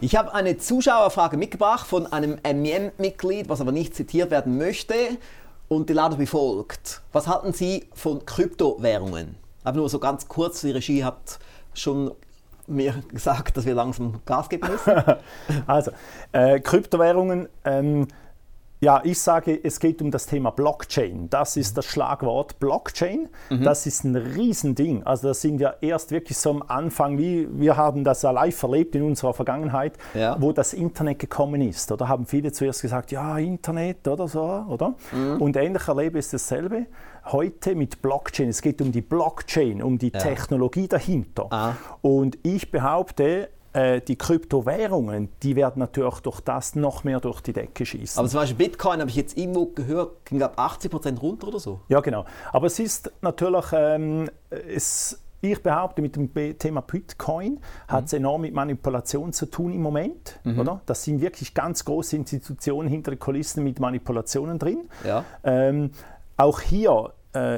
Ich 0.00 0.14
habe 0.14 0.32
eine 0.32 0.56
Zuschauerfrage 0.58 1.36
mitgebracht 1.36 1.84
von 1.84 2.06
einem 2.06 2.38
MEM-Mitglied, 2.44 3.48
was 3.48 3.60
aber 3.60 3.72
nicht 3.72 3.96
zitiert 3.96 4.30
werden 4.30 4.56
möchte. 4.56 4.94
Und 5.66 5.88
die 5.88 5.92
lautet 5.92 6.20
wie 6.20 6.26
folgt. 6.26 7.02
Was 7.12 7.26
halten 7.26 7.52
Sie 7.52 7.88
von 7.94 8.24
Kryptowährungen? 8.24 9.34
Aber 9.64 9.78
nur 9.78 9.88
so 9.88 9.98
ganz 9.98 10.28
kurz, 10.28 10.60
die 10.60 10.70
Regie 10.70 11.02
hat 11.02 11.40
schon 11.74 12.12
mir 12.68 12.94
gesagt, 13.08 13.56
dass 13.56 13.66
wir 13.66 13.74
langsam 13.74 14.20
Gas 14.24 14.48
geben 14.48 14.68
müssen. 14.70 15.02
also, 15.66 15.90
äh, 16.30 16.60
Kryptowährungen, 16.60 17.48
ähm, 17.64 18.06
ja, 18.80 19.00
ich 19.04 19.18
sage, 19.20 19.58
es 19.62 19.80
geht 19.80 20.00
um 20.00 20.10
das 20.10 20.26
Thema 20.26 20.50
Blockchain. 20.50 21.28
Das 21.30 21.56
ist 21.56 21.76
das 21.76 21.86
Schlagwort 21.86 22.60
Blockchain. 22.60 23.28
Mhm. 23.50 23.64
Das 23.64 23.86
ist 23.86 24.04
ein 24.04 24.14
Riesending. 24.14 25.02
Also 25.02 25.28
da 25.28 25.34
sind 25.34 25.58
wir 25.58 25.78
erst 25.80 26.12
wirklich 26.12 26.38
so 26.38 26.50
am 26.50 26.62
Anfang, 26.66 27.18
wie 27.18 27.48
wir 27.50 27.76
haben 27.76 28.04
das 28.04 28.22
ja 28.22 28.30
live 28.30 28.62
erlebt 28.62 28.94
in 28.94 29.02
unserer 29.02 29.34
Vergangenheit, 29.34 29.94
ja. 30.14 30.36
wo 30.38 30.52
das 30.52 30.74
Internet 30.74 31.18
gekommen 31.18 31.60
ist. 31.60 31.90
Oder 31.90 32.08
haben 32.08 32.26
viele 32.26 32.52
zuerst 32.52 32.82
gesagt, 32.82 33.10
ja, 33.10 33.36
Internet 33.38 34.06
oder 34.06 34.28
so, 34.28 34.42
oder? 34.68 34.94
Mhm. 35.12 35.42
Und 35.42 35.56
ähnlich 35.56 35.88
erlebe 35.88 36.20
ich 36.20 36.30
dasselbe 36.30 36.86
heute 37.24 37.74
mit 37.74 38.00
Blockchain. 38.00 38.48
Es 38.48 38.62
geht 38.62 38.80
um 38.80 38.92
die 38.92 39.02
Blockchain, 39.02 39.82
um 39.82 39.98
die 39.98 40.12
ja. 40.12 40.20
Technologie 40.20 40.86
dahinter. 40.86 41.48
Ah. 41.50 41.72
Und 42.00 42.38
ich 42.42 42.70
behaupte, 42.70 43.48
äh, 43.72 44.00
die 44.00 44.16
Kryptowährungen, 44.16 45.28
die 45.42 45.56
werden 45.56 45.80
natürlich 45.80 46.20
durch 46.20 46.40
das 46.40 46.74
noch 46.74 47.04
mehr 47.04 47.20
durch 47.20 47.40
die 47.40 47.52
Decke 47.52 47.84
schießen. 47.84 48.18
Aber 48.18 48.28
zum 48.28 48.40
Beispiel 48.40 48.68
Bitcoin 48.68 49.00
habe 49.00 49.10
ich 49.10 49.16
jetzt 49.16 49.36
irgendwo 49.36 49.66
gehört, 49.66 50.24
ging 50.24 50.42
ab 50.42 50.54
80 50.56 50.90
Prozent 50.90 51.22
runter 51.22 51.48
oder 51.48 51.60
so. 51.60 51.80
Ja, 51.88 52.00
genau. 52.00 52.24
Aber 52.52 52.66
es 52.66 52.78
ist 52.78 53.12
natürlich, 53.20 53.66
ähm, 53.72 54.30
es, 54.50 55.20
ich 55.40 55.62
behaupte, 55.62 56.02
mit 56.02 56.16
dem 56.16 56.32
Thema 56.58 56.80
Bitcoin 56.80 57.52
mhm. 57.54 57.58
hat 57.88 58.06
es 58.06 58.12
enorm 58.12 58.42
mit 58.42 58.54
Manipulation 58.54 59.32
zu 59.32 59.46
tun 59.46 59.72
im 59.72 59.82
Moment. 59.82 60.40
Mhm. 60.44 60.60
Oder? 60.60 60.80
Das 60.86 61.04
sind 61.04 61.20
wirklich 61.20 61.54
ganz 61.54 61.84
große 61.84 62.16
Institutionen 62.16 62.88
hinter 62.88 63.10
den 63.10 63.18
Kulissen 63.18 63.64
mit 63.64 63.80
Manipulationen 63.80 64.58
drin. 64.58 64.88
Ja. 65.04 65.24
Ähm, 65.44 65.90
auch 66.36 66.60
hier 66.60 67.12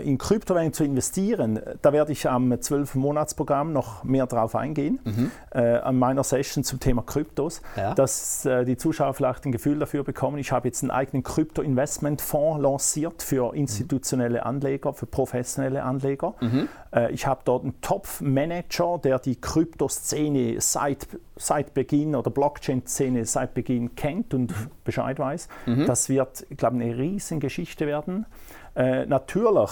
in 0.04 0.18
Kryptowährungen 0.18 0.72
zu 0.72 0.84
investieren, 0.84 1.60
da 1.82 1.92
werde 1.92 2.12
ich 2.12 2.28
am 2.28 2.52
12-Monats-Programm 2.52 3.72
noch 3.72 4.04
mehr 4.04 4.26
drauf 4.26 4.54
eingehen, 4.54 4.98
mhm. 5.04 5.30
äh, 5.52 5.76
an 5.76 5.98
meiner 5.98 6.24
Session 6.24 6.64
zum 6.64 6.80
Thema 6.80 7.02
Kryptos, 7.02 7.62
ja. 7.76 7.94
dass 7.94 8.44
äh, 8.44 8.64
die 8.64 8.76
Zuschauer 8.76 9.14
vielleicht 9.14 9.44
ein 9.46 9.52
Gefühl 9.52 9.78
dafür 9.78 10.04
bekommen. 10.04 10.38
Ich 10.38 10.52
habe 10.52 10.68
jetzt 10.68 10.82
einen 10.82 10.90
eigenen 10.90 11.22
Krypto-Investment-Fonds 11.22 12.62
lanciert 12.62 13.22
für 13.22 13.54
institutionelle 13.54 14.44
Anleger, 14.44 14.92
für 14.94 15.06
professionelle 15.06 15.82
Anleger. 15.82 16.34
Mhm. 16.40 16.68
Äh, 16.92 17.12
ich 17.12 17.26
habe 17.26 17.40
dort 17.44 17.64
einen 17.64 17.80
Top-Manager, 17.80 18.98
der 19.02 19.18
die 19.18 19.40
Kryptoszene 19.40 20.60
seit, 20.60 21.06
seit 21.40 21.72
Beginn 21.74 22.14
oder 22.14 22.30
Blockchain-Szene 22.30 23.24
seit 23.24 23.54
Beginn 23.54 23.94
kennt 23.94 24.34
und 24.34 24.50
mhm. 24.50 24.70
Bescheid 24.84 25.18
weiß. 25.18 25.48
Mhm. 25.66 25.86
Das 25.86 26.08
wird, 26.08 26.46
ich 26.50 26.56
glaube, 26.58 26.76
eine 26.76 26.96
riesen 26.96 27.40
Geschichte 27.40 27.86
werden. 27.86 28.26
Äh, 28.76 29.06
natürlich, 29.06 29.70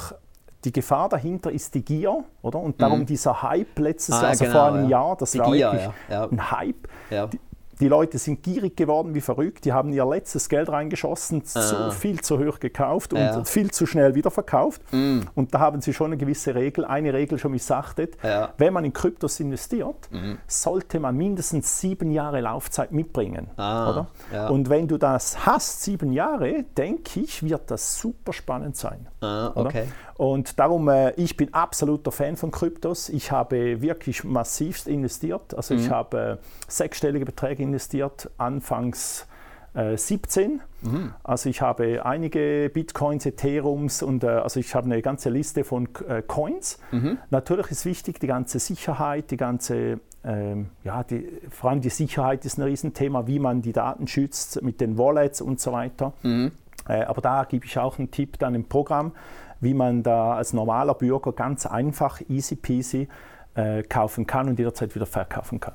die 0.64 0.72
Gefahr 0.72 1.08
dahinter 1.08 1.52
ist 1.52 1.74
die 1.74 1.84
Gier, 1.84 2.24
oder? 2.42 2.58
Und 2.58 2.80
darum 2.80 3.00
mhm. 3.00 3.06
dieser 3.06 3.42
Hype 3.42 3.78
letztes 3.78 4.16
ah, 4.16 4.22
Jahr, 4.22 4.30
also 4.30 4.44
genau, 4.44 4.56
vor 4.56 4.66
einem 4.68 4.84
ja. 4.84 4.90
Jahr, 4.90 5.16
das 5.16 5.32
die 5.32 5.38
war 5.38 5.52
Gier, 5.52 5.72
wirklich 5.72 5.90
ja, 6.08 6.22
ja. 6.22 6.28
ein 6.28 6.50
Hype. 6.50 6.88
Die, 7.10 7.40
die 7.80 7.88
Leute 7.88 8.18
sind 8.18 8.42
gierig 8.42 8.76
geworden 8.76 9.14
wie 9.14 9.20
verrückt. 9.20 9.64
Die 9.64 9.72
haben 9.72 9.92
ihr 9.92 10.04
letztes 10.04 10.48
Geld 10.48 10.68
reingeschossen, 10.68 11.42
ah. 11.54 11.60
so 11.60 11.90
viel 11.90 12.20
zu 12.20 12.38
hoch 12.38 12.58
gekauft 12.58 13.12
und 13.12 13.20
ja. 13.20 13.44
viel 13.44 13.70
zu 13.70 13.86
schnell 13.86 14.14
wieder 14.14 14.30
verkauft. 14.30 14.82
Mm. 14.92 15.20
Und 15.34 15.54
da 15.54 15.60
haben 15.60 15.80
sie 15.80 15.92
schon 15.92 16.06
eine 16.06 16.16
gewisse 16.16 16.54
Regel, 16.54 16.84
eine 16.84 17.12
Regel 17.12 17.38
schon 17.38 17.52
missachtet. 17.52 18.16
Ja. 18.22 18.52
Wenn 18.58 18.72
man 18.72 18.84
in 18.84 18.92
Kryptos 18.92 19.40
investiert, 19.40 20.08
mm. 20.10 20.34
sollte 20.46 21.00
man 21.00 21.16
mindestens 21.16 21.80
sieben 21.80 22.10
Jahre 22.10 22.40
Laufzeit 22.40 22.92
mitbringen. 22.92 23.48
Ah. 23.56 24.06
Ja. 24.32 24.48
Und 24.48 24.68
wenn 24.68 24.88
du 24.88 24.98
das 24.98 25.46
hast, 25.46 25.82
sieben 25.82 26.12
Jahre, 26.12 26.64
denke 26.76 27.20
ich, 27.20 27.42
wird 27.42 27.70
das 27.70 27.98
super 27.98 28.32
spannend 28.32 28.76
sein. 28.76 29.06
Ah, 29.20 29.52
okay. 29.54 29.86
Und 30.18 30.58
darum, 30.58 30.88
äh, 30.88 31.12
ich 31.12 31.36
bin 31.36 31.54
absoluter 31.54 32.10
Fan 32.10 32.36
von 32.36 32.50
Kryptos. 32.50 33.08
Ich 33.08 33.30
habe 33.30 33.80
wirklich 33.80 34.24
massivst 34.24 34.88
investiert. 34.88 35.54
Also 35.54 35.74
mhm. 35.74 35.80
ich 35.80 35.90
habe 35.90 36.38
äh, 36.40 36.46
sechsstellige 36.66 37.24
Beträge 37.24 37.62
investiert, 37.68 38.30
anfangs 38.38 39.26
äh, 39.74 39.96
17. 39.96 40.60
Mhm. 40.82 41.14
Also 41.22 41.48
ich 41.48 41.62
habe 41.62 42.04
einige 42.04 42.70
Bitcoins, 42.72 43.26
Ethereums 43.26 44.02
und 44.02 44.24
äh, 44.24 44.28
also 44.28 44.60
ich 44.60 44.74
habe 44.74 44.86
eine 44.86 45.02
ganze 45.02 45.30
Liste 45.30 45.64
von 45.64 45.88
äh, 46.08 46.22
Coins. 46.22 46.78
Mhm. 46.90 47.18
Natürlich 47.30 47.70
ist 47.70 47.84
wichtig 47.84 48.18
die 48.20 48.26
ganze 48.26 48.58
Sicherheit, 48.58 49.30
die 49.30 49.36
ganze 49.36 50.00
ähm, 50.24 50.70
ja, 50.82 51.04
die, 51.04 51.28
vor 51.48 51.70
allem 51.70 51.80
die 51.80 51.90
Sicherheit 51.90 52.44
ist 52.44 52.58
ein 52.58 52.62
Riesenthema, 52.62 53.26
wie 53.28 53.38
man 53.38 53.62
die 53.62 53.72
Daten 53.72 54.08
schützt 54.08 54.60
mit 54.62 54.80
den 54.80 54.98
Wallets 54.98 55.40
und 55.40 55.60
so 55.60 55.72
weiter. 55.72 56.12
Mhm. 56.22 56.50
Äh, 56.88 57.02
aber 57.04 57.20
da 57.20 57.44
gebe 57.44 57.64
ich 57.66 57.78
auch 57.78 57.98
einen 57.98 58.10
Tipp 58.10 58.38
dann 58.38 58.54
im 58.54 58.64
Programm 58.64 59.12
wie 59.60 59.74
man 59.74 60.02
da 60.02 60.34
als 60.34 60.52
normaler 60.52 60.94
Bürger 60.94 61.32
ganz 61.32 61.66
einfach, 61.66 62.20
easy 62.28 62.56
peasy 62.56 63.08
äh, 63.54 63.82
kaufen 63.82 64.26
kann 64.26 64.48
und 64.48 64.58
jederzeit 64.58 64.94
wieder 64.94 65.06
verkaufen 65.06 65.60
kann. 65.60 65.74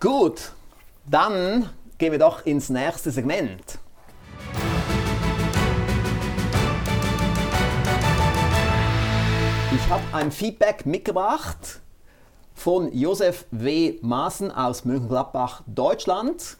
Gut, 0.00 0.52
dann 1.06 1.68
gehen 1.98 2.12
wir 2.12 2.18
doch 2.18 2.46
ins 2.46 2.68
nächste 2.68 3.10
Segment. 3.10 3.78
Ich 9.74 9.90
habe 9.90 10.02
ein 10.12 10.30
Feedback 10.30 10.86
mitgebracht 10.86 11.80
von 12.54 12.92
Josef 12.92 13.46
W. 13.50 13.98
Maaßen 14.00 14.50
aus 14.50 14.84
Mönchengladbach, 14.84 15.62
Deutschland. 15.66 16.58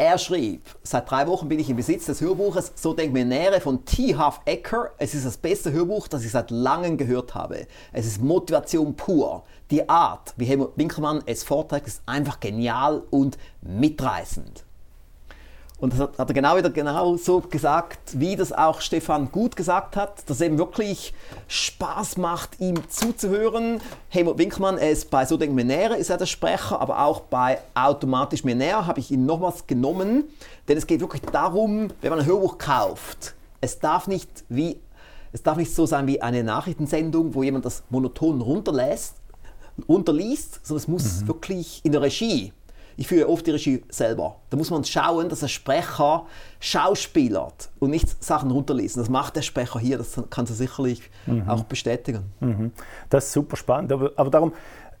Er 0.00 0.16
schrieb, 0.16 0.62
seit 0.82 1.10
drei 1.10 1.26
Wochen 1.26 1.50
bin 1.50 1.58
ich 1.58 1.68
im 1.68 1.76
Besitz 1.76 2.06
des 2.06 2.22
Hörbuches 2.22 2.72
So 2.74 2.94
denkt 2.94 3.12
mir 3.12 3.26
nähere 3.26 3.60
von 3.60 3.84
T. 3.84 4.16
Half 4.16 4.40
Ecker. 4.46 4.92
Es 4.96 5.12
ist 5.12 5.26
das 5.26 5.36
beste 5.36 5.72
Hörbuch, 5.72 6.08
das 6.08 6.24
ich 6.24 6.30
seit 6.30 6.50
langem 6.50 6.96
gehört 6.96 7.34
habe. 7.34 7.66
Es 7.92 8.06
ist 8.06 8.22
Motivation 8.22 8.96
pur. 8.96 9.44
Die 9.70 9.86
Art, 9.86 10.32
wie 10.38 10.46
Helmut 10.46 10.72
Winkelmann 10.76 11.22
es 11.26 11.44
vorträgt, 11.44 11.86
ist 11.86 12.00
einfach 12.06 12.40
genial 12.40 13.02
und 13.10 13.36
mitreißend. 13.60 14.64
Und 15.80 15.94
das 15.94 16.00
hat, 16.00 16.18
er 16.18 16.26
genau 16.26 16.56
wieder 16.56 16.70
genau 16.70 17.16
so 17.16 17.40
gesagt, 17.40 17.98
wie 18.20 18.36
das 18.36 18.52
auch 18.52 18.82
Stefan 18.82 19.32
gut 19.32 19.56
gesagt 19.56 19.96
hat, 19.96 20.28
dass 20.28 20.36
es 20.36 20.40
eben 20.42 20.58
wirklich 20.58 21.14
Spaß 21.48 22.18
macht, 22.18 22.60
ihm 22.60 22.76
zuzuhören. 22.88 23.80
Helmut 24.10 24.36
Winkmann, 24.36 24.76
ist 24.76 25.10
bei 25.10 25.24
So 25.24 25.38
denken 25.38 25.56
wir 25.56 25.64
näher, 25.64 25.96
ist 25.96 26.10
er 26.10 26.18
der 26.18 26.26
Sprecher, 26.26 26.80
aber 26.80 27.02
auch 27.02 27.20
bei 27.20 27.58
Automatisch 27.74 28.44
mir 28.44 28.54
näher 28.54 28.86
habe 28.86 29.00
ich 29.00 29.10
ihn 29.10 29.24
nochmals 29.24 29.66
genommen, 29.66 30.24
denn 30.68 30.76
es 30.76 30.86
geht 30.86 31.00
wirklich 31.00 31.22
darum, 31.22 31.88
wenn 32.02 32.10
man 32.10 32.20
ein 32.20 32.26
Hörbuch 32.26 32.58
kauft, 32.58 33.34
es 33.62 33.78
darf 33.78 34.06
nicht 34.06 34.44
wie 34.48 34.78
es 35.32 35.44
darf 35.44 35.56
nicht 35.56 35.72
so 35.72 35.86
sein 35.86 36.08
wie 36.08 36.20
eine 36.20 36.42
Nachrichtensendung, 36.42 37.34
wo 37.34 37.44
jemand 37.44 37.64
das 37.64 37.84
monoton 37.88 38.40
runterlässt, 38.40 39.14
runterliest, 39.88 40.66
sondern 40.66 40.82
es 40.82 40.88
muss 40.88 41.20
mhm. 41.22 41.28
wirklich 41.28 41.80
in 41.84 41.92
der 41.92 42.02
Regie 42.02 42.52
ich 43.00 43.08
führe 43.08 43.30
oft 43.30 43.46
die 43.46 43.52
Regie 43.52 43.82
selber. 43.88 44.36
Da 44.50 44.58
muss 44.58 44.70
man 44.70 44.84
schauen, 44.84 45.30
dass 45.30 45.40
der 45.40 45.48
Sprecher 45.48 46.26
schauspielert 46.60 47.70
und 47.78 47.88
nicht 47.88 48.22
Sachen 48.22 48.50
runterlesen. 48.50 49.00
Das 49.00 49.08
macht 49.08 49.36
der 49.36 49.40
Sprecher 49.40 49.80
hier, 49.80 49.96
das 49.96 50.20
kann 50.28 50.44
sie 50.44 50.52
sicherlich 50.52 51.10
mhm. 51.24 51.48
auch 51.48 51.64
bestätigen. 51.64 52.24
Mhm. 52.40 52.72
Das 53.08 53.24
ist 53.24 53.32
super 53.32 53.56
spannend. 53.56 53.90
Aber, 53.92 54.12
aber 54.16 54.28
darum, 54.28 54.52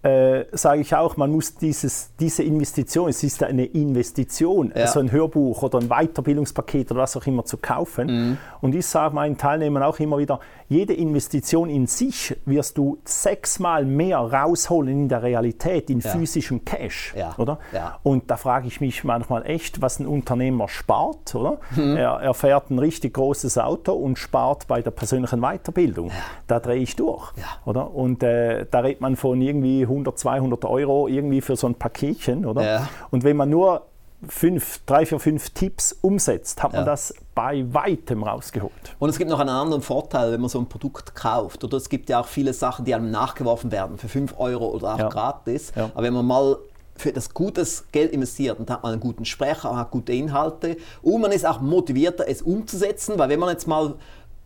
äh, 0.02 0.44
sage 0.52 0.80
ich 0.80 0.94
auch, 0.94 1.18
man 1.18 1.30
muss 1.30 1.54
dieses, 1.56 2.12
diese 2.18 2.42
Investition, 2.42 3.10
es 3.10 3.22
ist 3.22 3.42
eine 3.42 3.66
Investition, 3.66 4.72
ja. 4.74 4.82
also 4.82 5.00
ein 5.00 5.12
Hörbuch 5.12 5.62
oder 5.62 5.78
ein 5.78 5.88
Weiterbildungspaket 5.88 6.90
oder 6.90 7.02
was 7.02 7.16
auch 7.18 7.26
immer 7.26 7.44
zu 7.44 7.58
kaufen. 7.58 8.06
Mhm. 8.06 8.38
Und 8.62 8.74
ich 8.74 8.86
sage 8.86 9.14
meinen 9.14 9.36
Teilnehmern 9.36 9.82
auch 9.82 9.98
immer 9.98 10.16
wieder, 10.16 10.40
jede 10.68 10.94
Investition 10.94 11.68
in 11.68 11.86
sich 11.86 12.34
wirst 12.46 12.78
du 12.78 12.98
sechsmal 13.04 13.84
mehr 13.84 14.18
rausholen 14.18 14.88
in 14.88 15.08
der 15.08 15.22
Realität, 15.22 15.90
in 15.90 16.00
ja. 16.00 16.10
physischem 16.10 16.64
Cash. 16.64 17.12
Ja. 17.16 17.34
Oder? 17.36 17.58
Und 18.02 18.30
da 18.30 18.36
frage 18.36 18.68
ich 18.68 18.80
mich 18.80 19.04
manchmal 19.04 19.44
echt, 19.44 19.82
was 19.82 19.98
ein 19.98 20.06
Unternehmer 20.06 20.68
spart. 20.68 21.34
Oder? 21.34 21.58
Mhm. 21.76 21.96
Er, 21.96 22.12
er, 22.20 22.34
fährt 22.34 22.70
ein 22.70 22.78
richtig 22.78 23.14
großes 23.14 23.58
Auto 23.58 23.92
und 23.92 24.18
spart 24.18 24.66
bei 24.66 24.80
der 24.80 24.92
persönlichen 24.92 25.40
Weiterbildung. 25.40 26.10
Da 26.46 26.60
drehe 26.60 26.80
ich 26.80 26.96
durch. 26.96 27.32
Oder? 27.66 27.92
Und 27.92 28.22
äh, 28.22 28.64
da 28.70 28.80
redet 28.80 29.00
man 29.00 29.16
von 29.16 29.42
irgendwie 29.42 29.89
100, 29.90 30.18
200 30.18 30.64
Euro 30.64 31.08
irgendwie 31.08 31.40
für 31.40 31.56
so 31.56 31.66
ein 31.66 31.74
Paketchen, 31.74 32.46
oder? 32.46 32.64
Ja. 32.64 32.88
Und 33.10 33.24
wenn 33.24 33.36
man 33.36 33.50
nur 33.50 33.86
fünf, 34.28 34.80
drei, 34.84 35.06
vier, 35.06 35.18
fünf 35.18 35.50
Tipps 35.50 35.96
umsetzt, 36.00 36.62
hat 36.62 36.72
man 36.72 36.82
ja. 36.82 36.86
das 36.86 37.14
bei 37.34 37.64
weitem 37.72 38.22
rausgeholt. 38.22 38.96
Und 38.98 39.08
es 39.08 39.18
gibt 39.18 39.30
noch 39.30 39.40
einen 39.40 39.48
anderen 39.48 39.82
Vorteil, 39.82 40.32
wenn 40.32 40.40
man 40.40 40.50
so 40.50 40.58
ein 40.58 40.66
Produkt 40.66 41.14
kauft. 41.14 41.64
Oder 41.64 41.78
es 41.78 41.88
gibt 41.88 42.10
ja 42.10 42.20
auch 42.20 42.26
viele 42.26 42.52
Sachen, 42.52 42.84
die 42.84 42.94
einem 42.94 43.10
nachgeworfen 43.10 43.72
werden 43.72 43.96
für 43.96 44.08
5 44.08 44.34
Euro 44.38 44.68
oder 44.68 44.94
auch 44.94 44.98
ja. 44.98 45.08
gratis. 45.08 45.72
Ja. 45.74 45.90
Aber 45.94 46.02
wenn 46.02 46.12
man 46.12 46.26
mal 46.26 46.58
für 46.96 47.12
das 47.12 47.32
gutes 47.32 47.84
Geld 47.92 48.12
investiert 48.12 48.58
und 48.58 48.70
hat 48.70 48.82
man 48.82 48.92
einen 48.92 49.00
guten 49.00 49.24
Sprecher, 49.24 49.74
hat 49.74 49.90
gute 49.90 50.12
Inhalte 50.12 50.76
und 51.00 51.22
man 51.22 51.32
ist 51.32 51.46
auch 51.46 51.60
motivierter, 51.62 52.28
es 52.28 52.42
umzusetzen, 52.42 53.18
weil 53.18 53.30
wenn 53.30 53.40
man 53.40 53.48
jetzt 53.48 53.66
mal 53.66 53.94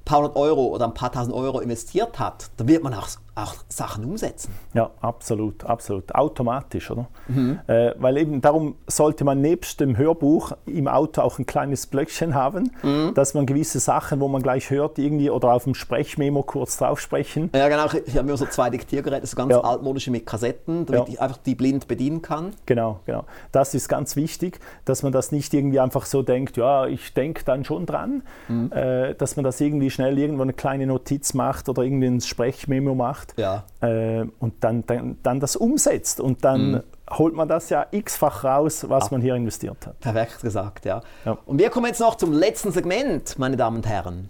paar 0.04 0.18
hundert 0.18 0.36
Euro 0.36 0.66
oder 0.66 0.84
ein 0.84 0.94
paar 0.94 1.12
tausend 1.12 1.34
Euro 1.34 1.60
investiert 1.60 2.18
hat, 2.18 2.50
dann 2.56 2.68
wird 2.68 2.82
man 2.82 2.94
auch, 2.94 3.08
auch 3.36 3.54
Sachen 3.68 4.04
umsetzen. 4.04 4.54
Ja, 4.74 4.90
absolut, 5.00 5.64
absolut. 5.64 6.14
Automatisch, 6.14 6.90
oder? 6.90 7.08
Mhm. 7.26 7.58
Äh, 7.66 7.92
weil 7.98 8.16
eben 8.16 8.40
darum 8.40 8.76
sollte 8.86 9.24
man 9.24 9.40
nebst 9.40 9.80
dem 9.80 9.96
Hörbuch 9.96 10.52
im 10.66 10.86
Auto 10.86 11.20
auch 11.20 11.38
ein 11.38 11.46
kleines 11.46 11.86
Blöckchen 11.86 12.34
haben, 12.34 12.70
mhm. 12.82 13.12
dass 13.14 13.34
man 13.34 13.46
gewisse 13.46 13.80
Sachen, 13.80 14.20
wo 14.20 14.28
man 14.28 14.40
gleich 14.42 14.70
hört, 14.70 14.98
irgendwie 14.98 15.30
oder 15.30 15.52
auf 15.52 15.64
dem 15.64 15.74
Sprechmemo 15.74 16.44
kurz 16.44 16.76
drauf 16.76 17.00
sprechen. 17.00 17.50
Ja, 17.54 17.68
genau. 17.68 17.86
Ich 18.06 18.16
habe 18.16 18.28
mir 18.28 18.36
so 18.36 18.46
zwei 18.46 18.70
Diktiergeräte, 18.70 19.26
so 19.26 19.36
ganz 19.36 19.50
ja. 19.50 19.60
altmodische 19.60 20.12
mit 20.12 20.26
Kassetten, 20.26 20.86
damit 20.86 21.08
ja. 21.08 21.14
ich 21.14 21.20
einfach 21.20 21.38
die 21.38 21.56
blind 21.56 21.88
bedienen 21.88 22.22
kann. 22.22 22.52
Genau, 22.66 23.00
genau. 23.04 23.24
Das 23.50 23.74
ist 23.74 23.88
ganz 23.88 24.14
wichtig, 24.14 24.60
dass 24.84 25.02
man 25.02 25.12
das 25.12 25.32
nicht 25.32 25.52
irgendwie 25.54 25.80
einfach 25.80 26.06
so 26.06 26.22
denkt, 26.22 26.56
ja, 26.56 26.86
ich 26.86 27.14
denke 27.14 27.44
dann 27.44 27.64
schon 27.64 27.84
dran, 27.84 28.22
mhm. 28.48 28.70
äh, 28.72 29.14
dass 29.14 29.34
man 29.34 29.44
das 29.44 29.60
irgendwie 29.60 29.90
schnell 29.90 30.18
irgendwo 30.18 30.42
eine 30.42 30.52
kleine 30.52 30.86
Notiz 30.86 31.34
macht 31.34 31.68
oder 31.68 31.82
irgendwie 31.82 32.06
ein 32.06 32.20
Sprechmemo 32.20 32.94
macht 32.94 33.23
ja. 33.36 33.64
äh, 33.80 34.24
und 34.38 34.54
dann, 34.60 34.84
dann, 34.86 35.18
dann 35.22 35.40
das 35.40 35.56
umsetzt 35.56 36.20
und 36.20 36.44
dann 36.44 36.72
mhm. 36.72 36.82
holt 37.10 37.34
man 37.34 37.48
das 37.48 37.70
ja 37.70 37.86
x-fach 37.90 38.44
raus, 38.44 38.86
was 38.88 39.04
ja. 39.04 39.08
man 39.12 39.20
hier 39.20 39.34
investiert 39.34 39.86
hat. 39.86 40.00
Perfekt 40.00 40.42
gesagt, 40.42 40.84
ja. 40.84 41.02
ja. 41.24 41.38
Und 41.46 41.58
wir 41.58 41.70
kommen 41.70 41.86
jetzt 41.86 42.00
noch 42.00 42.16
zum 42.16 42.32
letzten 42.32 42.72
Segment, 42.72 43.38
meine 43.38 43.56
Damen 43.56 43.76
und 43.76 43.86
Herren. 43.86 44.28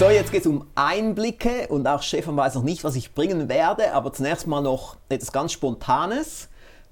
So, 0.00 0.08
jetzt 0.08 0.32
geht 0.32 0.40
es 0.40 0.46
um 0.46 0.66
Einblicke 0.74 1.68
und 1.68 1.86
auch 1.86 2.02
Stefan 2.02 2.34
weiß 2.34 2.54
noch 2.54 2.62
nicht, 2.62 2.84
was 2.84 2.96
ich 2.96 3.12
bringen 3.12 3.50
werde, 3.50 3.92
aber 3.92 4.14
zunächst 4.14 4.46
mal 4.46 4.62
noch 4.62 4.96
etwas 5.10 5.30
ganz 5.30 5.52
Spontanes. 5.52 6.49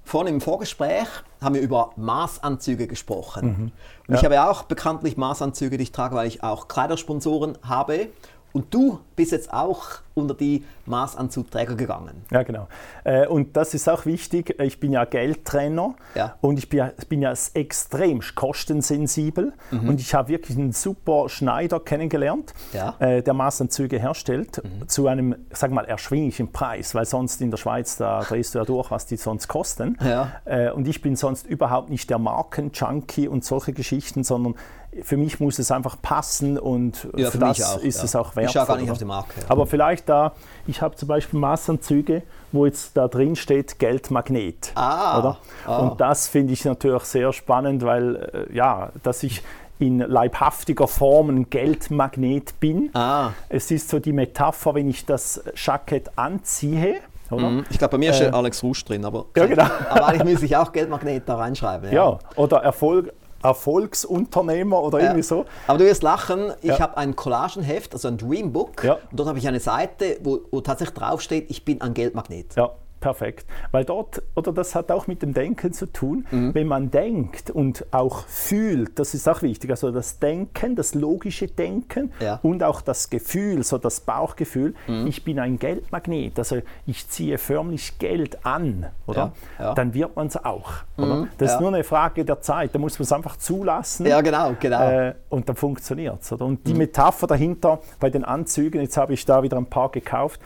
Vorhin 0.09 0.33
im 0.33 0.41
Vorgespräch 0.41 1.07
haben 1.39 1.53
wir 1.53 1.61
über 1.61 1.91
Maßanzüge 1.95 2.87
gesprochen. 2.87 3.45
Mhm. 3.45 3.71
Und 4.07 4.15
ja. 4.15 4.15
ich 4.15 4.25
habe 4.25 4.43
auch 4.43 4.63
bekanntlich 4.63 5.17
Maßanzüge, 5.17 5.77
die 5.77 5.83
ich 5.83 5.91
trage, 5.91 6.15
weil 6.15 6.27
ich 6.27 6.41
auch 6.41 6.67
Kleidersponsoren 6.67 7.59
habe. 7.61 8.07
Und 8.51 8.73
du 8.73 8.99
bist 9.15 9.31
jetzt 9.31 9.53
auch 9.53 9.99
unter 10.15 10.33
die 10.33 10.65
Maßanzugträger 10.85 11.75
gegangen. 11.75 12.25
Ja, 12.31 12.43
genau. 12.43 12.67
Äh, 13.03 13.27
und 13.27 13.55
das 13.55 13.73
ist 13.73 13.87
auch 13.87 14.05
wichtig. 14.05 14.59
Ich 14.59 14.79
bin 14.79 14.91
ja 14.91 15.05
Geldtrainer 15.05 15.95
ja. 16.15 16.35
und 16.41 16.57
ich 16.57 16.67
bin 16.67 16.79
ja, 16.79 16.91
bin 17.07 17.21
ja 17.21 17.33
extrem 17.53 18.21
kostensensibel. 18.35 19.53
Mhm. 19.71 19.89
Und 19.89 20.01
ich 20.01 20.13
habe 20.13 20.29
wirklich 20.29 20.57
einen 20.57 20.71
super 20.71 21.29
Schneider 21.29 21.79
kennengelernt, 21.79 22.53
ja. 22.73 22.95
Äh, 22.99 23.23
der 23.23 23.33
Maßanzüge 23.33 23.99
herstellt, 23.99 24.61
mhm. 24.63 24.87
zu 24.87 25.07
einem, 25.07 25.35
sag 25.51 25.71
mal, 25.71 25.85
erschwinglichen 25.85 26.51
Preis, 26.51 26.95
weil 26.95 27.05
sonst 27.05 27.41
in 27.41 27.51
der 27.51 27.57
Schweiz, 27.57 27.97
da 27.97 28.21
drehst 28.21 28.55
du 28.55 28.59
ja 28.59 28.65
durch, 28.65 28.91
was 28.91 29.05
die 29.05 29.17
sonst 29.17 29.47
kosten. 29.47 29.97
Ja. 30.03 30.31
Äh, 30.45 30.71
und 30.71 30.87
ich 30.87 31.01
bin 31.01 31.15
sonst 31.15 31.47
überhaupt 31.47 31.89
nicht 31.89 32.09
der 32.09 32.19
Marken-Junkie 32.19 33.27
und 33.27 33.45
solche 33.45 33.73
Geschichten, 33.73 34.23
sondern 34.23 34.55
für 35.03 35.17
mich 35.17 35.39
muss 35.39 35.59
es 35.59 35.71
einfach 35.71 36.01
passen 36.01 36.57
und 36.57 37.07
ja, 37.15 37.29
für, 37.29 37.37
das 37.37 37.61
auch, 37.61 37.79
ist 37.79 37.99
ja. 37.99 38.03
es 38.05 38.15
auch 38.15 38.35
wertvoll. 38.35 38.43
Ich 38.45 38.51
schaue 38.51 38.65
gar 38.65 38.77
nicht 38.77 38.91
auf 38.91 38.97
die 38.97 39.05
Marke. 39.05 39.33
Aber 39.47 39.67
vielleicht 39.67 40.09
da, 40.09 40.33
ich 40.67 40.81
habe 40.81 40.95
zum 40.95 41.07
Beispiel 41.07 41.39
Maßanzüge, 41.39 42.23
wo 42.51 42.65
jetzt 42.65 42.97
da 42.97 43.07
drin 43.07 43.35
steht 43.35 43.77
Geldmagnet. 43.77 44.71
Ah? 44.75 45.37
Ah. 45.65 45.77
Und 45.77 46.01
das 46.01 46.27
finde 46.27 46.53
ich 46.53 46.65
natürlich 46.65 47.03
sehr 47.03 47.31
spannend, 47.33 47.83
weil 47.83 48.47
äh, 48.49 48.55
ja, 48.55 48.91
dass 49.03 49.23
ich 49.23 49.43
in 49.77 49.99
leibhaftiger 49.99 50.87
Form 50.87 51.29
ein 51.29 51.49
Geldmagnet 51.49 52.59
bin. 52.59 52.89
Ah. 52.93 53.29
Es 53.47 53.71
ist 53.71 53.89
so 53.89 53.99
die 53.99 54.11
Metapher, 54.11 54.75
wenn 54.75 54.89
ich 54.89 55.05
das 55.05 55.41
Jackett 55.55 56.17
anziehe, 56.17 56.99
Oder? 57.31 57.49
Mhm. 57.49 57.65
Ich 57.69 57.77
glaube, 57.77 57.91
bei 57.91 57.97
mir 57.99 58.13
steht 58.13 58.33
äh, 58.33 58.35
Alex 58.35 58.63
Rusch 58.63 58.83
drin, 58.85 59.05
aber, 59.05 59.25
ja, 59.35 59.45
genau. 59.45 59.63
aber 59.89 60.07
eigentlich 60.07 60.23
müsste 60.23 60.45
ich 60.45 60.57
auch 60.57 60.71
Geldmagnet 60.71 61.23
da 61.27 61.35
reinschreiben. 61.35 61.91
Ja, 61.91 62.11
ja 62.11 62.19
oder 62.35 62.57
Erfolg, 62.57 63.13
Erfolgsunternehmer 63.43 64.81
oder 64.81 64.99
irgendwie 64.99 65.23
so. 65.23 65.45
Aber 65.67 65.77
du 65.77 65.85
wirst 65.85 66.03
lachen, 66.03 66.53
ich 66.61 66.69
ja. 66.69 66.79
habe 66.79 66.97
ein 66.97 67.15
Collagenheft, 67.15 67.93
also 67.93 68.07
ein 68.07 68.17
Dreambook. 68.17 68.83
Ja. 68.83 68.93
Und 68.93 69.19
dort 69.19 69.29
habe 69.29 69.39
ich 69.39 69.47
eine 69.47 69.59
Seite, 69.59 70.17
wo, 70.23 70.41
wo 70.51 70.61
tatsächlich 70.61 70.97
draufsteht, 70.97 71.49
ich 71.49 71.65
bin 71.65 71.81
ein 71.81 71.93
Geldmagnet. 71.93 72.55
Ja. 72.55 72.71
Perfekt. 72.99 73.45
Weil 73.71 73.85
dort, 73.85 74.21
oder 74.35 74.51
das 74.51 74.75
hat 74.75 74.91
auch 74.91 75.07
mit 75.07 75.21
dem 75.21 75.33
Denken 75.33 75.71
zu 75.73 75.85
tun, 75.85 76.27
mhm. 76.31 76.53
wenn 76.53 76.67
man 76.67 76.91
denkt 76.91 77.49
und 77.49 77.85
auch 77.91 78.25
fühlt, 78.27 78.99
das 78.99 79.13
ist 79.13 79.27
auch 79.29 79.41
wichtig, 79.41 79.69
also 79.69 79.91
das 79.91 80.19
Denken, 80.19 80.75
das 80.75 80.95
logische 80.95 81.47
Denken 81.47 82.11
ja. 82.19 82.39
und 82.43 82.63
auch 82.63 82.81
das 82.81 83.09
Gefühl, 83.09 83.63
so 83.63 83.77
das 83.77 84.01
Bauchgefühl, 84.01 84.75
mhm. 84.87 85.07
ich 85.07 85.23
bin 85.23 85.39
ein 85.39 85.59
Geldmagnet, 85.59 86.37
also 86.37 86.57
ich 86.85 87.07
ziehe 87.07 87.37
förmlich 87.37 87.97
Geld 87.99 88.45
an, 88.45 88.87
oder? 89.07 89.31
Ja. 89.57 89.65
Ja. 89.65 89.73
Dann 89.73 89.93
wird 89.93 90.15
man 90.15 90.27
es 90.27 90.43
auch. 90.43 90.71
Mhm. 90.97 91.29
Das 91.37 91.53
ist 91.53 91.59
nur 91.59 91.69
eine 91.69 91.83
Frage 91.83 92.25
der 92.25 92.41
Zeit, 92.41 92.75
da 92.75 92.79
muss 92.79 92.99
man 92.99 93.03
es 93.03 93.11
einfach 93.11 93.37
zulassen. 93.37 94.05
Ja, 94.05 94.21
genau, 94.21 94.55
genau. 94.59 94.89
Äh, 94.89 95.15
und 95.29 95.47
dann 95.47 95.55
funktioniert 95.55 96.21
es. 96.21 96.31
Und 96.31 96.67
die. 96.67 96.73
Metapher 96.79 97.27
dahinter 97.27 97.79
bei 97.99 98.09
den 98.09 98.23
Anzügen, 98.23 98.81
jetzt 98.81 98.97
habe 98.97 99.13
ich 99.13 99.25
da 99.25 99.43
wieder 99.43 99.57
ein 99.57 99.65
paar 99.65 99.89
gekauft, 99.89 100.39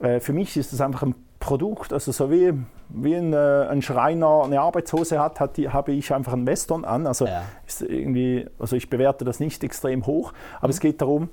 äh, 0.00 0.20
für 0.20 0.32
mich 0.32 0.56
ist 0.56 0.72
es 0.72 0.80
einfach 0.80 1.02
ein 1.02 1.14
Produkt, 1.42 1.92
also 1.92 2.12
so 2.12 2.30
wie, 2.30 2.52
wie 2.88 3.16
ein, 3.16 3.32
äh, 3.32 3.66
ein 3.68 3.82
Schreiner 3.82 4.44
eine 4.44 4.60
Arbeitshose 4.60 5.18
hat, 5.18 5.40
hat 5.40 5.56
die, 5.56 5.68
habe 5.70 5.90
ich 5.90 6.14
einfach 6.14 6.32
einen 6.32 6.46
Western 6.46 6.84
an. 6.84 7.06
Also, 7.08 7.26
ja. 7.26 7.42
irgendwie, 7.80 8.46
also 8.60 8.76
ich 8.76 8.88
bewerte 8.88 9.24
das 9.24 9.40
nicht 9.40 9.64
extrem 9.64 10.06
hoch, 10.06 10.32
aber 10.58 10.68
mhm. 10.68 10.70
es 10.70 10.80
geht 10.80 11.02
darum, 11.02 11.28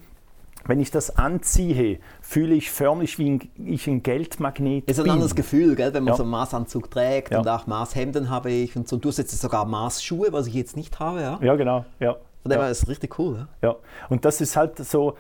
wenn 0.66 0.80
ich 0.80 0.90
das 0.90 1.16
anziehe, 1.16 2.00
fühle 2.22 2.56
ich 2.56 2.72
förmlich, 2.72 3.20
wie 3.20 3.30
ein, 3.30 3.50
ich 3.64 3.88
ein 3.88 4.02
Geldmagnet 4.02 4.88
bin. 4.88 4.92
Ist 4.92 5.00
ein 5.00 5.10
anderes 5.10 5.36
Gefühl, 5.36 5.76
gell, 5.76 5.94
wenn 5.94 6.04
man 6.04 6.14
ja. 6.14 6.18
so 6.18 6.24
einen 6.24 6.32
Maßanzug 6.32 6.90
trägt 6.90 7.32
ja. 7.32 7.40
und 7.40 7.48
auch 7.48 7.68
Maßhemden 7.68 8.32
habe 8.32 8.50
ich 8.50 8.76
und 8.76 8.88
so. 8.88 8.98
Du 8.98 9.10
hast 9.10 9.20
jetzt 9.20 9.40
sogar 9.40 9.66
Maßschuhe, 9.66 10.34
was 10.34 10.48
ich 10.48 10.56
jetzt 10.56 10.76
nicht 10.76 11.00
habe, 11.00 11.22
ja? 11.22 11.40
Ja, 11.42 11.56
genau. 11.56 11.86
Ja. 12.00 12.18
Von 12.42 12.52
dem 12.52 12.60
ja. 12.60 12.68
ist 12.68 12.88
richtig 12.88 13.20
cool. 13.20 13.48
Ja? 13.62 13.70
ja, 13.70 13.76
und 14.10 14.26
das 14.26 14.42
ist 14.42 14.56
halt 14.56 14.78
so, 14.80 15.16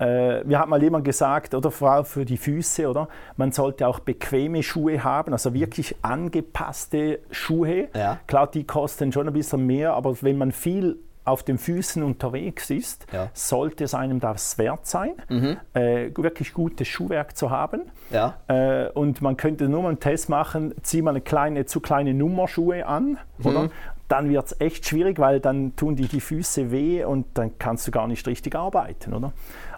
äh, 0.00 0.42
mir 0.44 0.58
hat 0.58 0.68
mal 0.68 0.82
jemand 0.82 1.04
gesagt, 1.04 1.54
oder 1.54 1.70
Frau 1.70 2.02
für 2.02 2.24
die 2.24 2.36
Füße, 2.36 2.88
oder? 2.88 3.08
Man 3.36 3.52
sollte 3.52 3.86
auch 3.86 4.00
bequeme 4.00 4.62
Schuhe 4.62 5.04
haben, 5.04 5.32
also 5.32 5.54
wirklich 5.54 5.96
angepasste 6.02 7.20
Schuhe. 7.30 7.88
Ja. 7.94 8.18
Klar, 8.26 8.50
die 8.50 8.64
kosten 8.64 9.12
schon 9.12 9.28
ein 9.28 9.32
bisschen 9.32 9.66
mehr, 9.66 9.94
aber 9.94 10.16
wenn 10.22 10.38
man 10.38 10.52
viel 10.52 10.98
auf 11.24 11.42
den 11.42 11.56
Füßen 11.56 12.02
unterwegs 12.02 12.68
ist, 12.68 13.06
ja. 13.10 13.30
sollte 13.32 13.84
es 13.84 13.94
einem 13.94 14.20
das 14.20 14.58
wert 14.58 14.86
sein, 14.86 15.14
mhm. 15.30 15.56
äh, 15.72 16.10
wirklich 16.14 16.52
gutes 16.52 16.86
Schuhwerk 16.86 17.34
zu 17.36 17.50
haben. 17.50 17.82
Ja. 18.10 18.36
Äh, 18.48 18.90
und 18.90 19.22
man 19.22 19.38
könnte 19.38 19.68
nur 19.68 19.82
mal 19.82 19.88
einen 19.88 20.00
Test 20.00 20.28
machen, 20.28 20.74
zieh 20.82 21.00
mal 21.00 21.12
eine 21.12 21.22
kleine, 21.22 21.64
zu 21.64 21.80
kleine 21.80 22.12
Nummerschuhe 22.12 22.86
an, 22.86 23.18
mhm. 23.38 23.46
oder? 23.46 23.70
dann 24.08 24.28
wird 24.28 24.46
es 24.46 24.60
echt 24.60 24.86
schwierig, 24.86 25.18
weil 25.18 25.40
dann 25.40 25.76
tun 25.76 25.96
die 25.96 26.06
die 26.06 26.20
Füße 26.20 26.70
weh 26.70 27.04
und 27.04 27.26
dann 27.34 27.58
kannst 27.58 27.86
du 27.86 27.90
gar 27.90 28.06
nicht 28.06 28.26
richtig 28.26 28.54
arbeiten, 28.54 29.14
oder? 29.14 29.32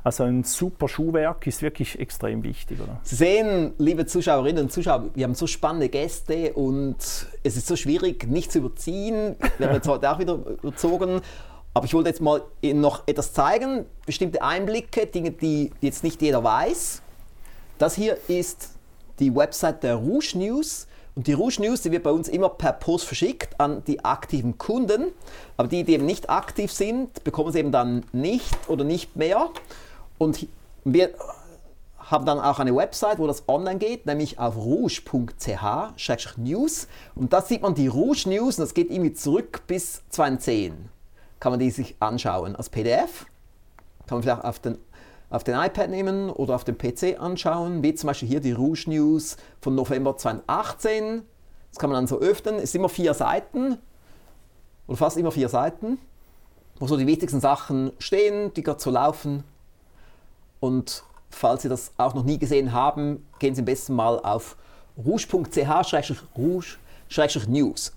Also 0.07 0.23
ein 0.23 0.45
super 0.45 0.87
Schuhwerk 0.87 1.49
ist 1.49 1.63
wirklich 1.63 1.99
extrem 1.99 2.45
wichtig, 2.45 2.81
oder? 2.81 3.01
Sie 3.03 3.17
sehen, 3.17 3.73
liebe 3.79 4.07
Zuschauerinnen 4.07 4.63
und 4.63 4.73
Zuschauer, 4.73 5.07
wir 5.13 5.25
haben 5.25 5.35
so 5.35 5.49
spannende 5.49 5.89
Gäste 5.89 6.53
und 6.53 6.95
es 7.43 7.57
ist 7.57 7.67
so 7.67 7.75
schwierig, 7.75 8.25
nicht 8.29 8.53
zu 8.53 8.59
überziehen. 8.59 9.35
Wir 9.59 9.67
haben 9.67 9.75
jetzt 9.75 9.89
heute 9.89 10.09
auch 10.09 10.21
wieder 10.21 10.35
überzogen. 10.63 11.23
Aber 11.75 11.87
ich 11.87 11.93
wollte 11.93 12.11
jetzt 12.11 12.21
mal 12.21 12.43
Ihnen 12.61 12.81
noch 12.81 13.03
etwas 13.09 13.33
zeigen, 13.33 13.85
bestimmte 14.07 14.43
Einblicke, 14.43 15.07
Dinge, 15.07 15.33
die 15.33 15.73
jetzt 15.81 16.05
nicht 16.05 16.23
jeder 16.23 16.45
weiß. 16.45 17.03
Das 17.79 17.97
hier 17.97 18.17
ist 18.29 18.77
die 19.19 19.35
Website 19.35 19.83
der 19.83 19.97
Rouge 19.97 20.39
News. 20.39 20.87
Und 21.17 21.27
die 21.27 21.33
Rouge 21.33 21.61
News, 21.63 21.83
die 21.83 21.91
wird 21.91 22.05
bei 22.05 22.13
uns 22.13 22.29
immer 22.29 22.51
per 22.51 22.75
Post 22.75 23.07
verschickt 23.07 23.59
an 23.59 23.83
die 23.89 24.05
aktiven 24.05 24.57
Kunden. 24.57 25.07
Aber 25.57 25.67
die, 25.67 25.83
die 25.83 25.95
eben 25.95 26.07
nicht 26.07 26.31
aktiv 26.31 26.71
sind, 26.71 27.25
bekommen 27.25 27.51
sie 27.51 27.59
eben 27.59 27.73
dann 27.73 28.05
nicht 28.13 28.57
oder 28.69 28.85
nicht 28.85 29.17
mehr. 29.17 29.51
Und 30.19 30.47
wir 30.85 31.11
haben 31.99 32.25
dann 32.25 32.39
auch 32.39 32.59
eine 32.61 32.75
Website, 32.75 33.19
wo 33.19 33.27
das 33.27 33.49
online 33.49 33.79
geht, 33.79 34.07
nämlich 34.07 34.39
auf 34.39 34.57
rouge.ch-news. 34.57 35.99
Und 37.15 37.33
da 37.33 37.43
sieht 37.43 37.63
man 37.63 37.75
die 37.75 37.89
Rouge 37.89 38.29
News 38.29 38.59
und 38.59 38.63
das 38.65 38.75
geht 38.75 38.91
irgendwie 38.91 39.15
zurück 39.15 39.63
bis 39.67 40.03
2010. 40.11 40.89
Kann 41.41 41.53
man 41.53 41.59
die 41.61 41.71
sich 41.71 41.97
anschauen 42.01 42.55
als 42.57 42.71
PDF. 42.71 43.27
Kann 44.07 44.19
man 44.19 44.23
vielleicht 44.23 44.45
auf 44.45 44.61
den 44.61 44.79
auf 45.29 45.45
den 45.45 45.57
iPad 45.57 45.91
nehmen 45.91 46.31
oder 46.31 46.55
auf 46.55 46.65
dem 46.65 46.79
PC 46.79 47.21
anschauen, 47.21 47.83
wie 47.83 47.95
zum 47.95 48.07
Beispiel 48.07 48.29
hier 48.29 48.41
die 48.41 48.53
Rouge 48.53 48.85
News 48.87 49.37
von 49.61 49.75
November 49.75 50.17
2018. 50.17 51.23
Das 51.71 51.79
kann 51.81 51.91
man 51.91 51.99
dann 51.99 52.07
so 52.07 52.21
öffnen. 52.21 52.57
Es 52.57 52.73
sind 52.73 52.81
immer 52.81 52.89
vier 52.89 53.13
Seiten 53.13 53.79
oder 54.87 54.97
fast 54.97 55.17
immer 55.17 55.33
vier 55.33 55.49
Seiten, 55.49 55.99
wo 56.79 56.87
so 56.87 56.97
die 56.97 57.07
wichtigsten 57.07 57.41
Sachen 57.41 57.93
stehen, 57.99 58.55
die 58.55 58.63
gerade 58.63 58.81
so 58.81 58.91
laufen. 58.91 59.43
Und 60.61 61.03
falls 61.31 61.63
Sie 61.63 61.69
das 61.69 61.93
auch 61.97 62.15
noch 62.15 62.25
nie 62.25 62.39
gesehen 62.39 62.73
haben, 62.73 63.27
gehen 63.39 63.55
Sie 63.55 63.61
am 63.61 63.67
besten 63.67 63.95
mal 63.95 64.19
auf 64.21 64.57
rouge.ch-rouge-news. 64.97 67.93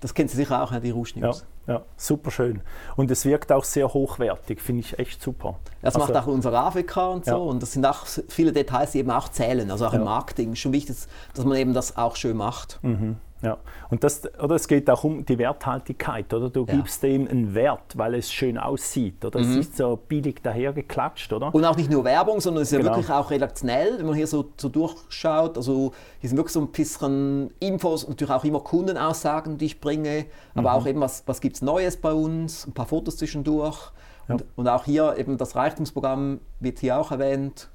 Das 0.00 0.14
kennen 0.14 0.28
Sie 0.28 0.36
sicher 0.36 0.62
auch, 0.62 0.78
die 0.80 0.90
Rouge 0.90 1.12
News. 1.16 1.40
Ja. 1.40 1.46
Ja, 1.66 1.82
super 1.96 2.30
schön. 2.30 2.60
Und 2.96 3.10
es 3.10 3.24
wirkt 3.24 3.50
auch 3.50 3.64
sehr 3.64 3.92
hochwertig, 3.92 4.60
finde 4.60 4.80
ich 4.80 4.98
echt 4.98 5.22
super. 5.22 5.58
Das 5.80 5.94
also, 5.94 6.06
macht 6.06 6.22
auch 6.22 6.26
unser 6.26 6.52
Afrika 6.52 7.06
und 7.06 7.24
so. 7.24 7.30
Ja. 7.30 7.36
Und 7.36 7.62
das 7.62 7.72
sind 7.72 7.86
auch 7.86 8.06
viele 8.28 8.52
Details, 8.52 8.92
die 8.92 8.98
eben 8.98 9.10
auch 9.10 9.28
zählen. 9.28 9.70
Also 9.70 9.86
auch 9.86 9.92
ja. 9.92 9.98
im 9.98 10.04
Marketing. 10.04 10.54
Schon 10.56 10.72
wichtig, 10.72 10.96
dass 11.34 11.44
man 11.44 11.56
eben 11.56 11.72
das 11.72 11.96
auch 11.96 12.16
schön 12.16 12.36
macht. 12.36 12.78
Mhm. 12.82 13.16
Ja, 13.44 13.58
und 13.90 14.02
das, 14.02 14.22
oder 14.42 14.54
es 14.54 14.66
geht 14.66 14.88
auch 14.88 15.04
um 15.04 15.26
die 15.26 15.38
Werthaltigkeit, 15.38 16.32
oder? 16.32 16.48
Du 16.48 16.64
ja. 16.64 16.76
gibst 16.76 17.02
dem 17.02 17.28
einen 17.28 17.54
Wert, 17.54 17.96
weil 17.96 18.14
es 18.14 18.32
schön 18.32 18.56
aussieht, 18.56 19.22
oder? 19.22 19.38
Mhm. 19.38 19.50
Es 19.50 19.56
ist 19.56 19.76
so 19.76 19.96
billig 20.08 20.42
dahergeklatscht, 20.42 21.30
oder? 21.30 21.54
Und 21.54 21.62
auch 21.66 21.76
nicht 21.76 21.90
nur 21.90 22.04
Werbung, 22.04 22.40
sondern 22.40 22.62
es 22.62 22.72
ist 22.72 22.78
genau. 22.78 22.92
ja 22.92 22.96
wirklich 22.96 23.12
auch 23.12 23.30
redaktionell, 23.30 23.98
wenn 23.98 24.06
man 24.06 24.14
hier 24.14 24.26
so, 24.26 24.50
so 24.56 24.70
durchschaut. 24.70 25.58
Also 25.58 25.92
hier 26.20 26.30
sind 26.30 26.38
wirklich 26.38 26.54
so 26.54 26.60
ein 26.60 26.68
bisschen 26.68 27.50
Infos, 27.60 28.08
natürlich 28.08 28.32
auch 28.32 28.44
immer 28.44 28.60
Kundenaussagen, 28.60 29.58
die 29.58 29.66
ich 29.66 29.80
bringe, 29.80 30.24
aber 30.54 30.70
mhm. 30.70 30.76
auch 30.76 30.86
eben, 30.86 31.00
was, 31.00 31.22
was 31.26 31.42
gibt 31.42 31.53
es 31.56 31.62
Neues 31.62 31.96
bei 31.96 32.12
uns, 32.12 32.66
ein 32.66 32.72
paar 32.72 32.86
Fotos 32.86 33.16
zwischendurch. 33.16 33.92
Ja. 34.28 34.34
Und, 34.34 34.44
und 34.56 34.68
auch 34.68 34.84
hier 34.84 35.16
eben 35.18 35.36
das 35.36 35.54
Reichtumsprogramm 35.56 36.40
wird 36.60 36.78
hier 36.78 36.98
auch 36.98 37.10
erwähnt, 37.10 37.68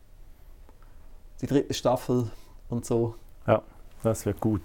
die 1.42 1.48
dritte 1.48 1.74
Staffel 1.74 2.30
und 2.70 2.86
so. 2.86 3.16
Ja, 3.48 3.62
das 4.04 4.26
wird 4.26 4.40
gut. 4.40 4.62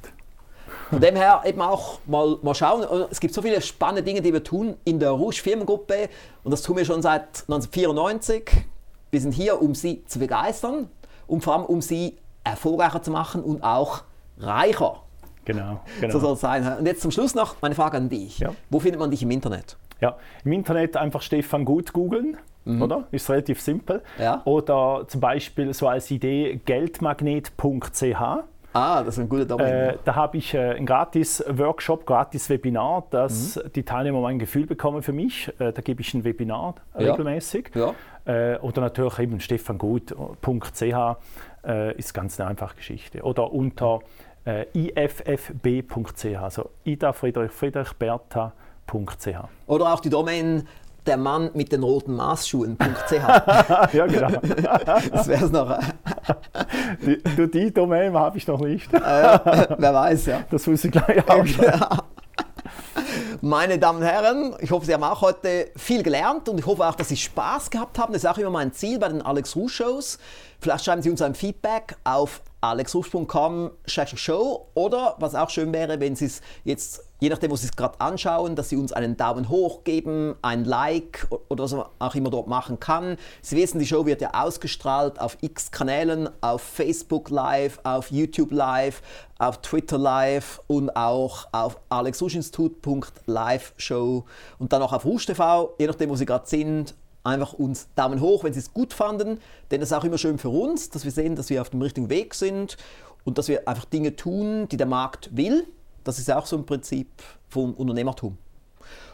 Von 0.91 1.01
dem 1.01 1.17
her 1.17 1.43
eben 1.45 1.61
auch 1.61 2.01
mal, 2.07 2.39
mal 2.43 2.55
schauen. 2.55 2.85
Es 3.11 3.21
gibt 3.21 3.35
so 3.35 3.43
viele 3.43 3.61
spannende 3.61 4.03
Dinge, 4.03 4.23
die 4.23 4.33
wir 4.33 4.43
tun 4.43 4.77
in 4.85 4.99
der 4.99 5.11
Rouge 5.11 5.41
Firmengruppe 5.41 6.09
und 6.43 6.51
das 6.51 6.63
tun 6.63 6.77
wir 6.77 6.85
schon 6.85 7.03
seit 7.03 7.43
1994. 7.49 8.51
Wir 9.11 9.21
sind 9.21 9.33
hier, 9.33 9.61
um 9.61 9.75
Sie 9.75 10.05
zu 10.07 10.19
begeistern 10.19 10.89
und 11.27 11.45
vor 11.45 11.55
allem 11.55 11.65
um 11.65 11.81
Sie 11.81 12.19
erfolgreicher 12.43 13.03
zu 13.03 13.11
machen 13.11 13.43
und 13.43 13.63
auch 13.63 14.03
reicher. 14.39 15.04
Genau, 15.45 15.81
genau. 16.01 16.13
So 16.13 16.19
soll 16.21 16.33
es 16.35 16.41
sein. 16.41 16.79
Und 16.79 16.87
jetzt 16.87 17.03
zum 17.03 17.11
Schluss 17.11 17.35
noch 17.35 17.57
meine 17.61 17.75
Frage 17.75 17.97
an 17.97 18.09
dich. 18.09 18.39
Ja. 18.39 18.51
Wo 18.71 18.81
findet 18.81 19.01
man 19.01 19.11
dich 19.11 19.23
im 19.23 19.31
Internet? 19.31 19.77
Ja, 20.01 20.17
im 20.45 20.53
Internet 20.53 20.97
einfach 20.97 21.23
Stefan 21.23 21.65
Gut 21.65 21.93
googeln. 21.93 22.37
Mhm. 22.65 22.83
Oder? 22.83 23.05
Ist 23.11 23.29
relativ 23.29 23.61
simpel. 23.61 24.03
Ja. 24.19 24.43
Oder 24.45 25.05
zum 25.07 25.21
Beispiel 25.21 25.73
so 25.75 25.89
als 25.89 26.11
Idee 26.11 26.61
geldmagnet.ch. 26.65 28.21
Ah, 28.77 29.05
das 29.05 29.17
ist 29.17 29.21
ein 29.21 29.29
guter 29.29 29.45
Domain. 29.45 29.73
Äh, 29.73 29.99
da 30.05 30.17
habe 30.17 30.37
ich 30.37 30.53
äh, 30.53 30.75
ein 30.75 30.85
gratis 30.85 31.45
Workshop, 31.49 32.07
gratis 32.07 32.51
Webinar, 32.51 33.07
dass 33.11 33.55
mhm. 33.55 33.73
die 33.73 33.85
Teilnehmer 33.85 34.21
mal 34.21 34.29
ein 34.29 34.41
Gefühl 34.41 34.67
bekommen 34.67 35.03
für 35.03 35.13
mich. 35.13 35.49
Äh, 35.61 35.73
da 35.73 35.81
gebe 35.81 36.01
ich 36.01 36.13
ein 36.13 36.25
Webinar 36.25 36.75
ja. 36.99 37.13
regelmäßig. 37.13 37.71
Ja. 37.75 37.95
Äh, 38.25 38.59
oder 38.59 38.81
natürlich 38.81 39.19
eben 39.21 39.39
stefangut.ch 39.39 40.83
äh, 41.65 41.97
ist 41.97 42.15
ganz 42.15 42.41
eine 42.41 42.51
einfache 42.51 42.75
Geschichte. 42.75 43.23
Oder 43.23 43.53
unter 43.53 44.01
äh, 44.45 44.67
iffb.ch, 44.75 46.25
also 46.41 46.71
Ida 46.85 47.13
Friedrich 47.13 47.53
Friedrich 47.53 47.93
Bertha.ch. 47.95 49.29
Oder 49.67 49.93
auch 49.93 50.01
die 50.01 50.11
Domain 50.11 50.67
der 51.07 51.17
Mann 51.17 51.51
mit 51.55 51.73
den 51.73 51.83
roten 51.83 52.15
Maßschuhen.ch. 52.17 53.13
ja, 53.93 54.07
genau. 54.07 54.29
das 55.13 55.29
wäre 55.29 55.45
es 55.45 55.51
noch. 55.53 55.79
die, 57.05 57.23
du, 57.37 57.47
die 57.47 57.73
Domain 57.73 58.15
habe 58.15 58.39
ich 58.39 58.47
noch 58.47 58.61
nicht. 58.61 58.93
äh, 58.93 58.99
wer 59.01 59.95
weiß, 59.95 60.27
ja. 60.27 60.41
Das 60.51 60.67
muss 60.67 60.85
ich 60.85 60.93
gleich 60.93 61.29
auch 61.29 61.45
ja. 61.63 62.05
Meine 63.41 63.79
Damen 63.79 63.99
und 63.99 64.05
Herren, 64.05 64.55
ich 64.61 64.71
hoffe, 64.71 64.87
Sie 64.87 64.95
haben 64.95 65.05
auch 65.05 65.21
heute 65.21 65.71
viel 65.77 66.03
gelernt 66.03 66.49
und 66.49 66.59
ich 66.59 66.65
hoffe 66.65 66.87
auch, 66.87 66.95
dass 66.95 67.11
Sie 67.11 67.17
Spaß 67.17 67.69
gehabt 67.71 67.99
haben. 67.99 68.15
Das 68.15 68.25
ist 68.25 68.31
auch 68.31 68.39
immer 68.39 68.51
mein 68.51 68.73
Ziel 68.73 68.99
bei 68.99 69.09
den 69.09 69.21
Alex 69.21 69.55
Ruh 69.55 69.69
Shows. 69.69 70.19
Vielleicht 70.61 70.85
schreiben 70.87 71.03
Sie 71.03 71.11
uns 71.11 71.21
ein 71.21 71.35
Feedback 71.35 71.97
auf 72.05 72.41
alexrusch.com 72.65 73.71
show 73.87 74.67
oder 74.75 75.17
was 75.19 75.35
auch 75.35 75.51
schön 75.51 75.73
wäre, 75.73 76.01
wenn 76.01 76.17
Sie 76.17 76.27
es 76.27 76.41
jetzt 76.65 77.05
je 77.21 77.31
nachdem, 77.31 77.51
wo 77.51 77.57
Sie 77.57 77.67
es 77.67 77.75
gerade 77.75 78.01
anschauen, 78.01 78.55
dass 78.55 78.69
Sie 78.69 78.77
uns 78.77 78.93
einen 78.93 79.17
Daumen 79.17 79.49
hoch 79.49 79.83
geben, 79.85 80.35
ein 80.43 80.65
Like 80.65 81.27
oder 81.49 81.65
was 81.65 81.73
man 81.73 81.87
auch 81.99 82.15
immer 82.15 82.29
dort 82.29 82.49
machen 82.49 82.79
kann. 82.81 83.17
Sie 83.41 83.57
wissen, 83.57 83.79
die 83.79 83.87
Show 83.87 84.05
wird 84.05 84.21
ja 84.21 84.31
ausgestrahlt 84.35 85.19
auf 85.19 85.39
x 85.41 85.71
Kanälen, 85.71 86.29
auf 86.43 86.61
Facebook 86.61 87.31
Live, 87.31 87.81
auf 87.83 88.11
YouTube 88.11 88.53
Live, 88.53 89.01
auf 89.39 89.59
Twitter 89.63 89.97
Live 89.97 90.61
und 90.67 90.95
auch 90.97 91.47
auf 91.53 91.81
alexuschinstitut.live 91.89 93.73
Show 93.79 94.25
und 94.59 94.73
dann 94.73 94.83
auch 94.83 94.93
auf 94.93 95.07
Rouge 95.07 95.25
TV, 95.27 95.75
je 95.79 95.87
nachdem, 95.87 96.11
wo 96.11 96.17
Sie 96.17 96.27
gerade 96.27 96.47
sind. 96.47 96.95
Einfach 97.25 97.55
uns 97.55 97.89
Daumen 97.97 98.21
hoch, 98.21 98.45
wenn 98.45 98.53
Sie 98.53 98.61
es 98.61 98.73
gut 98.73 98.93
fanden, 98.93 99.41
denn 99.71 99.81
das 99.81 99.91
ist 99.91 99.97
auch 99.97 100.05
immer 100.05 100.19
schön 100.19 100.39
für 100.39 100.51
uns, 100.51 100.91
dass 100.91 101.05
wir 101.05 101.11
sehen, 101.11 101.35
dass 101.37 101.51
wir 101.51 101.61
auf 101.61 101.71
dem 101.71 101.83
richtigen 101.83 102.11
Weg 102.11 102.35
sind 102.35 102.77
und 103.25 103.39
dass 103.39 103.49
wir 103.49 103.67
einfach 103.67 103.87
Dinge 103.87 104.15
tun, 104.15 104.69
die 104.69 104.77
der 104.77 104.87
Markt 104.87 105.37
will 105.37 105.67
das 106.05 106.19
ist 106.19 106.31
auch 106.31 106.47
so 106.47 106.57
ein 106.57 106.67
Prinzip 106.67 107.09
vom 107.49 107.75
Unternehmertum. 107.75 108.37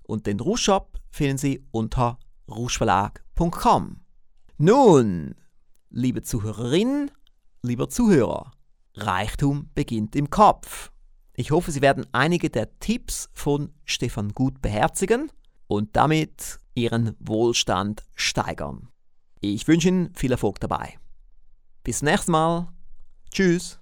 Und 0.02 0.26
den 0.26 0.40
Rouge 0.40 0.58
Shop 0.58 0.98
finden 1.10 1.38
Sie 1.38 1.64
unter 1.70 2.18
rougeverlag.com. 2.48 4.00
Nun, 4.58 5.36
Liebe 5.94 6.22
Zuhörerin, 6.22 7.10
lieber 7.60 7.90
Zuhörer, 7.90 8.52
Reichtum 8.94 9.68
beginnt 9.74 10.16
im 10.16 10.30
Kopf. 10.30 10.90
Ich 11.34 11.50
hoffe, 11.50 11.70
Sie 11.70 11.82
werden 11.82 12.06
einige 12.12 12.48
der 12.48 12.78
Tipps 12.78 13.28
von 13.34 13.74
Stefan 13.84 14.30
Gut 14.30 14.62
beherzigen 14.62 15.30
und 15.66 15.94
damit 15.94 16.60
Ihren 16.74 17.14
Wohlstand 17.20 18.04
steigern. 18.14 18.88
Ich 19.40 19.68
wünsche 19.68 19.88
Ihnen 19.88 20.14
viel 20.14 20.32
Erfolg 20.32 20.60
dabei. 20.60 20.98
Bis 21.84 21.98
zum 21.98 22.08
nächsten 22.08 22.32
Mal. 22.32 22.72
Tschüss. 23.30 23.81